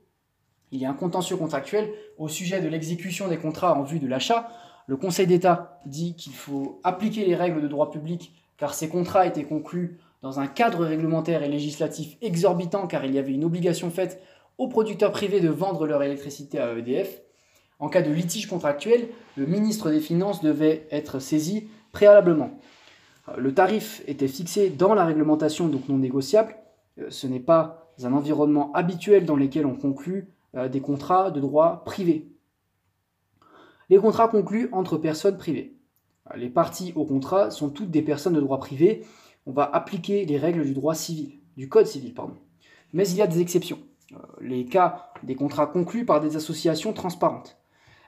[0.72, 4.08] Il y a un contentieux contractuel au sujet de l'exécution des contrats en vue de
[4.08, 4.50] l'achat.
[4.88, 9.26] Le Conseil d'État dit qu'il faut appliquer les règles de droit public car ces contrats
[9.26, 13.90] étaient conclus dans un cadre réglementaire et législatif exorbitant car il y avait une obligation
[13.90, 14.22] faite
[14.58, 17.22] aux producteurs privés de vendre leur électricité à EDF.
[17.80, 22.52] En cas de litige contractuel, le ministre des Finances devait être saisi préalablement.
[23.38, 26.56] Le tarif était fixé dans la réglementation, donc non négociable.
[27.00, 31.40] Euh, ce n'est pas un environnement habituel dans lequel on conclut euh, des contrats de
[31.40, 32.28] droit privé.
[33.90, 35.76] Les contrats conclus entre personnes privées.
[36.36, 39.06] Les parties au contrat sont toutes des personnes de droit privé
[39.50, 42.36] on va appliquer les règles du droit civil, du code civil, pardon.
[42.94, 43.80] Mais il y a des exceptions.
[44.14, 47.58] Euh, les cas des contrats conclus par des associations transparentes.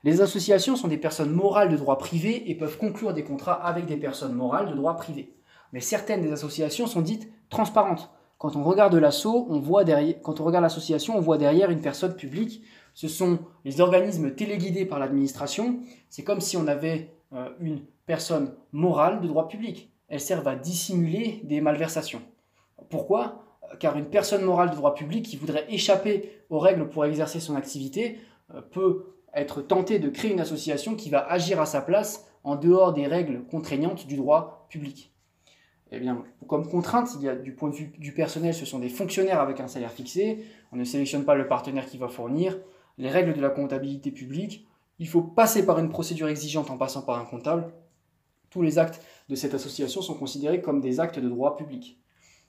[0.03, 3.87] Les associations sont des personnes morales de droit privé et peuvent conclure des contrats avec
[3.87, 5.35] des personnes morales de droit privé.
[5.73, 8.11] Mais certaines des associations sont dites transparentes.
[8.37, 10.17] Quand on regarde l'assaut, on voit derrière,
[10.61, 12.63] l'association, on voit derrière une personne publique.
[12.93, 15.79] Ce sont les organismes téléguidés par l'administration.
[16.09, 20.55] C'est comme si on avait euh, une personne morale de droit public elles servent à
[20.55, 22.21] dissimuler des malversations.
[22.89, 23.45] Pourquoi?
[23.79, 27.55] Car une personne morale de droit public qui voudrait échapper aux règles pour exercer son
[27.55, 28.19] activité
[28.53, 32.57] euh, peut être tentée de créer une association qui va agir à sa place en
[32.57, 35.13] dehors des règles contraignantes du droit public.
[35.91, 39.61] Eh bien, comme contrainte, du point de vue du personnel, ce sont des fonctionnaires avec
[39.61, 40.43] un salaire fixé,
[40.73, 42.57] on ne sélectionne pas le partenaire qui va fournir,
[42.97, 44.67] les règles de la comptabilité publique,
[44.99, 47.73] il faut passer par une procédure exigeante en passant par un comptable,
[48.49, 49.01] tous les actes
[49.31, 51.97] de cette association sont considérés comme des actes de droit public.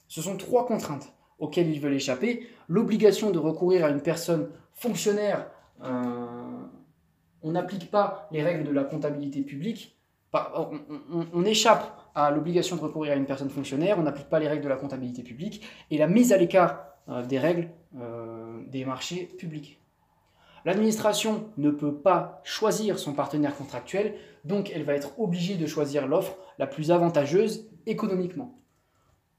[0.09, 2.45] Ce sont trois contraintes auxquelles ils veulent échapper.
[2.67, 5.49] L'obligation de recourir à une personne fonctionnaire,
[5.81, 6.59] euh,
[7.41, 9.97] on n'applique pas les règles de la comptabilité publique,
[10.33, 11.85] on, échappe
[12.15, 14.75] à l'obligation de recourir à une personne fonctionnaire, on n'applique pas les règles de la
[14.75, 19.79] comptabilité publique, et la mise à l'écart euh, des règles euh, des marchés publics.
[20.65, 24.15] L'administration ne peut pas choisir son partenaire contractuel,
[24.45, 28.57] donc elle va être obligée de choisir l'offre la plus avantageuse économiquement.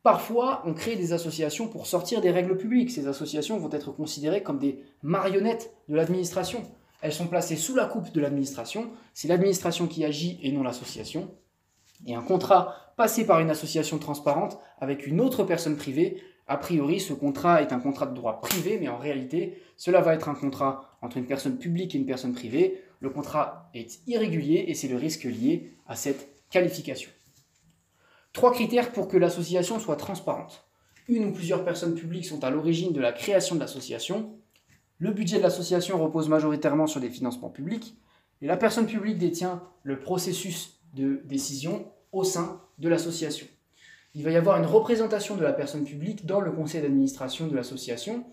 [0.03, 2.91] Parfois, on crée des associations pour sortir des règles publiques.
[2.91, 6.63] Ces associations vont être considérées comme des marionnettes de l'administration.
[7.01, 8.91] Elles sont placées sous la coupe de l'administration.
[9.15, 11.31] C'est l'administration qui agit et non l'association.
[12.07, 17.01] Et un contrat passé par une association transparente avec une autre personne privée, a priori,
[17.01, 20.35] ce contrat est un contrat de droit privé, mais en réalité, cela va être un
[20.35, 22.83] contrat entre une personne publique et une personne privée.
[23.01, 27.11] Le contrat est irrégulier et c'est le risque lié à cette qualification.
[28.35, 30.67] Trois critères pour que l'association soit transparente.
[31.09, 34.37] Une ou plusieurs personnes publiques sont à l'origine de la création de l'association.
[34.99, 37.97] Le budget de l'association repose majoritairement sur des financements publics.
[38.43, 43.47] Et la personne publique détient le processus de décision au sein de l'association.
[44.15, 47.57] Il va y avoir une représentation de la personne publique dans le conseil d'administration de
[47.57, 48.25] l'association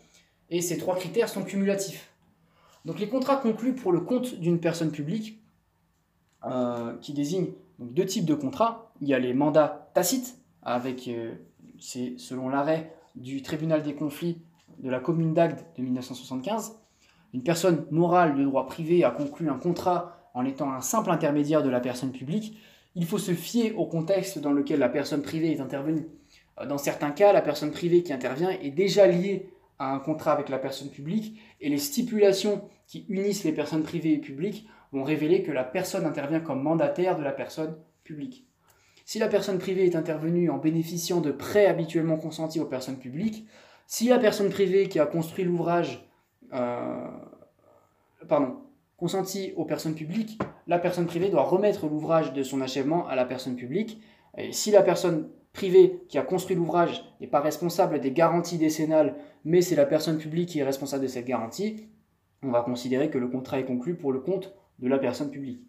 [0.49, 2.11] et ces trois critères sont cumulatifs.
[2.85, 5.39] Donc les contrats conclus pour le compte d'une personne publique,
[6.45, 11.33] euh, qui désignent deux types de contrats, il y a les mandats tacites, avec, euh,
[11.79, 14.41] c'est selon l'arrêt du tribunal des conflits
[14.79, 16.77] de la commune d'Agde de 1975,
[17.33, 21.63] une personne morale de droit privé a conclu un contrat en étant un simple intermédiaire
[21.63, 22.57] de la personne publique,
[22.95, 26.07] il faut se fier au contexte dans lequel la personne privée est intervenue.
[26.59, 29.49] Euh, dans certains cas, la personne privée qui intervient est déjà liée
[29.79, 34.13] à un contrat avec la personne publique et les stipulations qui unissent les personnes privées
[34.13, 38.45] et publiques vont révéler que la personne intervient comme mandataire de la personne publique.
[39.05, 43.47] Si la personne privée est intervenue en bénéficiant de prêts habituellement consentis aux personnes publiques,
[43.87, 46.07] si la personne privée qui a construit l'ouvrage,
[46.53, 47.07] euh,
[48.27, 48.57] pardon,
[49.01, 50.37] consenti aux personnes publiques,
[50.67, 53.99] la personne privée doit remettre l'ouvrage de son achèvement à la personne publique.
[54.37, 59.15] Et si la personne privée qui a construit l'ouvrage n'est pas responsable des garanties décennales,
[59.43, 61.87] mais c'est la personne publique qui est responsable de cette garantie,
[62.43, 65.63] on va considérer que le contrat est conclu pour le compte de la personne publique.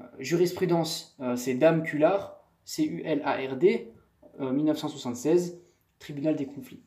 [0.00, 3.92] Euh, jurisprudence, euh, c'est Dame Cullard, C-U-L-A-R-D,
[4.38, 5.60] 1976,
[5.98, 6.84] tribunal des conflits.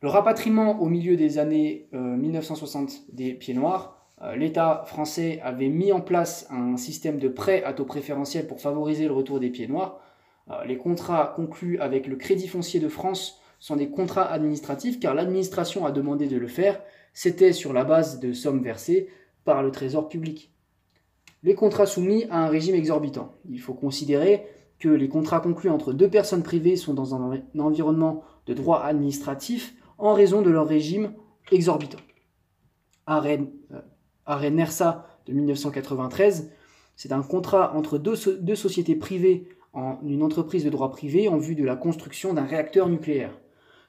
[0.00, 3.99] Le rapatriement au milieu des années 1960 des pieds noirs euh,
[4.36, 9.06] l'État français avait mis en place un système de prêt à taux préférentiel pour favoriser
[9.06, 10.00] le retour des pieds noirs.
[10.50, 15.14] Euh, les contrats conclus avec le Crédit foncier de France sont des contrats administratifs car
[15.14, 16.80] l'administration a demandé de le faire.
[17.12, 19.08] C'était sur la base de sommes versées
[19.44, 20.52] par le Trésor public.
[21.42, 23.34] Les contrats soumis à un régime exorbitant.
[23.48, 24.46] Il faut considérer
[24.78, 29.74] que les contrats conclus entre deux personnes privées sont dans un environnement de droit administratif
[29.98, 31.12] en raison de leur régime
[31.50, 31.98] exorbitant.
[33.08, 33.46] Euh,
[34.30, 36.52] arrêt NERSA de 1993.
[36.96, 41.38] C'est un contrat entre deux, deux, sociétés privées en une entreprise de droit privé en
[41.38, 43.38] vue de la construction d'un réacteur nucléaire.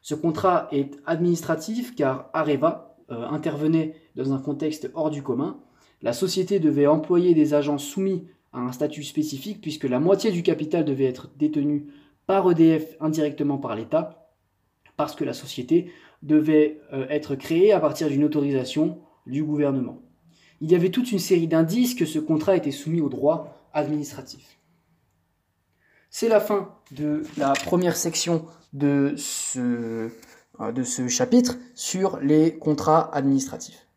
[0.02, 5.60] Ce contrat est administratif car Areva euh, intervenait dans un contexte hors du commun.
[6.02, 10.42] La société devait employer des agents soumis à un statut spécifique puisque la moitié du
[10.42, 11.88] capital devait être détenu
[12.26, 14.32] par EDF indirectement par l'État
[14.98, 15.92] parce que la société
[16.24, 20.02] devait euh, être créée à partir d'une autorisation du gouvernement
[20.62, 24.60] il y avait toute une série d'indices que ce contrat était soumis au droit administratif.
[26.12, 30.12] C'est la fin de la première section de ce,
[30.60, 33.88] euh, de ce chapitre sur les contrats administratifs.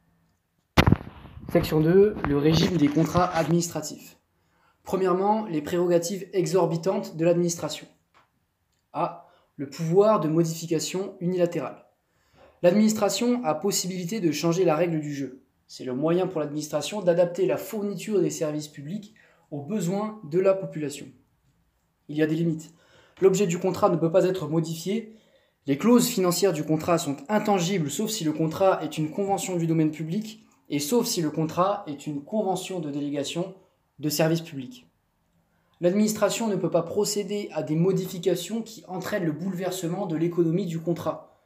[1.53, 4.19] Section 2, le régime des contrats administratifs.
[4.85, 7.87] Premièrement, les prérogatives exorbitantes de l'administration.
[8.93, 9.29] A.
[9.57, 11.85] Le pouvoir de modification unilatérale.
[12.63, 15.44] L'administration a possibilité de changer la règle du jeu.
[15.77, 19.13] C'est le moyen pour l'administration d'adapter la fourniture des services publics
[19.51, 21.07] aux besoins de la population.
[22.09, 22.73] Il y a des limites.
[23.21, 25.17] L'objet du contrat ne peut pas être modifié.
[25.67, 29.67] Les clauses financières du contrat sont intangibles sauf si le contrat est une convention du
[29.67, 33.57] domaine public et sauf si le contrat est une convention de délégation
[33.99, 34.89] de services publics.
[35.81, 40.79] L'administration ne peut pas procéder à des modifications qui entraînent le bouleversement de l'économie du
[40.79, 41.37] contrat.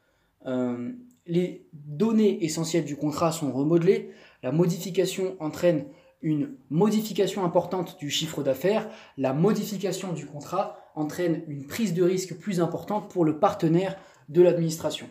[0.44, 0.92] Euh,
[1.28, 4.10] les données essentielles du contrat sont remodelées,
[4.42, 5.84] la modification entraîne
[6.20, 12.36] une modification importante du chiffre d'affaires, la modification du contrat entraîne une prise de risque
[12.36, 13.96] plus importante pour le partenaire
[14.28, 15.06] de l'administration.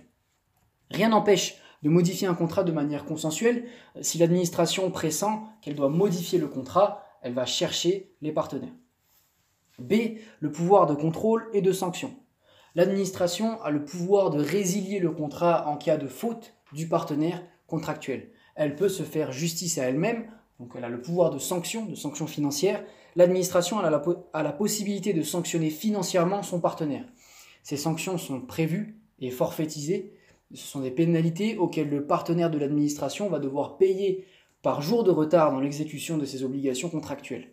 [0.89, 3.65] Rien n'empêche de modifier un contrat de manière consensuelle.
[4.02, 8.73] Si l'administration pressent qu'elle doit modifier le contrat, elle va chercher les partenaires.
[9.80, 10.18] B.
[10.39, 12.14] Le pouvoir de contrôle et de sanction
[12.78, 18.30] l'administration a le pouvoir de résilier le contrat en cas de faute du partenaire contractuel.
[18.56, 20.28] Elle peut se faire justice à elle-même,
[20.60, 22.84] donc elle a le pouvoir de sanction, de sanction financière.
[23.16, 23.88] L'administration a,
[24.34, 27.06] a la, possibilité de sanctionner financièrement son partenaire.
[27.64, 30.14] Ces sanctions sont prévues et forfaitisées.
[30.54, 34.26] Ce sont des pénalités auxquelles le partenaire de l'administration va devoir payer
[34.62, 37.48] par jour de retard dans l'exécution de ses obligations contractuelles.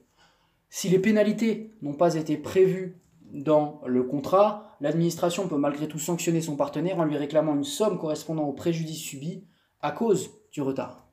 [0.69, 3.01] Si les pénalités n'ont pas été prévues
[3.35, 7.99] dans le contrat, l'administration peut malgré tout sanctionner son partenaire en lui réclamant une somme
[7.99, 9.43] correspondant au préjudice subi
[9.81, 11.09] à cause du retard.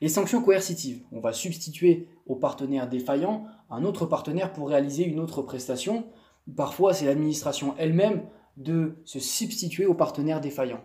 [0.00, 1.04] Les sanctions coercitives.
[1.12, 6.06] On va substituer au partenaire défaillant un autre partenaire pour réaliser une autre prestation.
[6.56, 8.24] Parfois, c'est l'administration elle-même
[8.56, 10.82] de se substituer au partenaire défaillant.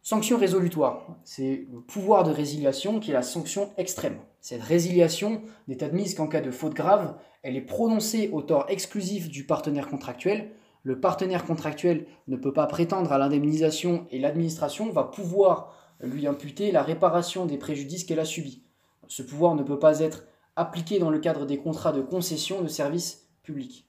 [0.00, 4.18] Sanction résolutoire, c'est le pouvoir de résiliation qui est la sanction extrême.
[4.40, 9.28] Cette résiliation n'est admise qu'en cas de faute grave, elle est prononcée au tort exclusif
[9.28, 10.52] du partenaire contractuel.
[10.84, 16.72] Le partenaire contractuel ne peut pas prétendre à l'indemnisation et l'administration va pouvoir lui imputer
[16.72, 18.64] la réparation des préjudices qu'elle a subis.
[19.08, 20.24] Ce pouvoir ne peut pas être
[20.56, 23.88] appliqué dans le cadre des contrats de concession de services publics.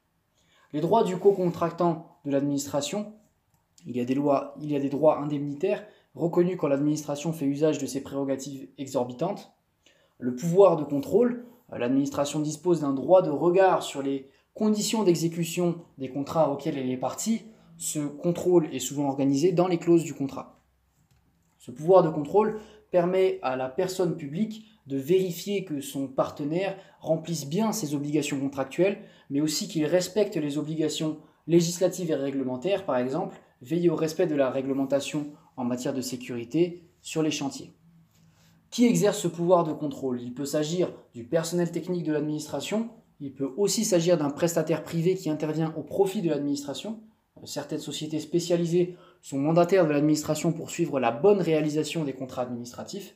[0.72, 3.14] Les droits du co-contractant de l'administration
[3.86, 5.86] Il y a des lois, il y a des droits indemnitaires
[6.16, 9.54] reconnus quand l'administration fait usage de ses prérogatives exorbitantes.
[10.20, 11.46] Le pouvoir de contrôle,
[11.78, 16.98] l'administration dispose d'un droit de regard sur les conditions d'exécution des contrats auxquels elle est
[16.98, 17.44] partie.
[17.78, 20.60] Ce contrôle est souvent organisé dans les clauses du contrat.
[21.58, 22.60] Ce pouvoir de contrôle
[22.92, 29.00] permet à la personne publique de vérifier que son partenaire remplisse bien ses obligations contractuelles,
[29.30, 31.18] mais aussi qu'il respecte les obligations
[31.48, 36.84] législatives et réglementaires, par exemple, veiller au respect de la réglementation en matière de sécurité
[37.02, 37.74] sur les chantiers.
[38.74, 40.20] Qui exerce ce pouvoir de contrôle?
[40.20, 42.90] Il peut s'agir du personnel technique de l'administration,
[43.20, 47.00] il peut aussi s'agir d'un prestataire privé qui intervient au profit de l'administration.
[47.46, 53.16] Certaines sociétés spécialisées sont mandataires de l'administration pour suivre la bonne réalisation des contrats administratifs.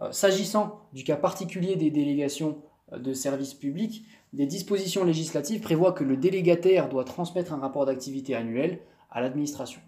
[0.00, 2.62] Euh, s'agissant du cas particulier des délégations
[2.94, 7.84] euh, de services publics, des dispositions législatives prévoient que le délégataire doit transmettre un rapport
[7.84, 9.82] d'activité annuel à l'administration.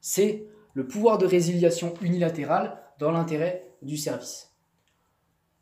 [0.00, 4.52] C'est le pouvoir de résiliation unilatérale dans l'intérêt du service.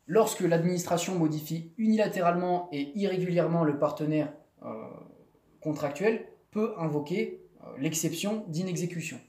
[0.07, 4.33] Lorsque l'administration modifie unilatéralement et irrégulièrement le partenaire
[4.63, 4.73] euh,
[5.61, 7.41] contractuel, peut invoquer
[7.77, 9.19] l'exception d'inexécution.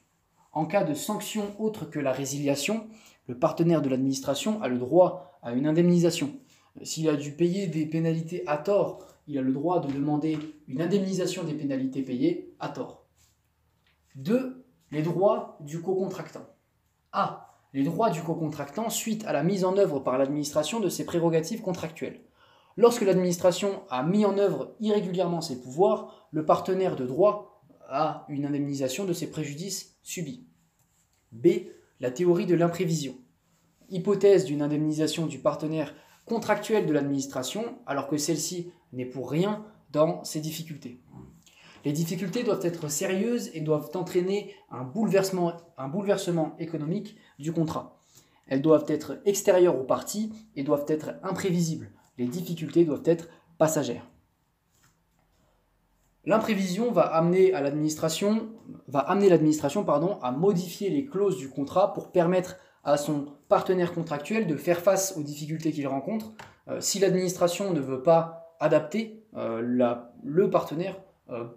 [0.52, 2.86] En cas de sanction autre que la résiliation,
[3.27, 6.35] le partenaire de l'administration a le droit à une indemnisation.
[6.82, 10.39] S'il a dû payer des pénalités à tort, il a le droit de demander
[10.69, 13.06] une indemnisation des pénalités payées à tort.
[14.16, 14.64] 2.
[14.90, 16.47] Les droits du co-contractant.
[17.12, 17.51] A.
[17.73, 21.62] Les droits du co-contractant suite à la mise en œuvre par l'administration de ses prérogatives
[21.62, 22.20] contractuelles.
[22.77, 28.47] Lorsque l'administration a mis en œuvre irrégulièrement ses pouvoirs, le partenaire de droit a une
[28.47, 30.47] indemnisation de ses préjudices subis.
[31.32, 31.49] B
[32.03, 33.15] la théorie de l'imprévision.
[33.89, 35.94] Hypothèse d'une indemnisation du partenaire
[36.27, 41.01] contractuel de l'administration, alors que celle-ci n'est pour rien dans ses difficultés.
[41.84, 47.98] Les difficultés doivent être sérieuses et doivent entraîner un bouleversement, économique du contrat.
[48.46, 51.90] Elles doivent être extérieures aux parties et doivent être imprévisibles.
[52.18, 53.28] Les difficultés doivent être
[53.59, 54.09] passagères.
[56.24, 58.48] L'imprévision va amener l'administration
[58.92, 65.16] à modifier les clauses du contrat pour permettre à son partenaire contractuel de faire face
[65.16, 66.32] aux difficultés qu'il rencontre.
[66.68, 69.60] Euh, si l'administration ne veut pas adapter, euh,
[70.22, 71.00] le partenaire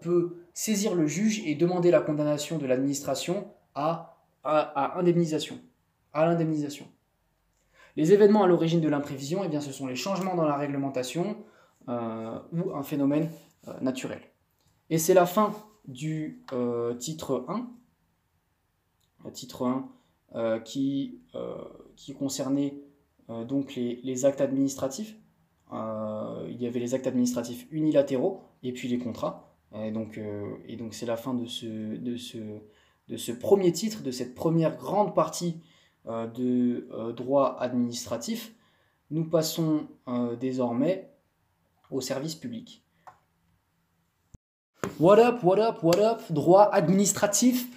[0.02, 5.60] peut saisir le juge et demander la condamnation de l'administration à, indemnisation,
[6.14, 6.88] à l'indemnisation.
[7.96, 11.38] Les événements à l'origine de l'imprévision, eh bien, ce sont les changements dans la réglementation
[11.88, 13.30] ou un phénomène
[13.82, 14.22] naturel.
[14.90, 15.54] Et c'est la fin
[15.88, 17.68] du euh, titre 1,
[19.24, 19.90] le titre 1
[20.36, 21.56] euh, qui, euh,
[21.96, 22.82] qui concernait
[23.28, 25.18] donc les, actes administratifs.
[25.72, 29.55] il y avait les actes administratifs unilatéraux et puis les contrats.
[29.74, 30.20] Et donc,
[30.68, 31.66] et donc c'est la fin de ce,
[31.98, 32.38] de, ce,
[33.08, 35.62] de ce premier titre, de cette première grande partie
[36.06, 38.54] de droit administratif.
[39.12, 39.88] Nous passons
[40.40, 41.12] désormais
[41.92, 42.84] au service public.
[45.00, 47.68] What up, what up, what up, droit administratif,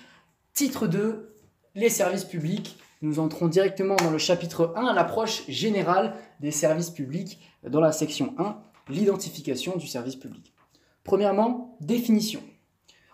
[0.52, 1.34] titre 2,
[1.74, 2.78] les services publics.
[3.02, 8.34] Nous entrons directement dans le chapitre 1, l'approche générale des services publics, dans la section
[8.38, 10.52] 1, l'identification du service public.
[11.08, 12.40] Premièrement, définition.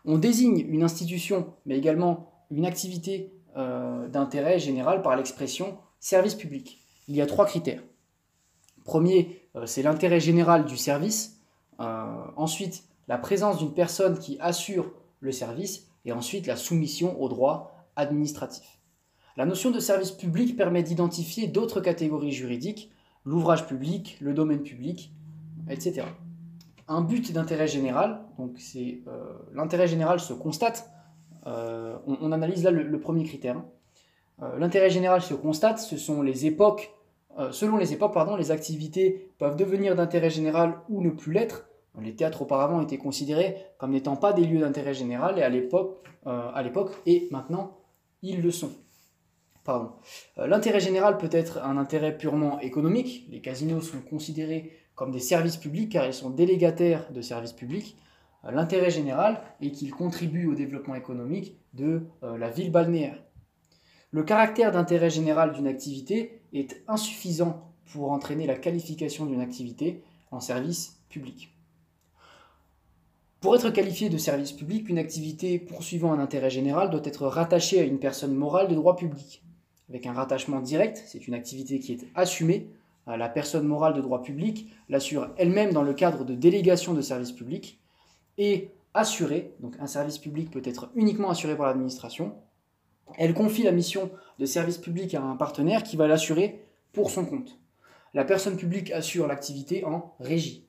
[0.05, 6.83] On désigne une institution, mais également une activité euh, d'intérêt général par l'expression service public.
[7.07, 7.85] Il y a trois critères.
[8.85, 11.41] Premier, euh, c'est l'intérêt général du service.
[11.79, 14.91] Euh, ensuite, la présence d'une personne qui assure
[15.21, 18.81] le service et ensuite la soumission aux droits administratifs.
[19.37, 22.91] La notion de service public permet d'identifier d'autres catégories juridiques,
[23.25, 25.13] l'ouvrage public, le domaine public,
[25.69, 26.07] etc.
[26.87, 30.91] Un but d'intérêt général, donc c'est euh, l'intérêt général se constate,
[31.47, 33.63] euh, on, analyse là le, premier critère.
[34.43, 36.93] Euh, l'intérêt général se constate, ce sont les époques,
[37.51, 41.67] selon les époques, pardon, les activités peuvent devenir d'intérêt général ou ne plus l'être,
[42.01, 45.97] les théâtres auparavant étaient considérés comme n'étant pas des lieux d'intérêt général et à l'époque,
[46.27, 47.77] à l'époque et maintenant
[48.23, 48.71] ils le sont.
[49.65, 49.91] Pardon.
[50.37, 53.27] L'intérêt général peut être un intérêt purement économique.
[53.31, 57.97] Les casinos sont considérés comme des services publics car ils sont délégataires de services publics.
[58.45, 63.21] Euh, l'intérêt général est qu'ils contribuent au développement économique de la ville balnéaire.
[64.13, 70.39] Le caractère d'intérêt général d'une activité est insuffisant pour entraîner la qualification d'une activité en
[70.39, 71.51] service public.
[73.41, 77.81] Pour être qualifié de service public, une activité poursuivant un intérêt général doit être rattachée
[77.81, 79.43] à une personne morale de droit public.
[79.91, 82.71] Avec un rattachement direct, c'est une activité qui est assumée.
[83.07, 87.33] La personne morale de droit public l'assure elle-même dans le cadre de délégation de service
[87.33, 87.81] public.
[88.39, 92.35] Et assurée, donc un service public peut être uniquement assuré par l'administration,
[93.19, 97.27] elle confie la mission de service public à un partenaire qui va l'assurer pour son
[97.27, 97.59] compte.
[98.15, 100.69] La personne publique assure l'activité en régie.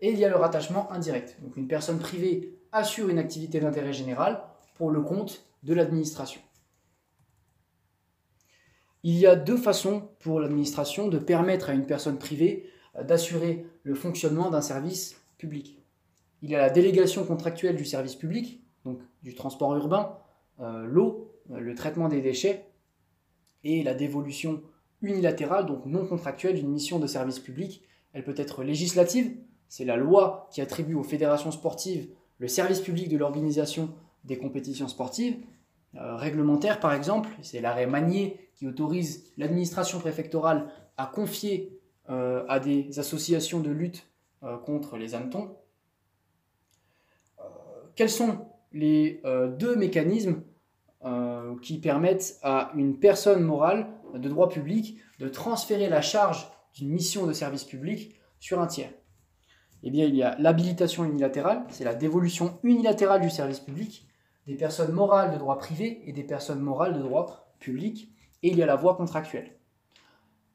[0.00, 1.38] Et il y a le rattachement indirect.
[1.56, 4.42] Une personne privée assure une activité d'intérêt général
[4.74, 6.40] pour le compte de l'administration.
[9.04, 13.66] Il y a deux façons pour l'administration de permettre à une personne privée euh, d'assurer
[13.82, 15.82] le fonctionnement d'un service public.
[16.42, 20.18] Il y a la délégation contractuelle du service public, donc du transport urbain,
[20.60, 22.66] euh, l'eau, euh, le traitement des déchets,
[23.64, 24.62] et la dévolution
[25.02, 27.82] unilatérale, donc non contractuelle, d'une mission de service public.
[28.12, 29.36] Elle peut être législative,
[29.68, 32.08] c'est la loi qui attribue aux fédérations sportives
[32.38, 35.36] le service public de l'organisation des compétitions sportives.
[35.94, 42.98] Réglementaire, par exemple, c'est l'arrêt Magnier qui autorise l'administration préfectorale à confier euh, à des
[42.98, 44.06] associations de lutte
[44.42, 45.56] euh, contre les hannetons.
[47.38, 47.42] Euh,
[47.94, 49.20] quels sont les
[49.58, 50.42] deux mécanismes
[51.60, 57.26] qui permettent à une personne morale de droit public de transférer la charge d'une mission
[57.26, 58.92] de service public sur un tiers?
[59.82, 64.06] Eh bien, il y a l'habilitation unilatérale, c'est la dévolution unilatérale du service public
[64.46, 68.10] des personnes morales de droit privé et des personnes morales de droit public
[68.42, 69.52] et il y a la voie contractuelle.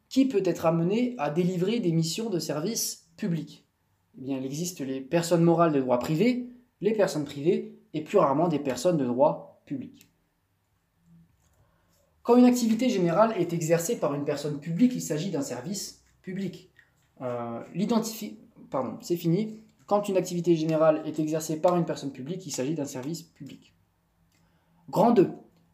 [0.09, 3.65] Qui peut être amené à délivrer des missions de service public?
[4.18, 6.49] Eh bien, il existe les personnes morales de droit privé,
[6.81, 10.09] les personnes privées et plus rarement des personnes de droit public.
[12.23, 16.72] Quand une activité générale est exercée par une personne publique, il s'agit d'un service public.
[17.22, 17.61] Euh,
[18.69, 19.61] Pardon, c'est fini.
[19.85, 23.73] Quand une activité générale est exercée par une personne publique, il s'agit d'un service public.
[24.89, 25.30] Grand 2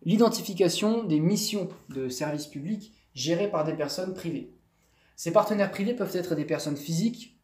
[0.06, 4.52] l'identification des missions de service public gérées par des personnes privées.
[5.16, 7.40] Ces partenaires privés peuvent être des personnes physiques,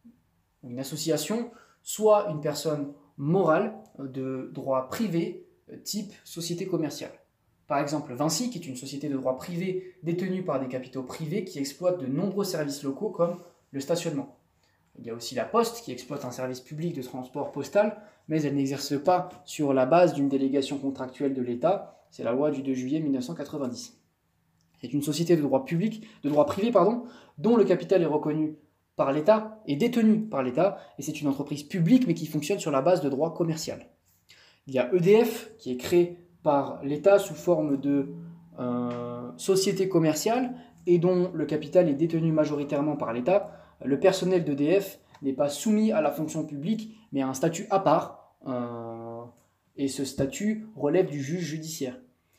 [0.62, 1.50] une association,
[1.82, 5.46] soit une personne morale de droit privé
[5.84, 7.12] type société commerciale.
[7.66, 11.44] Par exemple, Vinci, qui est une société de droit privé détenue par des capitaux privés
[11.44, 13.36] qui exploite de nombreux services locaux comme
[13.70, 14.39] le stationnement.
[14.98, 18.42] Il y a aussi la Poste qui exploite un service public de transport postal, mais
[18.42, 22.62] elle n'exerce pas sur la base d'une délégation contractuelle de l'État, c'est la loi du
[22.62, 23.96] 2 juillet 1990.
[24.80, 26.72] C'est une société de droit public, de droit privé,
[27.38, 28.56] dont le capital est reconnu
[28.96, 32.70] par l'État et détenu par l'État, et c'est une entreprise publique mais qui fonctionne sur
[32.70, 33.86] la base de droit commercial.
[34.66, 38.08] Il y a EDF qui est créé par l'État sous forme de
[38.58, 40.54] euh, société commerciale
[40.86, 43.59] et dont le capital est détenu majoritairement par l'État.
[43.84, 47.80] Le personnel d'EDF n'est pas soumis à la fonction publique mais à un statut à
[47.80, 48.36] part.
[48.46, 49.22] Euh,
[49.76, 51.98] et ce statut relève du juge judiciaire.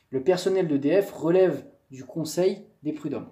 [0.10, 3.30] Le personnel d'EDF relève du conseil des prud'hommes.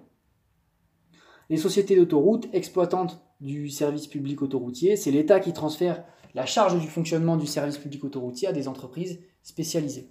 [1.48, 6.04] Les sociétés d'autoroutes exploitantes du service public autoroutier, c'est l'État qui transfère
[6.34, 10.10] la charge du fonctionnement du service public autoroutier à des entreprises spécialisées.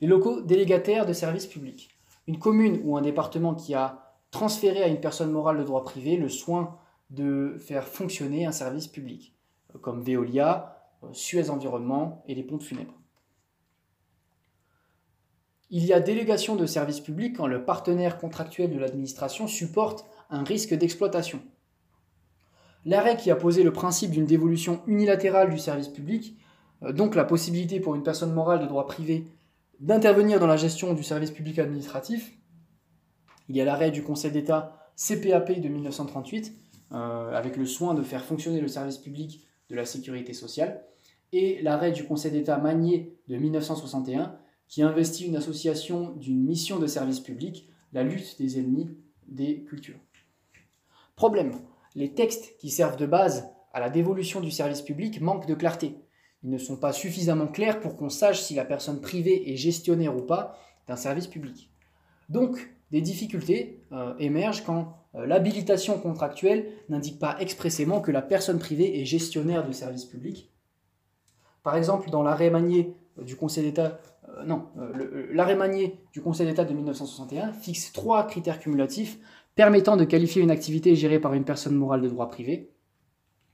[0.00, 1.90] Les locaux délégataires de services publics.
[2.26, 6.16] Une commune ou un département qui a transféré à une personne morale de droit privé
[6.16, 6.78] le soin
[7.10, 9.34] de faire fonctionner un service public,
[9.80, 12.94] comme Veolia, euh, Suez Environnement et les pompes funèbres.
[15.70, 20.42] Il y a délégation de services publics quand le partenaire contractuel de l'administration supporte un
[20.42, 21.40] risque d'exploitation.
[22.84, 26.38] L'arrêt qui a posé le principe d'une dévolution unilatérale du service public,
[26.82, 29.26] euh, donc la possibilité pour une personne morale de droit privé
[29.80, 32.37] d'intervenir dans la gestion du service public administratif,
[33.48, 36.52] il y a l'arrêt du Conseil d'État CPAP de 1938,
[36.92, 40.84] euh, avec le soin de faire fonctionner le service public de la sécurité sociale,
[41.32, 46.86] et l'arrêt du Conseil d'État Magnier de 1961 qui investit une association d'une mission de
[46.86, 48.96] service public, la lutte des ennemis
[49.26, 49.98] des cultures.
[51.16, 51.52] Problème,
[51.94, 55.96] les textes qui servent de base à la dévolution du service public manquent de clarté.
[56.42, 60.16] Ils ne sont pas suffisamment clairs pour qu'on sache si la personne privée est gestionnaire
[60.16, 61.70] ou pas d'un service public.
[62.28, 68.58] Donc, des difficultés euh, émergent quand euh, l'habilitation contractuelle n'indique pas expressément que la personne
[68.58, 70.52] privée est gestionnaire du service public.
[71.62, 74.00] Par exemple, dans l'arrêt Magnier euh, du Conseil d'État,
[74.44, 74.66] non,
[75.32, 79.18] l'arrêt Magnier du Conseil d'État de 1961 fixe trois critères cumulatifs
[79.54, 82.70] permettant de qualifier une activité gérée par une personne morale de droit privé.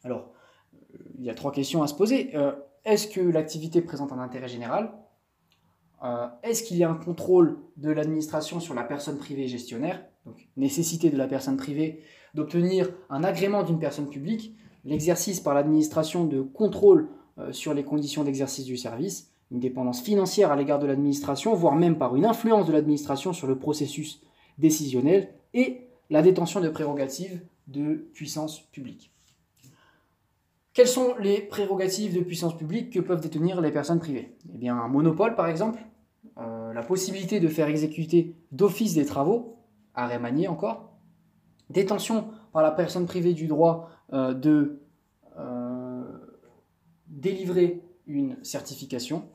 [0.03, 0.33] Alors,
[1.17, 2.35] il y a trois questions à se poser.
[2.85, 4.93] Est-ce que l'activité présente un intérêt général?
[6.05, 10.49] Euh, est-ce qu'il y a un contrôle de l'administration sur la personne privée gestionnaire Donc,
[10.57, 12.03] nécessité de la personne privée
[12.35, 14.55] d'obtenir un agrément d'une personne publique,
[14.85, 17.09] l'exercice par l'administration de contrôle
[17.39, 21.75] euh, sur les conditions d'exercice du service, une dépendance financière à l'égard de l'administration, voire
[21.75, 24.21] même par une influence de l'administration sur le processus
[24.59, 29.11] décisionnel, et la détention de prérogatives de puissance publique.
[30.75, 34.37] Quelles sont les prérogatives de puissance publique que peuvent détenir les personnes privées?
[34.53, 35.79] Eh bien, un monopole, par exemple,
[36.39, 39.59] euh, la possibilité de faire exécuter d'office des travaux,
[39.95, 40.93] à remanier encore,
[41.71, 44.81] détention par la personne privée du droit euh, de
[45.39, 46.03] euh,
[47.07, 49.29] délivrer une certification,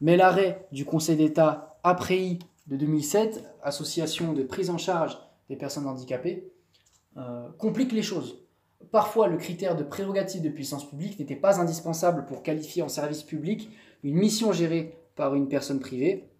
[0.00, 2.38] mais l'arrêt du Conseil d'État APREI
[2.68, 6.52] de 2007, Association de prise en charge des personnes handicapées,
[7.58, 8.40] complique les choses.
[8.92, 13.22] Parfois, le critère de prérogative de puissance publique n'était pas indispensable pour qualifier en service
[13.22, 13.68] public
[14.02, 16.30] une mission gérée par une personne privée.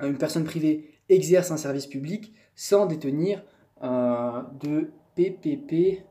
[0.00, 3.44] Une personne privée exerce un service public sans détenir
[3.82, 6.06] euh, de PPP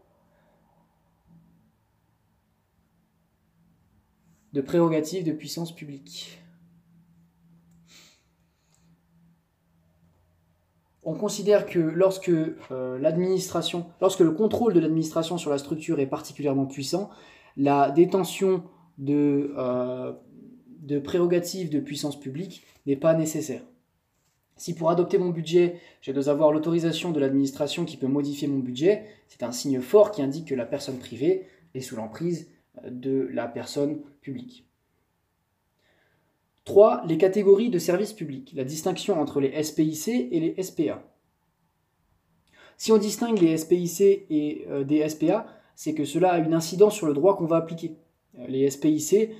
[4.53, 6.39] de prérogative de puissance publique.
[11.01, 16.05] On considère que lorsque euh, l'administration, lorsque le contrôle de l'administration sur la structure est
[16.05, 17.09] particulièrement puissant,
[17.55, 18.65] la détention
[18.99, 20.13] de, euh,
[20.88, 23.61] de prérogatives de puissance publique n'est pas nécessaire.
[24.55, 28.57] Si pour adopter mon budget, je dois avoir l'autorisation de l'administration qui peut modifier mon
[28.57, 31.45] budget, c'est un signe fort qui indique que la personne privée
[31.76, 32.49] est sous l'emprise
[32.89, 34.65] de la personne publique.
[36.65, 37.03] 3.
[37.07, 38.53] Les catégories de services publics.
[38.55, 41.03] La distinction entre les SPIC et les SPA.
[42.77, 46.95] Si on distingue les SPIC et euh, des SPA, c'est que cela a une incidence
[46.95, 47.95] sur le droit qu'on va appliquer.
[48.47, 49.34] Les SPIC, euh,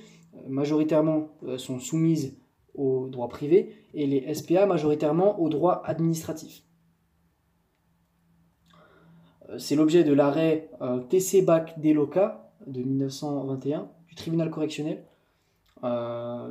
[0.46, 2.36] majoritairement, euh, sont soumises
[2.74, 6.62] au droit privé et les SPA majoritairement au droit administratif.
[9.48, 15.04] Euh, c'est l'objet de l'arrêt euh, TC BAC Deloca de 1921 du tribunal correctionnel.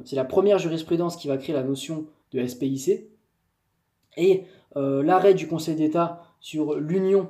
[0.06, 3.10] C'est la première jurisprudence qui va créer la notion de SPIC.
[4.16, 7.28] Et l'arrêt du Conseil d'État sur l'union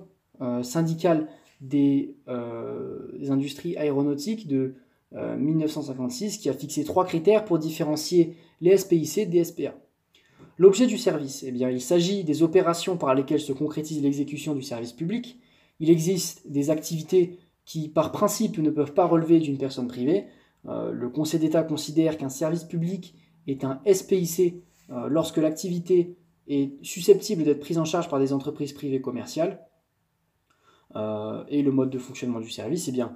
[0.61, 1.27] syndicale
[1.59, 2.15] des,
[3.27, 4.75] industries aéronautiques de
[5.13, 9.75] 1956 qui a fixé trois critères pour différencier les SPIC des SPA.
[10.57, 14.63] L'objet du service, eh bien, il s'agit des opérations par lesquelles se concrétise l'exécution du
[14.63, 15.39] service public.
[15.79, 20.25] Il existe des activités qui, par principe, ne peuvent pas relever d'une personne privée.
[20.67, 23.13] Euh, le Conseil d'État considère qu'un service public
[23.45, 26.15] est un SPIC euh, lorsque l'activité
[26.47, 29.66] est susceptible d'être prise en charge par des entreprises privées commerciales.
[30.97, 33.15] Euh, et le mode de fonctionnement du service, eh bien,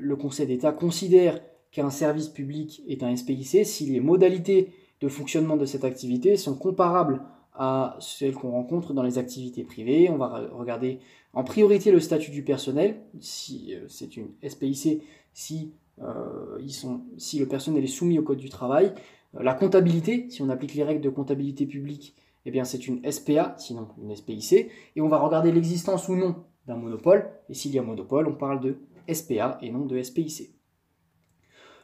[0.00, 1.40] le Conseil d'État considère
[1.72, 4.72] qu'un service public est un SPIC si les modalités
[5.02, 7.22] de fonctionnement de cette activité sont comparables
[7.54, 10.08] à celles qu'on rencontre dans les activités privées.
[10.10, 11.00] On va regarder
[11.34, 17.02] en priorité le statut du personnel, si euh, c'est une SPIC, si, euh, ils sont,
[17.16, 18.94] si le personnel est soumis au Code du travail.
[19.34, 22.14] Euh, la comptabilité, si on applique les règles de comptabilité publique,
[22.46, 24.70] eh c'est une SPA, sinon une SPIC.
[24.96, 26.36] Et on va regarder l'existence ou non
[26.68, 27.28] d'un monopole.
[27.48, 28.76] Et s'il y a monopole, on parle de
[29.12, 30.54] SPA et non de SPIC.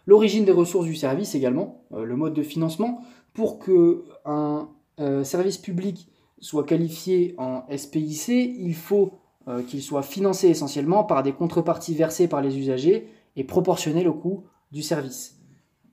[0.07, 3.01] L'origine des ressources du service également, euh, le mode de financement.
[3.33, 4.69] Pour que un
[5.01, 6.09] euh, service public
[6.39, 9.15] soit qualifié en SPIC, il faut
[9.49, 14.15] euh, qu'il soit financé essentiellement par des contreparties versées par les usagers et proportionnelles au
[14.15, 15.41] coût du service.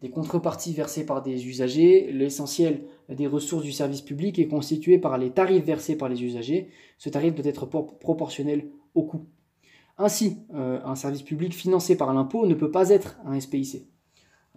[0.02, 5.18] Des contreparties versées par des usagers, l'essentiel des ressources du service public est constitué par
[5.18, 6.70] les tarifs versés par les usagers.
[6.98, 9.26] Ce tarif doit être proportionnel au coût.
[9.98, 13.86] Ainsi, un service public financé par l'impôt ne peut pas être un SPIC.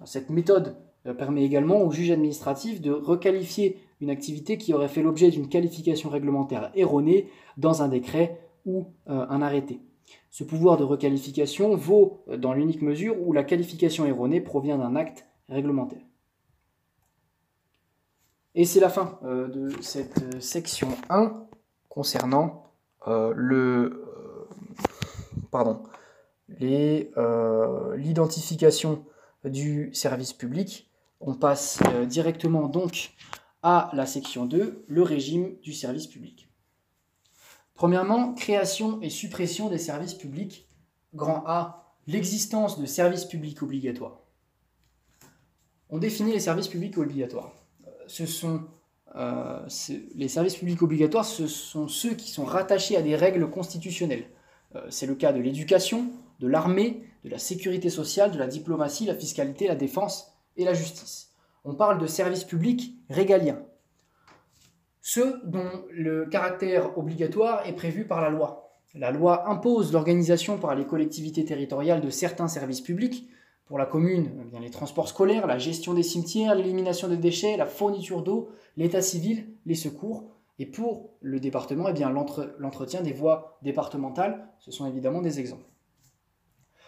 [0.04, 5.02] Cette méthode euh, permet également au juge administratif de requalifier une activité qui aurait fait
[5.02, 7.28] l'objet d'une qualification réglementaire erronée
[7.58, 9.80] dans un décret ou euh, un arrêté.
[10.30, 14.96] Ce pouvoir de requalification vaut euh, dans l'unique mesure où la qualification erronée provient d'un
[14.96, 16.02] acte réglementaire.
[18.54, 21.44] Et c'est la fin de cette section 1
[21.88, 22.70] concernant
[23.04, 24.03] le,
[25.50, 25.82] pardon,
[26.58, 29.04] l'identification
[29.50, 30.90] du service public.
[31.20, 33.12] On passe euh, directement donc
[33.62, 36.48] à la section 2, le régime du service public.
[37.74, 40.68] Premièrement, création et suppression des services publics.
[41.14, 44.20] Grand A, l'existence de services publics obligatoires.
[45.88, 47.52] On définit les services publics obligatoires.
[48.06, 48.64] Ce sont
[49.16, 49.66] euh,
[50.14, 54.26] les services publics obligatoires, ce sont ceux qui sont rattachés à des règles constitutionnelles.
[54.76, 56.06] Euh, c'est le cas de l'éducation,
[56.40, 60.74] de l'armée, de la sécurité sociale, de la diplomatie, la fiscalité, la défense et la
[60.74, 61.30] justice.
[61.64, 63.62] On parle de services publics régaliens,
[65.00, 68.70] ceux dont le caractère obligatoire est prévu par la loi.
[68.94, 73.28] La loi impose l'organisation par les collectivités territoriales de certains services publics.
[73.66, 77.66] Pour la commune, eh les transports scolaires, la gestion des cimetières, l'élimination des déchets, la
[77.66, 80.33] fourniture d'eau, l'état civil, les secours.
[80.58, 82.04] Et pour le département, eh
[82.58, 85.68] l'entretien des voies départementales, ce sont évidemment des exemples.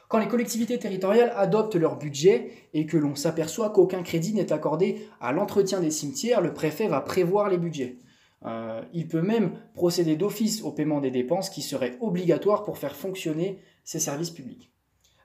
[0.08, 5.08] Quand les collectivités territoriales adoptent leur budget et que l'on s'aperçoit qu'aucun crédit n'est accordé
[5.20, 7.98] à l'entretien des cimetières, le préfet va prévoir les budgets.
[8.44, 12.94] Euh, il peut même procéder d'office au paiement des dépenses qui seraient obligatoires pour faire
[12.94, 14.70] fonctionner ces services publics.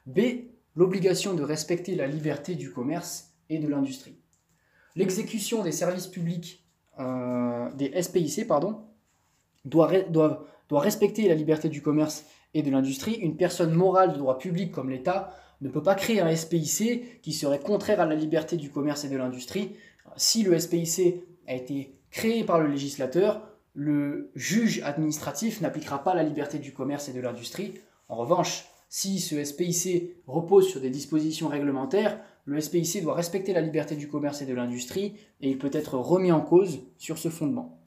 [0.08, 0.20] B.
[0.74, 4.18] L'obligation de respecter la liberté du commerce et de l'industrie.
[4.96, 6.61] L'exécution des services publics,
[7.76, 8.80] des SPIC, pardon,
[9.66, 13.16] doit, doit, doit respecter la liberté du commerce et de l'industrie.
[13.16, 17.34] Une personne morale de droit public comme l'État ne peut pas créer un SPIC qui
[17.34, 19.76] serait contraire à la liberté du commerce et de l'industrie.
[20.16, 26.24] Si le SPIC a été créé par le législateur, le juge administratif n'appliquera pas la
[26.24, 27.76] liberté du commerce et de l'industrie.
[28.10, 33.62] En revanche, si ce SPIC repose sur des dispositions réglementaires, le SPIC doit respecter la
[33.62, 37.30] liberté du commerce et de l'industrie et il peut être remis en cause sur ce
[37.30, 37.80] fondement.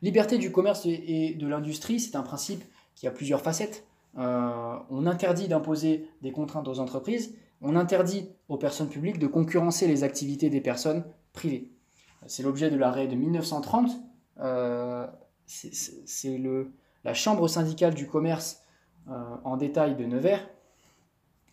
[0.00, 2.62] Liberté du commerce et de l'industrie, c'est un principe
[2.94, 3.86] qui a plusieurs facettes.
[4.16, 9.86] Euh, on interdit d'imposer des contraintes aux entreprises, on interdit aux personnes publiques de concurrencer
[9.86, 11.72] les activités des personnes privées.
[12.26, 13.90] C'est l'objet de l'arrêt de 1930.
[14.40, 15.06] Euh,
[15.46, 16.40] c'est
[17.04, 18.62] la Chambre syndicale du commerce
[19.08, 20.48] euh, en détail de Nevers.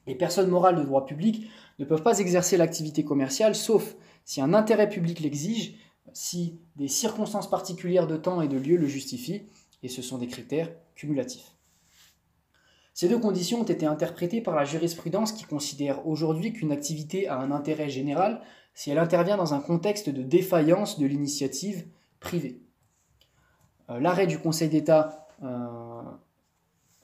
[0.08, 4.53] Les personnes morales de droit public ne peuvent pas exercer l'activité commerciale sauf si un
[4.53, 5.76] intérêt public l'exige,
[6.14, 9.43] si des circonstances particulières de temps et de lieu le justifient,
[9.84, 11.56] et ce sont des critères cumulatifs.
[12.93, 17.38] Ces deux conditions ont été interprétées par la jurisprudence qui considère aujourd'hui qu'une activité a
[17.38, 18.41] un intérêt général
[18.73, 21.88] si elle intervient dans un contexte de défaillance de l'initiative
[22.19, 22.61] privée.
[23.89, 26.02] Euh, l'arrêt du Conseil d'État, euh,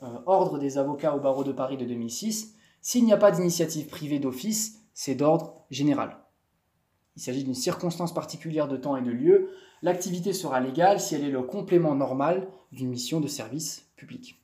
[0.03, 3.88] euh, ordre des avocats au barreau de Paris de 2006, s'il n'y a pas d'initiative
[3.88, 6.18] privée d'office, c'est d'ordre général.
[7.16, 9.49] Il s'agit d'une circonstance particulière de temps et de lieu.
[9.82, 14.41] L'activité sera légale si elle est le complément normal d'une mission de service public.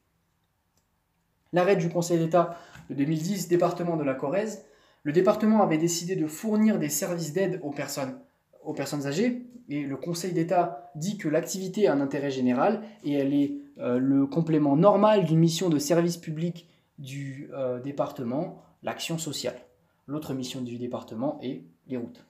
[1.54, 2.58] L'arrêt du Conseil d'État
[2.90, 4.66] de 2010, département de la Corrèze,
[5.04, 10.34] le département avait décidé de fournir des services d'aide aux personnes, âgées, et le Conseil
[10.34, 15.26] d'État dit que l'activité a un intérêt général et elle est euh, le complément normal
[15.26, 16.68] d'une mission de service public
[16.98, 19.60] du euh, département, l'action sociale.
[20.08, 22.26] L'autre mission du département est les routes.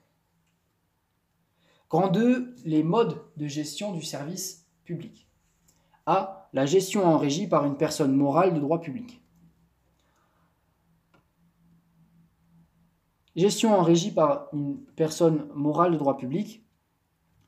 [1.90, 5.28] Grand 2, les modes de gestion du service public.
[6.06, 6.50] A.
[6.54, 9.22] La gestion en régie par une personne morale de droit public.
[13.36, 16.66] Gestion en régie par une personne morale de droit public,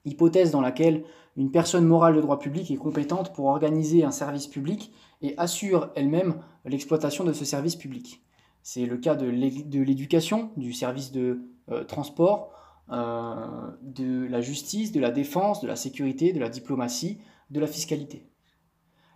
[0.06, 1.04] hypothèse dans laquelle
[1.36, 5.91] une personne morale de droit public est compétente pour organiser un service public et assure
[5.96, 6.36] elle-même
[6.66, 8.22] l'exploitation de ce service public.
[8.62, 11.41] C'est le cas de l'éducation, du service de
[11.72, 12.52] euh, transport,
[12.91, 17.20] euh, de la justice, de la défense, de la sécurité, de la diplomatie,
[17.52, 18.26] de la fiscalité.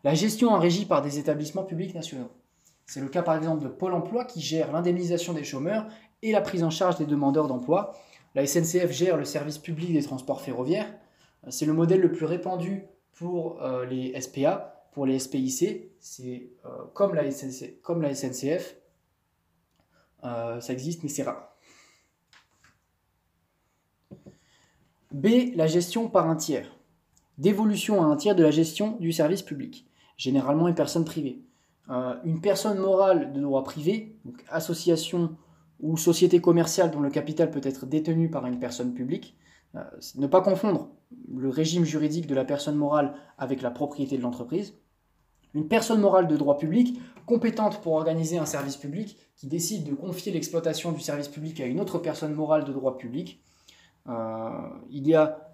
[0.04, 2.30] La gestion en régie par des établissements publics nationaux.
[2.86, 5.88] C'est le cas par exemple de Pôle Emploi qui gère l'indemnisation des chômeurs
[6.22, 7.94] et la prise en charge des demandeurs d'emploi.
[8.36, 10.94] La SNCF gère le service public des transports ferroviaires.
[11.50, 15.90] C'est le modèle le plus répandu pour euh, les SPA, pour les SPIC.
[16.06, 18.76] C'est euh, comme, la SNCF.
[20.22, 21.56] ça existe mais c'est rare.
[25.14, 25.56] B.
[25.56, 26.76] La gestion par un tiers.
[27.38, 31.42] Dévolution à un tiers de la gestion du service public, généralement une personne privée.
[31.90, 35.38] Euh, une personne morale de droit privé, donc association
[35.80, 39.38] ou société commerciale dont le capital peut être détenu par une personne publique.
[39.76, 39.84] Euh,
[40.16, 40.90] ne pas confondre
[41.34, 44.74] le régime juridique de la personne morale avec la propriété de l'entreprise.
[45.54, 49.94] Une personne morale de droit public, compétente pour organiser un service public, qui décide de
[49.94, 53.42] confier l'exploitation du service public à une autre personne morale de droit public,
[54.10, 54.50] euh,
[54.90, 55.54] il y a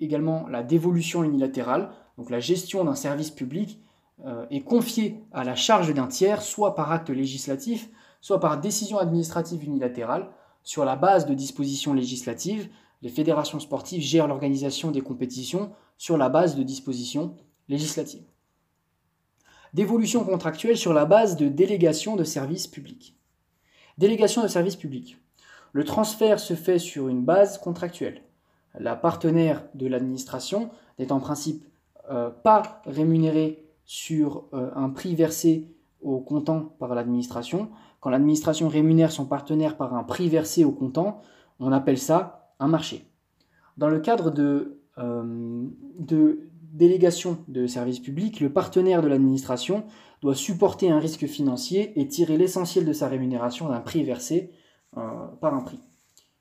[0.00, 3.80] également la dévolution unilatérale, donc la gestion d'un service public
[4.24, 7.90] euh, est confiée à la charge d'un tiers, soit par acte législatif,
[8.20, 10.30] soit par décision administrative unilatérale,
[10.62, 12.68] sur la base de dispositions législatives.
[13.02, 17.34] Les fédérations sportives gèrent l'organisation des compétitions sur la base de dispositions
[17.68, 18.24] législatives.
[19.76, 23.14] Dévolution contractuelle sur la base de délégation de services publics.
[23.98, 25.18] Délégation de services publics.
[25.74, 28.22] Le transfert se fait sur une base contractuelle.
[28.78, 31.62] La partenaire de l'administration n'est en principe
[32.10, 35.66] euh, pas rémunérée sur euh, un prix versé
[36.00, 37.68] au comptant par l'administration.
[38.00, 41.20] Quand l'administration rémunère son partenaire par un prix versé au comptant,
[41.60, 43.04] on appelle ça un marché.
[43.76, 45.66] Dans le cadre de, euh,
[45.98, 49.84] de délégation de services publics, le partenaire de l'administration
[50.20, 54.52] doit supporter un risque financier et tirer l'essentiel de sa rémunération d'un prix versé
[54.96, 55.00] euh,
[55.40, 55.80] par un prix.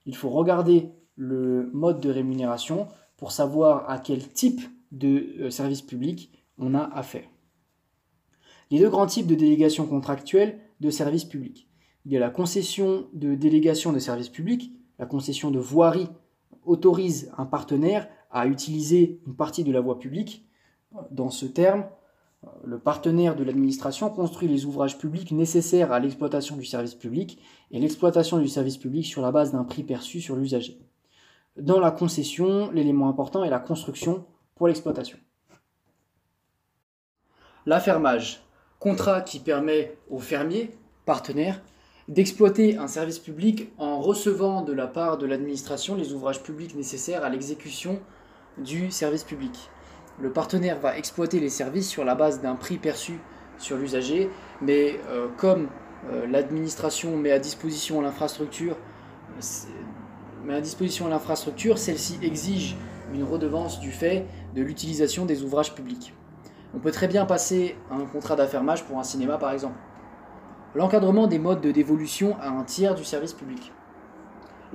[0.06, 2.88] Il faut regarder le mode de rémunération
[3.18, 7.28] pour savoir à quel type de euh, service public on a affaire.
[8.72, 11.70] Les deux grands types de délégation contractuelle de services publics.
[12.06, 14.74] Il y a la concession de délégation de services publics.
[15.00, 16.10] La concession de voirie
[16.64, 20.46] autorise un partenaire à utiliser une partie de la voie publique.
[21.10, 21.86] Dans ce terme,
[22.66, 27.42] le partenaire de l'administration construit les ouvrages publics nécessaires à l'exploitation du service public
[27.72, 30.78] et l'exploitation du service public sur la base d'un prix perçu sur l'usager.
[31.56, 34.26] Dans la concession, l'élément important est la construction
[34.56, 35.18] pour l'exploitation.
[37.66, 38.44] L'affermage,
[38.80, 40.72] contrat qui permet aux fermiers,
[41.06, 41.62] partenaires,
[42.10, 47.24] d'exploiter un service public en recevant de la part de l'administration les ouvrages publics nécessaires
[47.24, 48.02] à l'exécution
[48.58, 49.70] du service public.
[50.20, 53.20] Le partenaire va exploiter les services sur la base d'un prix perçu
[53.58, 54.30] sur l'usager,
[54.62, 55.68] mais euh, comme
[56.12, 58.78] euh, l'administration met à disposition l'infrastructure,
[60.46, 62.76] met à disposition l'infrastructure, celle-ci exige
[63.14, 64.26] une redevance du fait
[64.56, 66.14] de l'utilisation des ouvrages publics.
[66.74, 69.78] On peut très bien passer un contrat d'affermage pour un cinéma par exemple.
[70.76, 73.72] L'encadrement des modes de dévolution à un tiers du service public.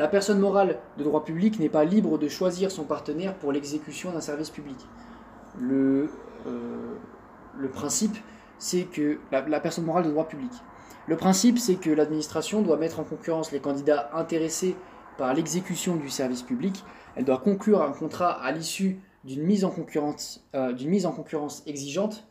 [0.01, 4.11] La personne morale de droit public n'est pas libre de choisir son partenaire pour l'exécution
[4.11, 4.79] d'un service public.
[5.61, 6.09] Le,
[6.47, 8.17] euh, principe,
[8.59, 10.53] c'est que la, personne morale de droit public.
[11.07, 14.75] Le principe, c'est que l'administration doit mettre en concurrence les candidats intéressés
[15.19, 16.83] par l'exécution du service public.
[17.15, 21.13] Elle doit conclure un contrat à l'issue d'une mise, en concurrence, euh, d'une mise en
[21.13, 22.27] concurrence exigeante.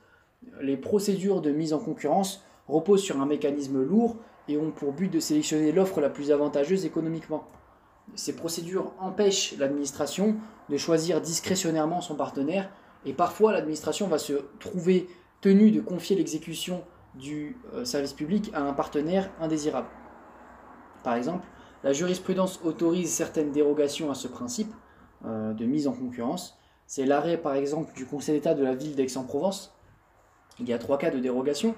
[0.59, 4.15] Les procédures de mise en concurrence reposent sur un mécanisme lourd
[4.47, 7.43] et ont pour but de sélectionner l'offre la plus avantageuse économiquement.
[8.15, 10.35] Ces procédures empêchent l'administration
[10.69, 12.69] de choisir discrétionnairement son partenaire
[13.05, 15.07] et parfois l'administration va se trouver
[15.41, 16.83] tenue de confier l'exécution
[17.15, 19.87] du euh, service public à un partenaire indésirable.
[21.03, 21.45] Par exemple,
[21.83, 24.73] la jurisprudence autorise certaines dérogations à ce principe
[25.25, 26.57] euh, de mise en concurrence.
[26.87, 29.73] C'est l'arrêt par exemple du Conseil d'État de la ville d'Aix-en-Provence.
[30.59, 31.75] Il y a trois cas de dérogation.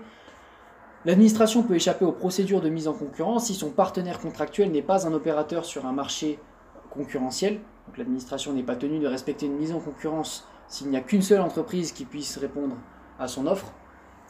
[1.03, 5.07] L'administration peut échapper aux procédures de mise en concurrence si son partenaire contractuel n'est pas
[5.07, 6.37] un opérateur sur un marché
[6.91, 7.59] concurrentiel.
[7.97, 11.41] l'administration n'est pas tenue de respecter une mise en concurrence s'il n'y a qu'une seule
[11.41, 12.75] entreprise qui puisse répondre
[13.17, 13.73] à son offre.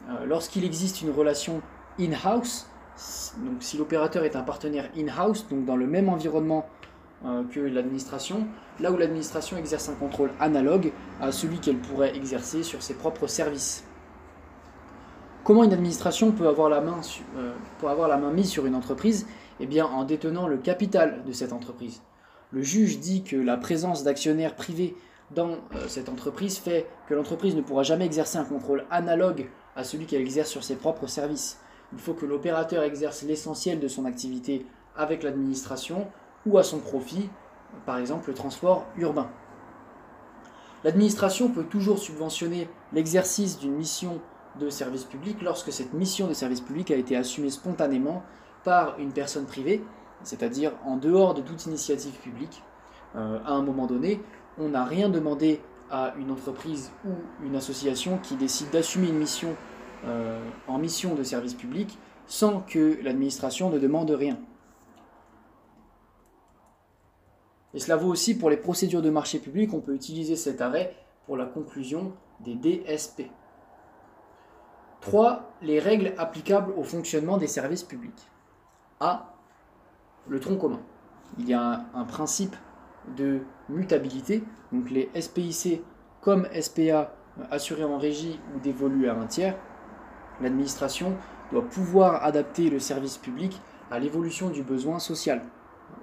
[0.09, 1.61] Euh, lorsqu'il existe une relation
[1.99, 2.67] in-house,
[3.37, 6.65] donc si l'opérateur est un partenaire in-house, donc dans le même environnement
[7.25, 8.47] euh, que l'administration,
[8.79, 13.27] là où l'administration exerce un contrôle analogue à celui qu'elle pourrait exercer sur ses propres
[13.27, 13.83] services.
[15.43, 17.01] Comment une administration peut avoir la main,
[17.37, 17.53] euh,
[17.87, 19.25] avoir la main mise sur une entreprise?
[19.59, 22.03] Eh bien en détenant le capital de cette entreprise.
[22.51, 24.95] Le juge dit que la présence d'actionnaires privés
[25.31, 29.83] dans euh, cette entreprise fait que l'entreprise ne pourra jamais exercer un contrôle analogue à
[29.83, 31.59] celui qu'elle exerce sur ses propres services.
[31.93, 36.07] Il faut que l'opérateur exerce l'essentiel de son activité avec l'administration
[36.45, 37.29] ou à son profit,
[37.87, 39.29] par exemple le transport urbain.
[40.83, 44.21] L'administration peut toujours subventionner l'exercice d'une mission
[44.59, 48.23] de service public lorsque cette mission de service public a été assumée spontanément
[48.63, 49.83] par une personne privée,
[50.23, 52.63] c'est-à-dire en dehors de toute initiative publique,
[53.15, 54.21] euh, à un moment donné,
[54.57, 57.11] on n'a rien demandé à une entreprise ou
[57.45, 59.55] une association qui décide d'assumer une mission
[60.05, 64.39] euh, en mission de service public sans que l'administration ne demande rien.
[67.73, 69.73] Et cela vaut aussi pour les procédures de marché public.
[69.73, 70.95] On peut utiliser cet arrêt
[71.25, 73.23] pour la conclusion des DSP.
[75.01, 75.51] 3.
[75.61, 78.29] Les règles applicables au fonctionnement des services publics.
[78.99, 79.33] A.
[80.27, 80.79] Le tronc commun.
[81.37, 82.55] Il y a un principe
[83.17, 85.81] de mutabilité, donc les SPIC
[86.21, 87.13] comme SPA
[87.49, 89.57] assurés en régie ou dévolus à un tiers,
[90.41, 91.15] l'administration
[91.51, 93.59] doit pouvoir adapter le service public
[93.89, 95.41] à l'évolution du besoin social.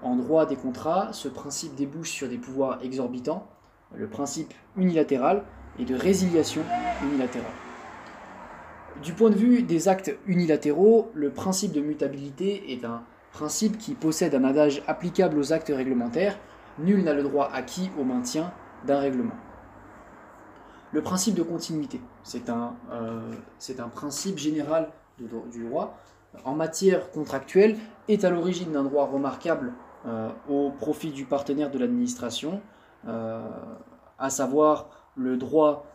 [0.03, 3.47] En droit des contrats, ce principe débouche sur des pouvoirs exorbitants,
[3.95, 5.45] le principe unilatéral
[5.79, 6.63] et de résiliation
[7.05, 7.68] unilatérale.
[9.03, 13.03] Du point de vue des actes unilatéraux, le principe de mutabilité est un
[13.33, 16.37] principe qui possède un adage applicable aux actes réglementaires
[16.81, 18.53] nul n'a le droit acquis au maintien
[18.87, 19.35] d'un règlement.
[20.93, 23.21] Le principe de continuité, c'est un, euh,
[23.95, 24.89] principe général
[25.19, 25.99] du droit
[26.45, 27.77] en matière contractuelle,
[28.09, 29.73] est à l'origine d'un droit remarquable
[30.07, 32.61] euh, au profit du partenaire de l'administration,
[33.07, 33.43] euh,
[34.19, 35.87] à savoir le droit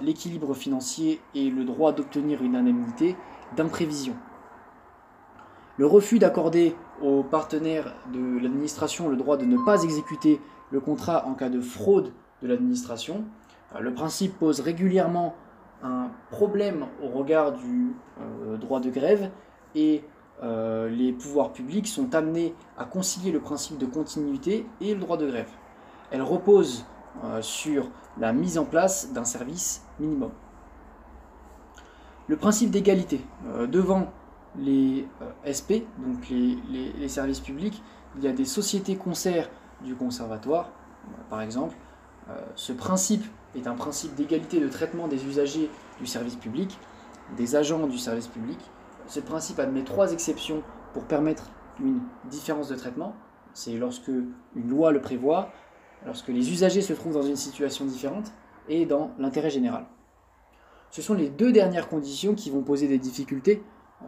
[0.00, 3.16] l'équilibre financier et le droit d'obtenir une indemnité
[3.56, 4.14] d'imprévision.
[5.78, 10.40] Le refus d'accorder aux partenaires de l'administration le droit de ne pas exécuter
[10.70, 12.12] le contrat en cas de fraude
[12.42, 13.24] de l'administration.
[13.74, 15.34] Euh, le principe pose régulièrement
[15.82, 19.30] un problème au regard du euh, droit de grève
[19.74, 20.02] et
[20.42, 25.16] euh, les pouvoirs publics sont amenés à concilier le principe de continuité et le droit
[25.16, 25.50] de grève.
[26.10, 26.86] Elle repose
[27.40, 30.30] sur la mise en place d'un service minimum.
[32.28, 33.20] Le principe d'égalité.
[33.46, 34.08] Euh, devant
[34.58, 37.82] les euh, SP, donc les, services publics,
[38.16, 39.48] il y a des sociétés concerts
[39.82, 40.70] du conservatoire,
[41.04, 41.76] euh, par exemple.
[42.28, 43.24] Euh, ce principe
[43.54, 45.70] est un principe d'égalité de traitement des usagers
[46.00, 46.78] du service public,
[47.36, 48.58] des agents du service public.
[49.06, 50.62] Ce principe admet trois exceptions
[50.92, 53.14] pour permettre une différence de traitement.
[53.52, 55.50] C'est lorsque une loi le prévoit,
[56.06, 58.32] lorsque les usagers se trouvent dans une situation différente
[58.68, 59.84] et dans l'intérêt général.
[60.90, 63.62] Ce sont les deux dernières conditions qui vont poser des difficultés.
[64.02, 64.06] Euh,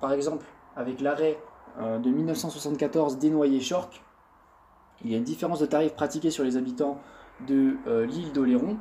[0.00, 0.46] par exemple,
[0.76, 1.38] avec l'arrêt
[1.80, 4.02] euh, de 1974 Desnoyers-Chorques,
[5.04, 7.00] il y a une différence de tarif pratiquée sur les habitants
[7.46, 8.76] de euh, l'île d'Oléron.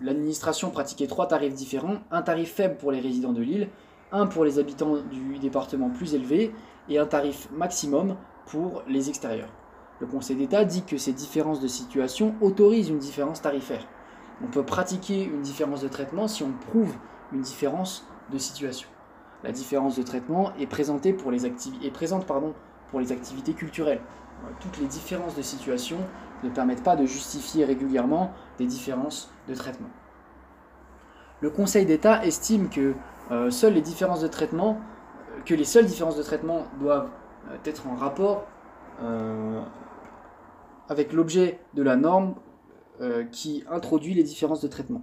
[0.00, 3.68] L'administration pratiquait trois tarifs différents, un tarif faible pour les résidents de l'île,
[4.12, 6.54] un pour les habitants du département plus élevé
[6.88, 9.50] et un tarif maximum pour les extérieurs.
[10.00, 13.86] Le Conseil d'État dit que ces différences de situation autorisent une différence tarifaire.
[14.42, 16.94] On peut pratiquer une différence de traitement si on prouve
[17.32, 18.88] une différence de situation.
[19.44, 22.54] La différence de traitement est, présentée pour les est présente pardon,
[22.90, 24.00] pour les activités culturelles.
[24.60, 25.98] Toutes les différences de situation
[26.42, 29.90] ne permettent pas de justifier régulièrement des différences de traitement.
[31.40, 32.94] Le Conseil d'État estime que
[33.30, 34.78] euh, seules les différences de traitement,
[35.44, 37.08] que les seules différences de traitement doivent
[37.50, 38.46] euh, être en rapport
[39.02, 39.62] euh,
[40.90, 42.34] avec l'objet de la norme
[43.00, 45.02] euh, qui introduit les différences de traitement.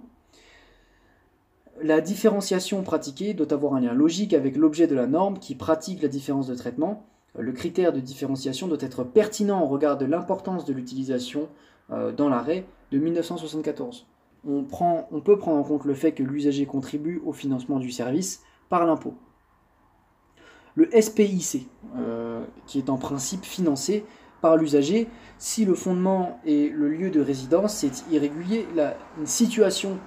[1.80, 6.02] La différenciation pratiquée doit avoir un lien logique avec l'objet de la norme qui pratique
[6.02, 7.06] la différence de traitement.
[7.38, 11.48] Euh, Le critère de différenciation doit être pertinent au regard de l'importance de l'utilisation
[11.90, 14.06] euh, dans l'arrêt de 1974.
[14.44, 18.86] On, peut prendre en compte le fait que l'usager contribue au financement du service par
[18.86, 19.14] l'impôt.
[20.74, 21.68] Le SPIC,
[22.66, 24.04] qui est en principe financé
[24.40, 25.08] par l'usager,
[25.38, 29.98] si le fondement et le lieu de résidence c'est irrégulier, la, une situation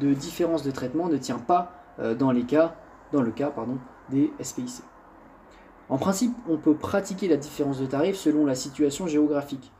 [0.00, 2.76] de différence de traitement ne tient pas euh, dans, les cas,
[3.12, 3.78] dans le cas pardon,
[4.10, 4.82] des SPIC.
[5.88, 9.72] En principe, on peut pratiquer la différence de tarif selon la situation géographique.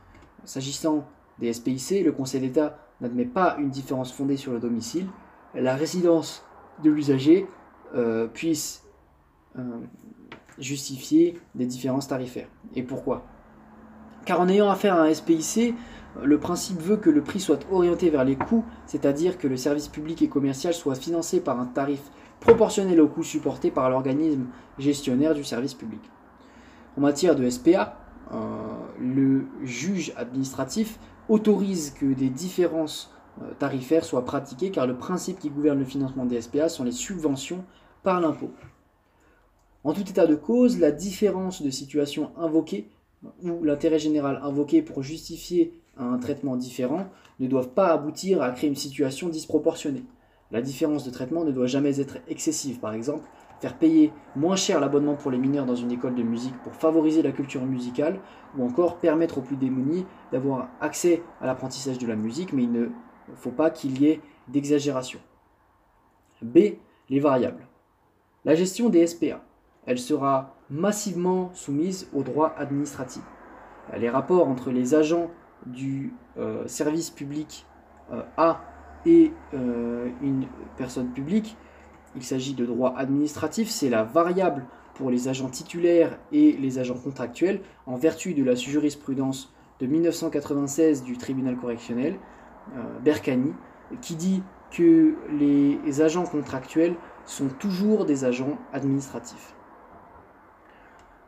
[0.45, 1.05] S'agissant
[1.39, 5.07] des SPIC, le Conseil d'État n'admet pas une différence fondée sur le domicile.
[5.53, 6.45] La résidence
[6.83, 7.47] de l'usager
[7.95, 8.85] euh, puisse
[9.57, 9.81] euh,
[10.59, 12.47] justifier des différences tarifaires.
[12.75, 13.25] Et pourquoi?
[14.27, 15.73] Car en ayant affaire à un SPIC,
[16.21, 19.87] le principe veut que le prix soit orienté vers les coûts, c'est-à-dire que le service
[19.87, 22.01] public et commercial soit financé par un tarif
[22.41, 24.47] proportionnel aux coûts supportés par l'organisme
[24.79, 26.01] gestionnaire du service public.
[26.97, 27.99] En matière de SPA,
[28.33, 28.37] euh,
[28.99, 30.99] le juge administratif
[31.29, 36.25] autorise que des différences euh, tarifaires soient pratiquées car le principe qui gouverne le financement
[36.25, 37.63] des SPA sont les subventions
[38.03, 38.51] par l'impôt.
[39.85, 42.89] En tout état de cause, la différence de situation invoquée
[43.43, 47.07] ou l'intérêt général invoqué pour justifier un traitement différent
[47.39, 50.03] ne doivent pas aboutir à créer une situation disproportionnée.
[50.51, 52.79] La différence de traitement ne doit jamais être excessive.
[52.79, 53.27] Par exemple,
[53.59, 57.21] faire payer moins cher l'abonnement pour les mineurs dans une école de musique pour favoriser
[57.21, 58.19] la culture musicale,
[58.57, 62.71] ou encore permettre aux plus démunis d'avoir accès à l'apprentissage de la musique, mais il
[62.71, 62.87] ne
[63.35, 65.19] faut pas qu'il y ait d'exagération.
[66.41, 66.59] B.
[67.09, 67.67] Les variables.
[68.45, 69.43] La gestion des SPA.
[69.85, 73.23] Elle sera massivement soumise au droit administratif.
[73.97, 75.31] Les rapports entre les agents
[75.65, 77.65] du euh, service public
[78.11, 78.61] euh, A
[79.05, 81.57] et euh, une personne publique,
[82.15, 84.65] il s'agit de droit administratif, c'est la variable
[84.95, 91.03] pour les agents titulaires et les agents contractuels en vertu de la jurisprudence de 1996
[91.03, 92.17] du tribunal correctionnel,
[92.75, 93.53] euh, Berkani,
[94.01, 96.95] qui dit que les agents contractuels
[97.25, 99.56] sont toujours des agents administratifs.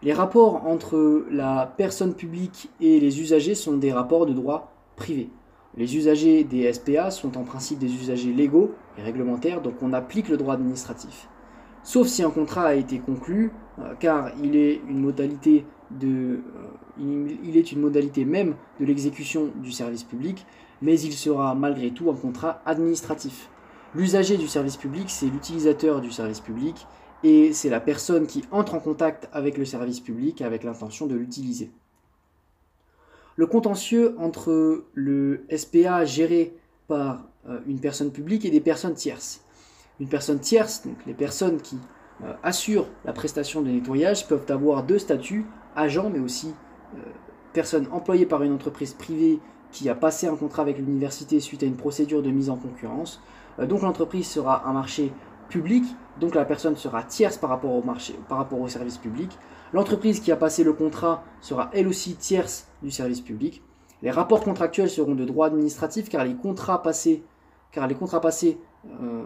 [0.01, 5.29] Les rapports entre la personne publique et les usagers sont des rapports de droit privé.
[5.75, 10.29] Les usagers des SPA sont en principe des usagers légaux et réglementaires, donc on applique
[10.29, 11.27] le droit administratif.
[11.83, 16.39] Sauf si un contrat a été conclu, euh, car il est une modalité de, euh,
[16.97, 20.45] il, il est une modalité même de l'exécution du service public,
[20.81, 23.49] mais il sera malgré tout un contrat administratif.
[23.95, 26.87] L'usager du service public, c'est l'utilisateur du service public,
[27.23, 31.15] et c'est la personne qui entre en contact avec le service public avec l'intention de
[31.15, 31.71] l'utiliser.
[33.35, 36.55] Le contentieux entre le SPA géré
[36.87, 39.41] par euh, une personne publique et des personnes tierces.
[39.99, 41.77] Une personne tierce, donc les personnes qui
[42.23, 46.53] euh, assurent la prestation de nettoyage, peuvent avoir deux statuts, agent mais aussi
[46.95, 46.99] euh,
[47.53, 49.39] personne employée par une entreprise privée
[49.71, 53.21] qui a passé un contrat avec l'université suite à une procédure de mise en concurrence.
[53.61, 55.11] Donc l'entreprise sera un marché
[55.49, 55.83] public,
[56.19, 59.37] donc la personne sera tierce par rapport au marché, par rapport au service public.
[59.73, 63.61] L'entreprise qui a passé le contrat sera elle aussi tierce du service public.
[64.01, 67.23] Les rapports contractuels seront de droit administratif car les contrats passés,
[68.85, 69.23] euh,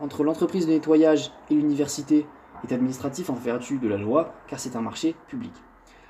[0.00, 2.26] entre l'entreprise de nettoyage et l'université
[2.64, 5.52] est administratif en vertu de la loi, car c'est un marché public.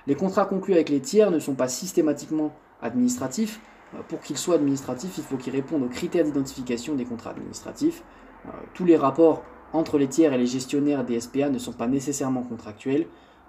[0.06, 3.60] Les contrats conclus avec les tiers ne sont pas systématiquement administratifs.
[3.94, 8.02] Euh, pour qu'ils soient administratifs, il faut qu'ils répondent aux critères d'identification des contrats administratifs.
[8.46, 9.42] Euh, tous les rapports
[9.72, 13.06] entre les tiers et les gestionnaires des SPA ne sont pas nécessairement contractuels.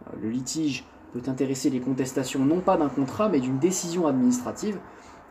[0.08, 4.80] Euh, le litige peut intéresser les contestations non pas d'un contrat, mais d'une décision administrative.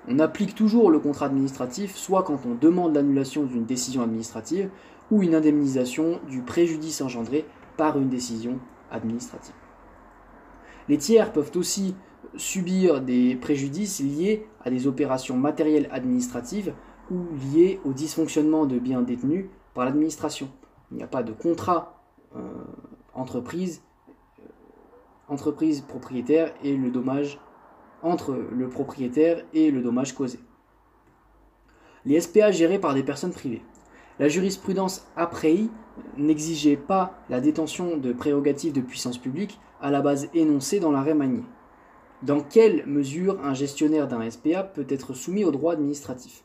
[0.09, 4.71] On applique toujours le contrat administratif, soit quand on demande l'annulation d'une décision administrative,
[5.11, 8.59] ou une indemnisation du préjudice engendré par une décision
[8.91, 9.55] administrative.
[10.89, 11.95] Les tiers peuvent aussi
[12.37, 16.73] subir des préjudices liés à des opérations matérielles administratives
[17.11, 17.25] ou
[17.55, 20.49] liés au dysfonctionnement de biens détenus par l'administration.
[20.91, 22.03] Il n'y a pas de contrat
[22.37, 22.41] euh,
[23.15, 23.83] entreprise,
[24.39, 24.43] euh,
[25.29, 27.39] entreprise propriétaire et le dommage
[28.03, 30.39] entre le propriétaire et le dommage causé.
[32.05, 33.63] Les SPA gérés par des personnes privées.
[34.19, 35.65] La jurisprudence après
[36.17, 41.15] n'exigeait pas la détention de prérogatives de puissance publique à la base énoncée dans l'arrêt
[41.15, 41.45] Magnier.
[42.23, 46.45] Dans quelle mesure un gestionnaire d'un SPA peut être soumis au droit administratif?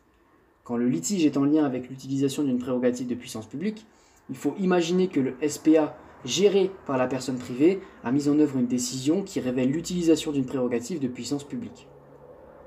[0.64, 3.86] Quand le litige est en lien avec l'utilisation d'une prérogative de puissance publique,
[4.30, 8.58] il faut imaginer que le SPA géré par la personne privée a mis en œuvre
[8.58, 11.90] une décision qui révèle l'utilisation d'une prérogative de puissance publique.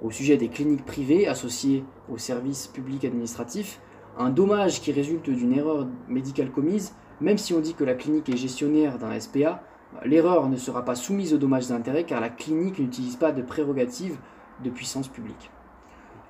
[0.02, 3.81] Au sujet des cliniques privées associées au service public administratif,
[4.18, 6.93] un dommage qui résulte d'une erreur médicale commise,
[7.23, 9.62] même si on dit que la clinique est gestionnaire d'un SPA,
[10.05, 14.18] l'erreur ne sera pas soumise aux dommages d'intérêt car la clinique n'utilise pas de prérogative
[14.62, 15.51] de puissance publique.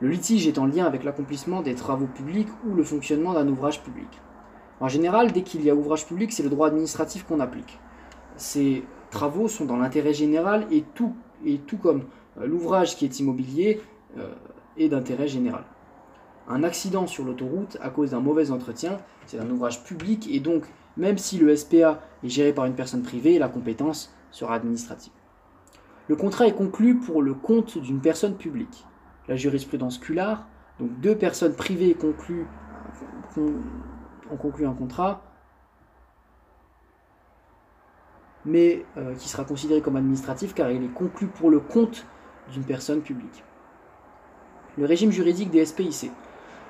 [0.00, 3.82] Le litige est en lien avec l'accomplissement des travaux publics ou le fonctionnement d'un ouvrage
[3.82, 4.08] public.
[4.78, 7.78] En général, dès qu'il y a ouvrage public, c'est le droit administratif qu'on applique.
[8.36, 11.14] Ces travaux sont dans l'intérêt général et tout,
[11.46, 12.04] et tout comme
[12.38, 13.80] euh, l'ouvrage qui est immobilier
[14.18, 14.34] euh,
[14.76, 15.64] est d'intérêt général.
[16.46, 20.64] Un accident sur l'autoroute à cause d'un mauvais entretien, c'est un ouvrage public et donc
[20.98, 25.12] même si le SPA est géré par une personne privée, la compétence sera administrative.
[26.08, 28.84] Le contrat est conclu pour le compte d'une personne publique.
[29.28, 30.46] La jurisprudence Cular,
[30.78, 32.12] donc deux personnes privées ont
[34.36, 35.22] conclu un contrat,
[38.44, 42.06] mais euh, qui sera considéré comme administratif car il est conclu pour le compte
[42.52, 43.42] d'une personne publique.
[44.78, 46.10] Le régime juridique des SPIC.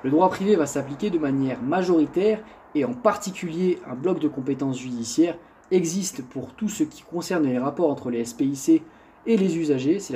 [0.03, 2.39] Le droit privé va s'appliquer de manière majoritaire
[2.73, 5.37] et en particulier un bloc de compétences judiciaires
[5.71, 8.83] existe pour tout ce qui concerne les rapports entre les SPIC
[9.25, 10.13] et les usagers, c'est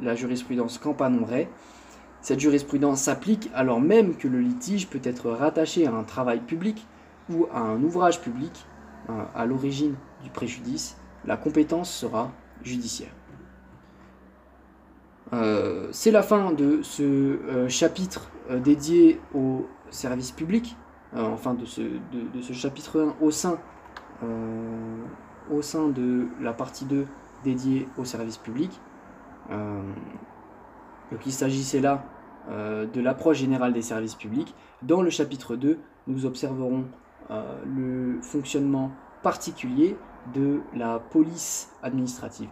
[0.00, 1.48] la, jurisprudence Campanon-Ray.
[2.24, 6.86] Cette jurisprudence s'applique alors même que le litige peut être rattaché à un travail public
[7.28, 8.64] ou à un ouvrage public
[9.34, 10.96] à l'origine du préjudice.
[11.26, 12.32] La compétence sera
[12.62, 13.10] judiciaire.
[15.34, 20.78] Euh, c'est la fin de ce euh, chapitre euh, dédié au service public,
[21.14, 23.58] enfin de ce, de, ce, chapitre 1 au sein,
[25.52, 27.06] au sein de la partie 2
[27.44, 28.80] dédiée au service public.
[29.50, 32.02] donc il s'agissait là
[32.48, 34.54] de l'approche générale des services publics.
[34.82, 36.84] Dans le chapitre 2, nous observerons
[37.30, 38.90] le fonctionnement
[39.22, 39.96] particulier
[40.34, 42.50] de la police administrative.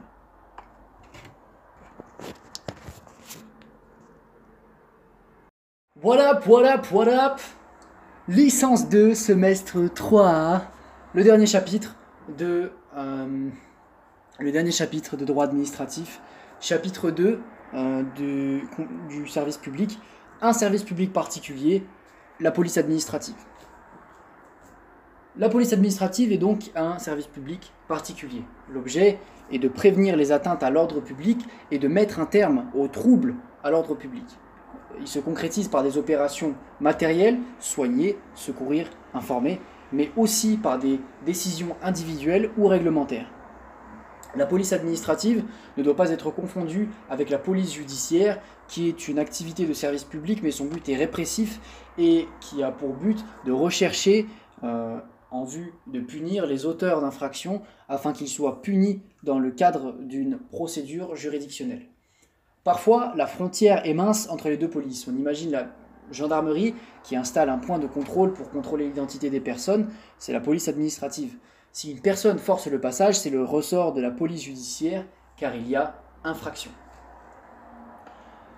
[6.03, 7.37] Voilà, voilà, voilà.
[8.27, 10.63] Licence 2, semestre 3.
[11.15, 11.95] Le dernier chapitre
[12.37, 13.49] de euh,
[14.41, 16.21] le dernier chapitre de droit administratif,
[16.61, 17.41] chapitre 2
[17.75, 18.65] euh, du,
[19.09, 19.99] du service public,
[20.41, 21.85] un service public particulier,
[22.41, 23.37] la police administrative.
[25.37, 28.43] La police administrative est donc un service public particulier.
[28.71, 29.19] L'objet
[29.51, 33.35] est de prévenir les atteintes à l'ordre public et de mettre un terme aux troubles
[33.65, 34.27] à l'ordre public
[35.01, 39.61] il se concrétise par des opérations matérielles, soigner, secourir, informer,
[39.93, 43.27] mais aussi par des décisions individuelles ou réglementaires.
[44.35, 45.45] La police administrative
[45.77, 50.05] ne doit pas être confondue avec la police judiciaire, qui est une activité de service
[50.05, 51.61] public, mais son but est répressif
[51.99, 54.27] et qui a pour but de rechercher
[54.65, 54.99] euh,
[55.31, 60.39] en vue de punir les auteurs d'infractions afin qu'ils soient punis dans le cadre d'une
[60.39, 61.87] procédure juridictionnelle.
[62.65, 65.09] Parfois, la frontière est mince entre les deux polices.
[65.09, 65.69] On imagine la
[66.11, 69.89] gendarmerie qui installe un point de contrôle pour contrôler l'identité des personnes,
[70.19, 71.37] c'est la police administrative.
[71.73, 75.07] Si une personne force le passage, c'est le ressort de la police judiciaire,
[75.39, 76.71] car il y a infraction.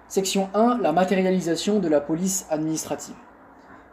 [0.08, 3.14] Section 1, la matérialisation de la police administrative.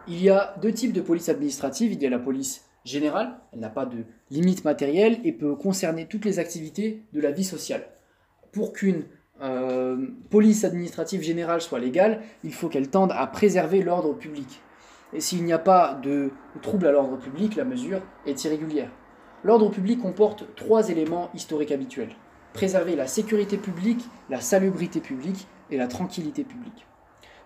[0.07, 1.93] Il y a deux types de police administrative.
[1.93, 6.07] Il y a la police générale, elle n'a pas de limite matérielle et peut concerner
[6.07, 7.85] toutes les activités de la vie sociale.
[8.52, 9.03] Pour qu'une
[9.41, 14.61] euh, police administrative générale soit légale, il faut qu'elle tende à préserver l'ordre public.
[15.14, 16.31] Et s'il n'y a pas de
[16.64, 18.89] trouble à l'ordre public, la mesure est irrégulière.
[19.43, 22.15] L'ordre public comporte trois éléments historiques habituels.
[22.53, 26.85] Préserver la sécurité publique, la salubrité publique et la tranquillité publique.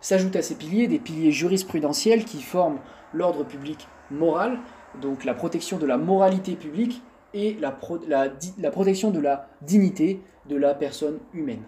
[0.01, 2.79] S'ajoutent à ces piliers des piliers jurisprudentiels qui forment
[3.13, 4.59] l'ordre public moral,
[5.01, 7.01] donc la protection de la moralité publique
[7.33, 11.63] et la, protection de la dignité de la personne humaine.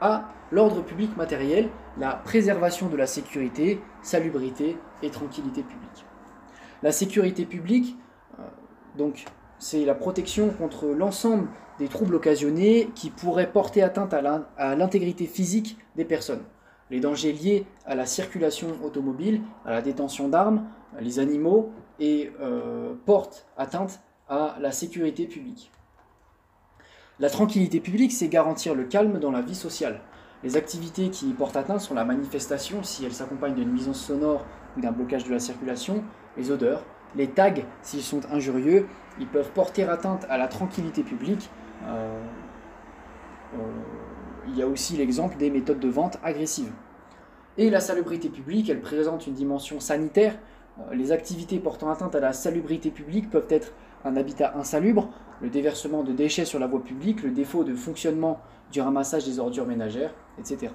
[0.00, 0.28] A.
[0.50, 1.68] L'ordre public matériel,
[1.98, 6.04] la préservation de la sécurité, salubrité et tranquillité publique.
[6.82, 7.96] La sécurité publique,
[8.96, 9.24] donc,
[9.58, 11.48] c'est la protection contre l'ensemble
[11.78, 16.42] des troubles occasionnés qui pourraient porter atteinte à l'intégrité physique des personnes.
[16.90, 20.64] Les dangers liés à la circulation automobile, à la détention d'armes,
[21.00, 25.70] les animaux, et euh, portent atteinte à la sécurité publique.
[27.18, 30.00] La tranquillité publique, c'est garantir le calme dans la vie sociale.
[30.44, 34.44] Les activités qui y portent atteinte sont la manifestation, si elles s'accompagnent d'une nuisance sonore
[34.76, 36.04] ou d'un blocage de la circulation,
[36.36, 38.86] les odeurs, les tags, s'ils sont injurieux,
[39.18, 41.50] ils peuvent porter atteinte à la tranquillité publique.
[41.84, 42.20] Euh,
[43.54, 43.58] euh,
[44.48, 46.72] il y a aussi l'exemple des méthodes de vente agressives.
[47.58, 50.38] Et la salubrité publique, elle présente une dimension sanitaire.
[50.78, 53.72] Euh, les activités portant atteinte à la salubrité publique peuvent être
[54.04, 55.08] un habitat insalubre,
[55.40, 58.40] le déversement de déchets sur la voie publique, le défaut de fonctionnement
[58.72, 60.72] du ramassage des ordures ménagères, etc.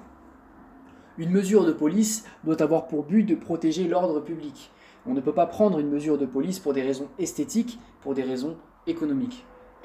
[1.18, 4.70] Une mesure de police doit avoir pour but de protéger l'ordre public.
[5.06, 8.22] On ne peut pas prendre une mesure de police pour des raisons esthétiques, pour des
[8.22, 8.56] raisons
[8.86, 9.44] économiques.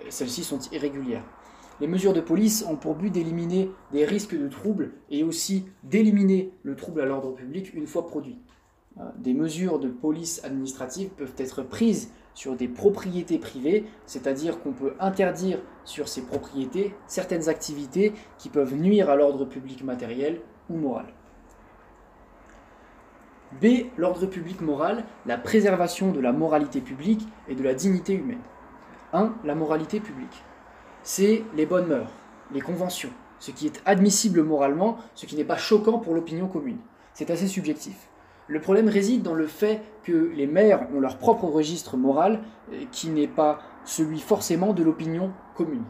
[0.09, 1.23] Celles-ci sont irrégulières.
[1.79, 6.51] Les mesures de police ont pour but d'éliminer des risques de troubles et aussi d'éliminer
[6.63, 8.39] le trouble à l'ordre public une fois produit.
[8.99, 14.73] Euh, des mesures de police administrative peuvent être prises sur des propriétés privées, c'est-à-dire qu'on
[14.73, 20.77] peut interdire sur ces propriétés certaines activités qui peuvent nuire à l'ordre public matériel ou
[20.77, 21.07] moral.
[23.61, 23.87] B.
[23.97, 28.41] L'ordre public moral, la préservation de la moralité publique et de la dignité humaine.
[29.13, 29.35] 1.
[29.45, 30.43] La moralité publique.
[31.03, 32.11] C'est les bonnes mœurs,
[32.53, 33.09] les conventions,
[33.39, 36.79] ce qui est admissible moralement, ce qui n'est pas choquant pour l'opinion commune.
[37.13, 38.09] C'est assez subjectif.
[38.47, 42.41] Le problème réside dans le fait que les maires ont leur propre registre moral
[42.71, 45.83] euh, qui n'est pas celui forcément de l'opinion commune.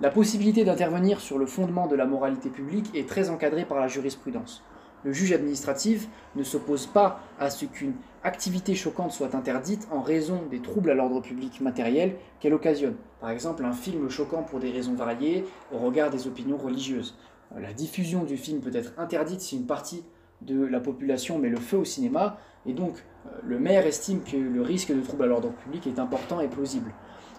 [0.00, 3.86] La possibilité d'intervenir sur le fondement de la moralité publique est très encadrée par la
[3.86, 4.64] jurisprudence.
[5.04, 7.92] Le juge administratif ne s'oppose pas à ce qu'une
[8.22, 12.96] activité choquante soit interdite en raison des troubles à l'ordre public matériel qu'elle occasionne.
[13.20, 17.16] Par exemple, un film choquant pour des raisons variées au regard des opinions religieuses.
[17.54, 20.04] La diffusion du film peut être interdite si une partie
[20.40, 24.36] de la population met le feu au cinéma, et donc euh, le maire estime que
[24.36, 26.92] le risque de trouble à l'ordre public est important et plausible.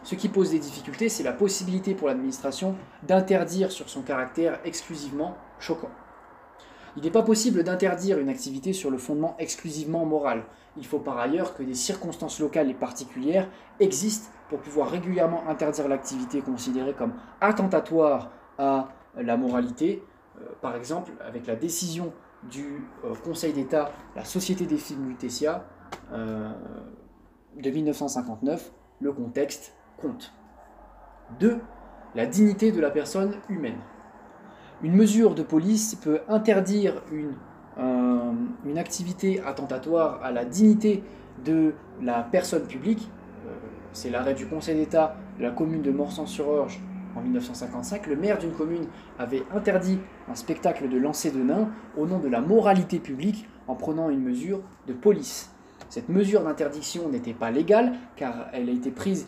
[0.03, 2.75] Ce qui pose des difficultés, c'est la possibilité pour l'administration
[3.07, 5.89] d'interdire sur son caractère exclusivement choquant.
[6.97, 10.43] Il n'est pas possible d'interdire une activité sur le fondement exclusivement moral.
[10.77, 13.49] Il faut par ailleurs que des circonstances locales et particulières
[13.79, 20.03] existent pour pouvoir régulièrement interdire l'activité considérée comme attentatoire à la moralité.
[20.37, 22.13] Euh, par exemple, avec la décision
[22.49, 25.65] du euh, Conseil d'État, la Société des films Lutetia,
[26.11, 26.51] euh,
[27.57, 30.33] de 1959, le contexte compte.
[31.39, 31.59] 2.
[32.15, 33.79] La dignité de la personne humaine.
[34.85, 37.33] Une mesure de police peut interdire une,
[37.79, 38.31] euh,
[38.67, 41.03] une activité attentatoire à la dignité
[41.43, 41.73] de
[42.03, 43.09] la personne publique.
[43.93, 46.79] C'est l'arrêt du Conseil d'État de la commune de Morsan-sur-Orge
[47.15, 48.85] en 1955, le maire d'une commune
[49.17, 49.97] avait interdit
[50.29, 54.21] un spectacle de lancer de nains au nom de la moralité publique en prenant une
[54.21, 55.49] mesure de police.
[55.89, 59.27] Cette mesure d'interdiction n'était pas légale car elle a été prise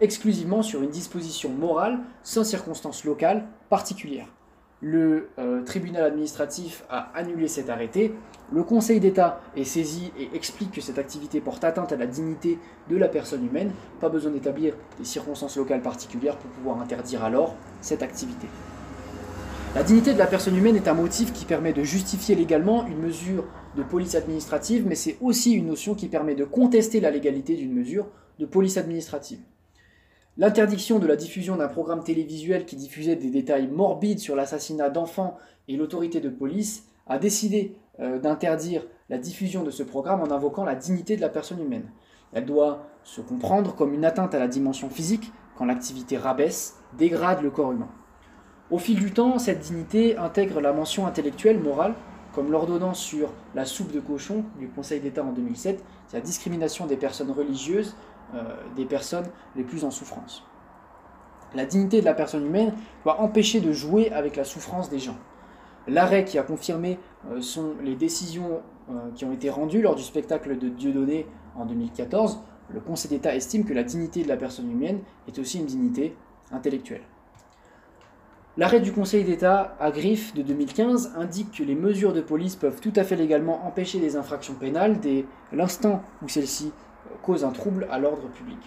[0.00, 4.35] exclusivement sur une disposition morale sans circonstances locales particulières
[4.80, 8.14] le euh, tribunal administratif a annulé cet arrêté.
[8.52, 12.58] Le Conseil d'État est saisi et explique que cette activité porte atteinte à la dignité
[12.88, 13.72] de la personne humaine.
[14.00, 18.46] Pas besoin d'établir des circonstances locales particulières pour pouvoir interdire alors cette activité.
[19.74, 22.98] La dignité de la personne humaine est un motif qui permet de justifier légalement une
[22.98, 23.44] mesure
[23.76, 27.74] de police administrative, mais c'est aussi une notion qui permet de contester la légalité d'une
[27.74, 28.06] mesure
[28.38, 29.40] de police administrative.
[30.38, 35.38] L'interdiction de la diffusion d'un programme télévisuel qui diffusait des détails morbides sur l'assassinat d'enfants
[35.66, 40.64] et l'autorité de police a décidé euh, d'interdire la diffusion de ce programme en invoquant
[40.64, 41.90] la dignité de la personne humaine.
[42.34, 47.40] Elle doit se comprendre comme une atteinte à la dimension physique quand l'activité rabaisse, dégrade
[47.40, 47.88] le corps humain.
[48.70, 51.94] Au fil du temps, cette dignité intègre la mention intellectuelle, morale,
[52.34, 56.84] comme l'ordonnance sur la soupe de cochon du Conseil d'État en 2007, c'est la discrimination
[56.84, 57.96] des personnes religieuses
[58.74, 60.44] des personnes les plus en souffrance.
[61.54, 62.72] La dignité de la personne humaine
[63.04, 65.16] doit empêcher de jouer avec la souffrance des gens.
[65.88, 66.98] L'arrêt qui a confirmé
[67.30, 71.64] euh, sont les décisions euh, qui ont été rendus lors du spectacle de Dieudonné en
[71.64, 72.40] 2014,
[72.70, 76.16] le Conseil d'État estime que la dignité de la personne humaine est aussi une dignité
[76.50, 77.02] intellectuelle.
[78.56, 82.80] L'arrêt du Conseil d'État à griffe de 2015 indique que les mesures de police peuvent
[82.80, 86.72] tout à fait légalement empêcher des infractions pénales dès l'instant où celles-ci
[87.22, 88.58] causent un trouble à l'ordre public.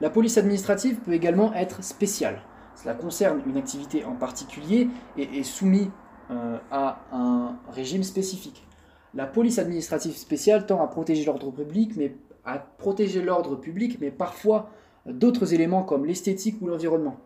[0.00, 2.42] La police administrative peut également être spéciale.
[2.74, 5.88] Cela concerne une activité en particulier et est soumise
[6.30, 8.66] euh, à un régime spécifique.
[9.14, 12.14] La police administrative spéciale tend à protéger l'ordre public, mais
[12.44, 14.68] à protéger l'ordre public, mais parfois
[15.06, 17.16] d'autres éléments comme l'esthétique ou l'environnement.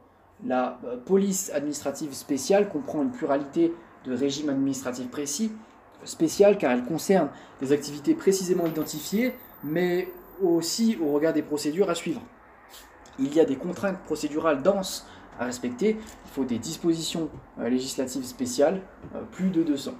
[0.47, 5.51] La euh, police administrative spéciale comprend une pluralité de régimes administratifs précis,
[6.05, 7.29] spécial car elle concerne
[7.61, 10.09] des activités précisément identifiées, mais
[10.43, 12.23] aussi au regard des procédures à suivre.
[13.19, 15.07] Il y a des contraintes procédurales denses
[15.39, 18.83] à respecter, il faut des dispositions euh, législatives spéciales,
[19.15, 19.93] euh, plus de 200.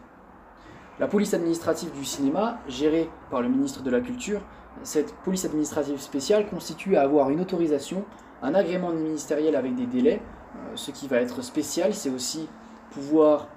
[0.99, 4.43] La police administrative du cinéma, gérée par le ministre de la Culture,
[4.83, 8.05] cette police administrative spéciale constitue à avoir une autorisation,
[8.43, 10.21] un agrément ministériel avec des délais.
[10.21, 12.49] Euh, ce qui va être spécial, c'est aussi
[12.91, 13.49] pouvoir,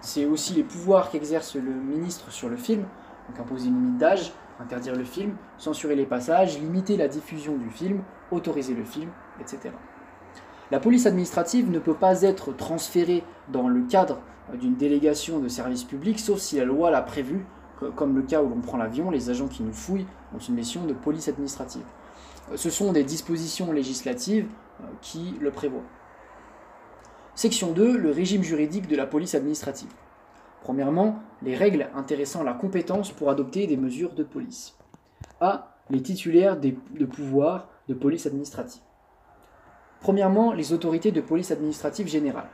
[0.00, 2.84] c'est aussi les pouvoirs qu'exerce le ministre sur le film,
[3.28, 7.70] donc imposer une limite d'âge, interdire le film, censurer les passages, limiter la diffusion du
[7.70, 9.70] film, autoriser le film, etc.
[10.70, 14.20] La police administrative ne peut pas être transférée dans le cadre
[14.54, 17.44] d'une délégation de service public, sauf si la loi l'a prévu
[17.88, 20.84] comme le cas où l'on prend l'avion, les agents qui nous fouillent ont une mission
[20.84, 21.84] de police administrative.
[22.56, 24.46] Ce sont des dispositions législatives
[24.80, 25.84] euh, qui le prévoient.
[27.40, 29.88] Section 2, le régime juridique de la police administrative.
[30.60, 34.76] Premièrement, les règles intéressant la compétence pour adopter des mesures de police.
[35.40, 35.74] A.
[35.88, 38.82] Les titulaires de pouvoirs de police administrative.
[40.00, 42.50] Premièrement, les autorités de police administrative générale.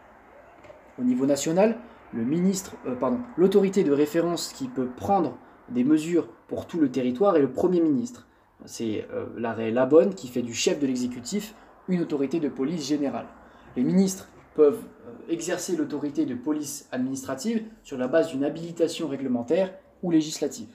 [1.00, 1.78] Au niveau national,
[2.14, 5.36] euh, l'autorité de référence qui peut prendre
[5.68, 8.28] des mesures pour tout le territoire est le Premier ministre.
[8.66, 11.56] C'est euh, l'arrêt Labonne qui fait du chef de l'exécutif
[11.88, 13.26] une autorité de police générale.
[13.76, 19.72] Les ministres peuvent euh, exercer l'autorité de police administrative sur la base d'une habilitation réglementaire
[20.02, 20.68] ou législative.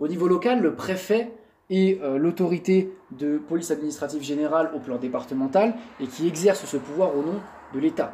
[0.00, 1.30] Au niveau local, le préfet
[1.70, 7.22] est l'autorité de police administrative générale au plan départemental et qui exerce ce pouvoir au
[7.22, 7.40] nom
[7.72, 8.12] de l'État.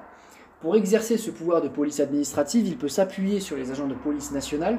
[0.61, 4.33] Pour exercer ce pouvoir de police administrative, il peut s'appuyer sur les agents de police
[4.33, 4.79] nationale.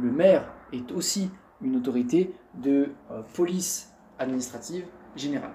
[0.00, 1.30] Le maire est aussi
[1.60, 4.84] une autorité de euh, police administrative
[5.16, 5.54] générale.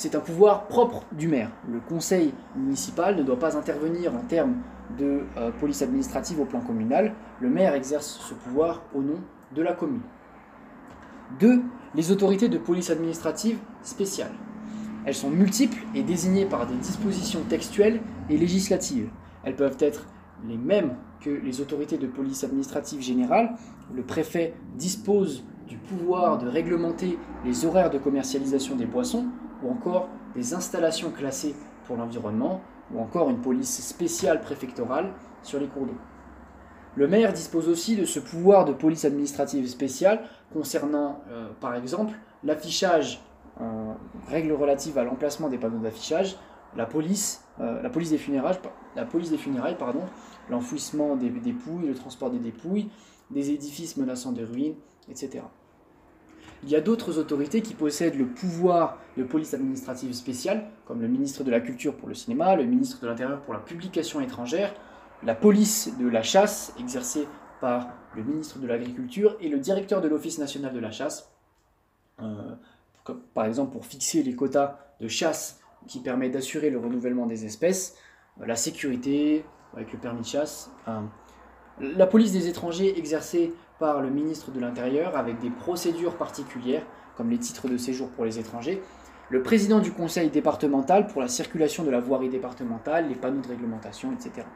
[0.00, 1.50] C'est un pouvoir propre du maire.
[1.70, 4.54] Le conseil municipal ne doit pas intervenir en termes
[4.98, 7.12] de euh, police administrative au plan communal.
[7.38, 9.18] Le maire exerce ce pouvoir au nom
[9.54, 10.00] de la commune.
[11.38, 11.60] 2.
[11.94, 14.32] Les autorités de police administrative spéciales.
[15.04, 19.10] Elles sont multiples et désignées par des dispositions textuelles et législatives.
[19.44, 20.06] Elles peuvent être
[20.48, 23.54] les mêmes que les autorités de police administrative générale.
[23.94, 29.26] Le préfet dispose du pouvoir de réglementer les horaires de commercialisation des boissons
[29.62, 31.54] ou encore des installations classées
[31.86, 32.60] pour l'environnement
[32.92, 35.96] ou encore une police spéciale préfectorale sur les cours d'eau.
[36.96, 40.22] Le maire dispose aussi de ce pouvoir de police administrative spéciale
[40.52, 43.20] concernant, euh, par exemple, l'affichage
[44.28, 46.36] règles relatives à l'emplacement des panneaux d'affichage,
[46.76, 48.58] la police, euh, la police des funérailles,
[48.96, 50.02] la police des funérailles, pardon,
[50.48, 52.90] l'enfouissement des dépouilles, le transport des dépouilles,
[53.30, 54.74] des édifices menaçant de ruines,
[55.08, 55.42] etc.
[56.62, 61.08] Il y a d'autres autorités qui possèdent le pouvoir de police administrative spéciale, comme le
[61.08, 64.74] ministre de la Culture pour le cinéma, le ministre de l'Intérieur pour la publication étrangère,
[65.22, 67.26] la police de la chasse exercée
[67.60, 71.30] par le ministre de l'Agriculture et le directeur de l'Office national de la chasse.
[72.20, 72.54] Euh,
[73.34, 77.96] par exemple pour fixer les quotas de chasse qui permet d'assurer le renouvellement des espèces,
[78.40, 80.70] euh, la sécurité avec le permis de chasse,
[81.80, 86.86] la police des étrangers exercée par le ministre de l'Intérieur avec des procédures particulières
[87.16, 88.80] comme les titres de séjour pour les étrangers,
[89.30, 93.48] le président du conseil départemental pour la circulation de la voirie départementale, les panneaux de
[93.48, 94.46] réglementation, etc.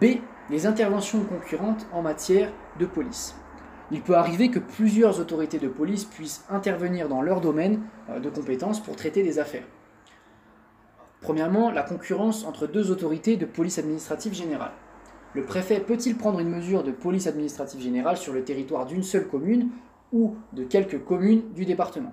[0.00, 0.20] B.
[0.50, 3.36] Les interventions concurrentes en matière de police
[3.90, 8.30] il peut arriver que plusieurs autorités de police puissent intervenir dans leur domaine euh, de
[8.30, 9.64] compétences pour traiter des affaires.
[11.20, 14.72] Premièrement, la concurrence entre deux autorités de police administrative générale.
[15.34, 19.28] Le préfet peut-il prendre une mesure de police administrative générale sur le territoire d'une seule
[19.28, 19.70] commune
[20.12, 22.12] ou de quelques communes du département?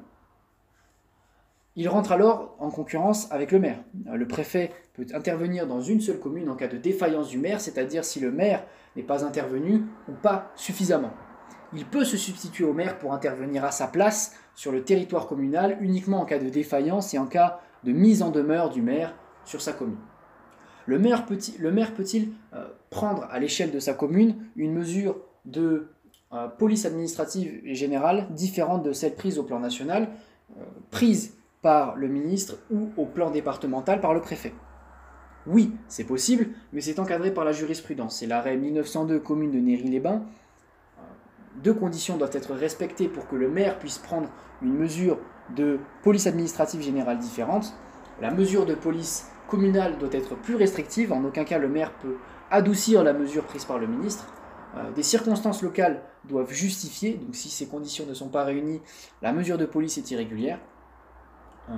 [1.76, 3.84] Il rentre alors en concurrence avec le maire.
[4.12, 8.04] Le préfet peut intervenir dans une seule commune en cas de défaillance du maire, c'est-à-dire
[8.04, 8.66] si le maire
[8.96, 11.14] n'est pas intervenu ou pas suffisamment
[11.74, 15.78] il peut se substituer au maire pour intervenir à sa place sur le territoire communal
[15.82, 19.14] uniquement en cas de défaillance et en cas de mise en demeure du maire
[19.46, 19.98] sur sa commune.
[20.86, 22.06] Le maire peut-il peut
[22.54, 22.68] euh,
[22.98, 25.90] prendre à l'échelle de sa commune une mesure de
[26.34, 30.10] euh, police administrative générale différente de celle prise au plan national,
[30.58, 34.52] euh, prise par le ministre ou au plan départemental par le préfet
[35.46, 38.18] Oui, c'est possible, mais c'est encadré par la jurisprudence.
[38.18, 40.24] C'est l'arrêt 1902 commune de Néry-les-Bains.
[41.64, 44.30] Deux conditions doivent être respectées pour que le maire puisse prendre
[44.64, 45.20] une mesure
[45.56, 47.76] de police administrative générale différente.
[48.22, 52.18] La mesure de police communale doit être plus restrictive, en aucun cas le maire peut
[52.52, 54.26] adoucir la mesure prise par le ministre.
[54.76, 58.82] Euh, des circonstances locales doivent justifier, donc si ces conditions ne sont pas réunies,
[59.22, 60.60] la mesure de police est irrégulière.
[61.70, 61.74] Euh,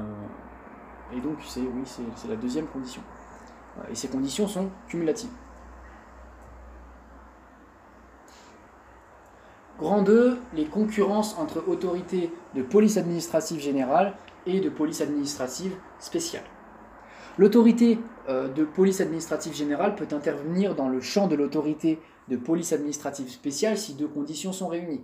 [1.15, 3.01] et donc c'est oui, c'est la deuxième condition.
[3.80, 5.30] Euh, et ces conditions sont cumulatives.
[9.80, 14.14] Grand 2, les concurrences entre autorités de police administrative générale
[14.45, 16.43] et de police administrative spéciale.
[17.38, 17.98] L'autorité
[18.30, 23.77] de police administrative générale peut intervenir dans le champ de l'autorité de police administrative spéciale
[23.77, 25.01] si deux conditions sont réunies.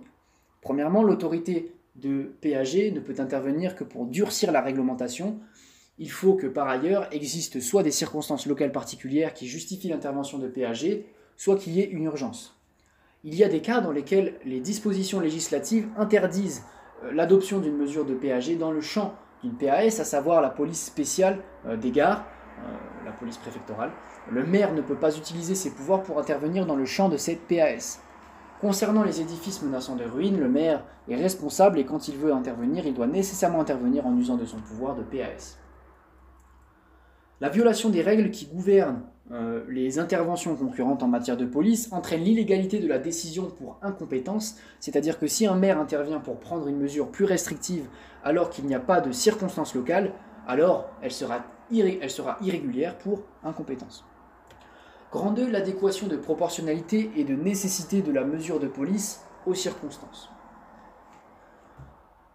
[0.62, 5.38] Premièrement, l'autorité de PAG ne peut intervenir que pour durcir la réglementation.
[5.98, 10.48] Il faut que par ailleurs existent soit des circonstances locales particulières qui justifient l'intervention de
[10.48, 11.04] PAG,
[11.36, 12.60] soit qu'il y ait une urgence.
[13.24, 16.64] Il y a des cas dans lesquels les dispositions législatives interdisent
[17.02, 20.84] euh, l'adoption d'une mesure de PAG dans le champ d'une PAS, à savoir la police
[20.84, 22.35] spéciale euh, des gares, euh,
[23.04, 23.90] la police préfectorale,
[24.30, 27.46] le maire ne peut pas utiliser ses pouvoirs pour intervenir dans le champ de cette
[27.46, 28.00] PAS.
[28.60, 32.86] Concernant les édifices menaçant de ruine, le maire est responsable et quand il veut intervenir,
[32.86, 35.58] il doit nécessairement intervenir en usant de son pouvoir de PAS.
[37.40, 42.22] La violation des règles qui gouvernent euh, les interventions concurrentes en matière de police entraîne
[42.22, 46.78] l'illégalité de la décision pour incompétence, c'est-à-dire que si un maire intervient pour prendre une
[46.78, 47.88] mesure plus restrictive
[48.24, 50.12] alors qu'il n'y a pas de circonstances locales,
[50.46, 54.04] alors elle sera, elle sera irrégulière pour incompétence.
[55.12, 60.30] Grand 2, l'adéquation de proportionnalité et de nécessité de la mesure de police aux circonstances.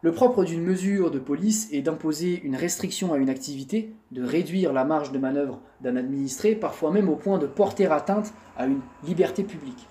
[0.03, 4.74] Le propre d'une mesure de police est d'imposer une restriction à une activité, de réduire
[4.74, 8.82] la marge de manœuvre d'un administré, parfois même au point de porter atteinte à une
[9.03, 9.88] liberté publique.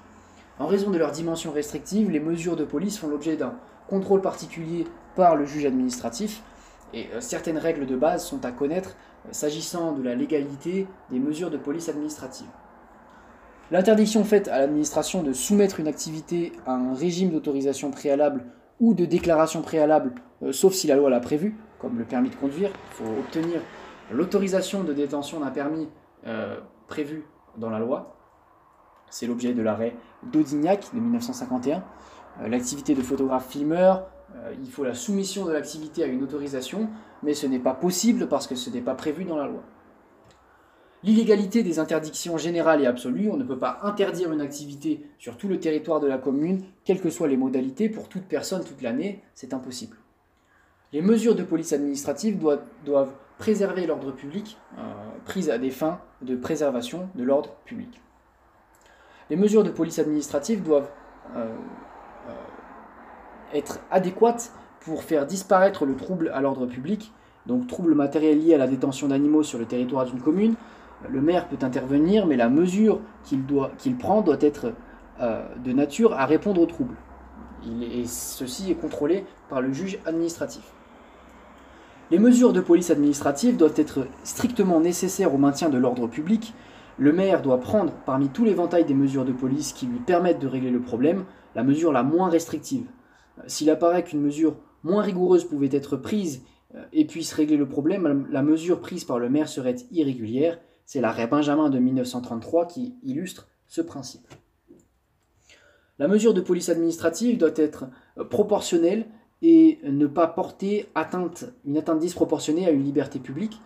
[0.58, 3.54] En raison de leur dimension restrictive, les mesures de police font l'objet d'un
[3.88, 6.42] contrôle particulier par le juge administratif,
[6.92, 8.96] et euh, certaines règles de base sont à connaître
[9.32, 12.48] s'agissant de la légalité des mesures de police administrative.
[13.70, 18.44] L'interdiction faite à l'administration de soumettre une activité à un régime d'autorisation préalable
[18.80, 22.34] ou de déclaration préalable, euh, sauf si la loi l'a prévu, comme le permis de
[22.34, 23.60] conduire, il faut obtenir
[24.10, 25.88] l'autorisation de détention d'un permis
[26.26, 26.58] euh,
[26.88, 27.24] prévu
[27.58, 28.16] dans la loi.
[29.08, 31.84] C'est l'objet de l'arrêt d'Audignac de 1951.
[32.40, 34.06] Euh, l'activité de photographe-filmeur,
[34.62, 36.88] il faut la soumission de l'activité à une autorisation,
[37.22, 39.62] mais ce n'est pas possible parce que ce n'est pas prévu dans la loi.
[41.02, 45.48] L'illégalité des interdictions générales et absolues, on ne peut pas interdire une activité sur tout
[45.48, 49.22] le territoire de la commune, quelles que soient les modalités, pour toute personne toute l'année,
[49.34, 49.96] c'est impossible.
[50.92, 52.38] Les mesures de police administrative
[52.84, 54.82] doivent, préserver l'ordre public, euh,
[55.24, 58.02] prises à des fins de préservation de l'ordre public.
[59.30, 60.90] Les mesures de police administrative doivent
[61.36, 61.56] euh, euh,
[63.54, 67.12] être adéquates pour faire disparaître le trouble à l'ordre public,
[67.46, 70.54] donc trouble matériel lié à la détention d'animaux sur le territoire d'une commune,
[71.08, 74.72] le maire peut intervenir, mais la mesure qu'il prend doit être
[75.20, 76.96] euh, de nature à répondre aux troubles.
[77.82, 80.62] et ceci est contrôlé par le juge administratif.
[82.10, 86.54] Les mesures de police administrative doivent être strictement nécessaires au maintien de l'ordre public.
[86.98, 90.48] Le maire doit prendre, parmi tout l'éventail des mesures de police qui lui permettent de
[90.48, 92.84] régler le problème, la mesure la moins restrictive.
[93.46, 96.42] S'il apparaît qu'une mesure moins rigoureuse pouvait être prise
[96.74, 100.58] euh, et puisse régler le problème, la mesure prise par le maire serait irrégulière
[100.90, 104.26] c'est l'arrêt Benjamin de 1933 qui illustre ce principe.
[106.00, 107.84] La mesure de police administrative doit être
[108.18, 109.06] euh, proportionnelle
[109.40, 113.60] et ne pas porter atteinte, une atteinte disproportionnée à une liberté publique.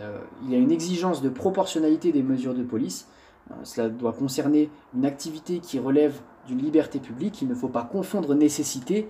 [0.00, 3.06] Euh, il y a une exigence de proportionnalité des mesures de police.
[3.62, 7.42] Cela doit concerner une activité qui relève d'une liberté publique.
[7.42, 9.08] Il ne faut pas confondre nécessité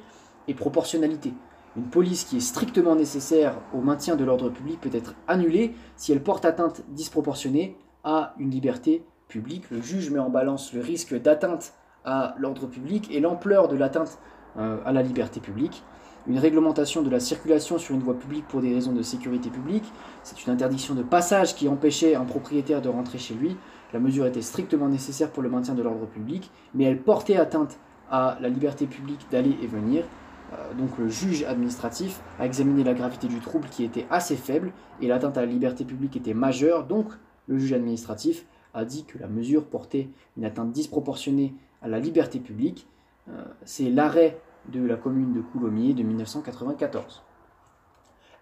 [0.48, 1.32] et proportionnalité.
[1.76, 6.12] Une police qui est strictement nécessaire au maintien de l'ordre public peut être annulée si
[6.12, 9.70] elle porte atteinte disproportionnée à une liberté publique.
[9.70, 11.74] Le juge met en balance le risque d'atteinte
[12.04, 14.18] à l'ordre public et l'ampleur de l'atteinte
[14.58, 15.82] euh, à la liberté publique.
[16.28, 19.84] Une réglementation de la circulation sur une voie publique pour des raisons de sécurité publique,
[20.22, 23.56] c'est une interdiction de passage qui empêchait un propriétaire de rentrer chez lui.
[23.92, 27.78] La mesure était strictement nécessaire pour le maintien de l'ordre public, mais elle portait atteinte
[28.10, 30.04] à la liberté publique d'aller et venir.
[30.52, 34.72] Euh, donc le juge administratif a examiné la gravité du trouble qui était assez faible
[35.00, 37.06] et l'atteinte à la liberté publique était majeure, donc
[37.48, 42.40] Le juge administratif a dit que la mesure portait une atteinte disproportionnée à la liberté
[42.40, 42.88] publique.
[43.28, 44.40] Euh, C'est l'arrêt
[44.72, 47.22] de la commune de Coulommiers de 1994.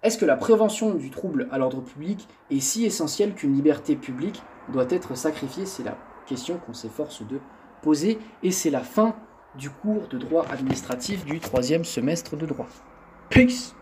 [0.05, 4.43] Est-ce que la prévention du trouble à l'ordre public est si essentielle qu'une liberté publique
[4.69, 5.65] doit être sacrifiée?
[5.65, 7.41] C'est la question qu'on s'efforce de
[7.81, 9.17] poser et c'est la fin
[9.57, 12.67] du cours de droit administratif du troisième semestre de droit.
[13.31, 13.75] Peace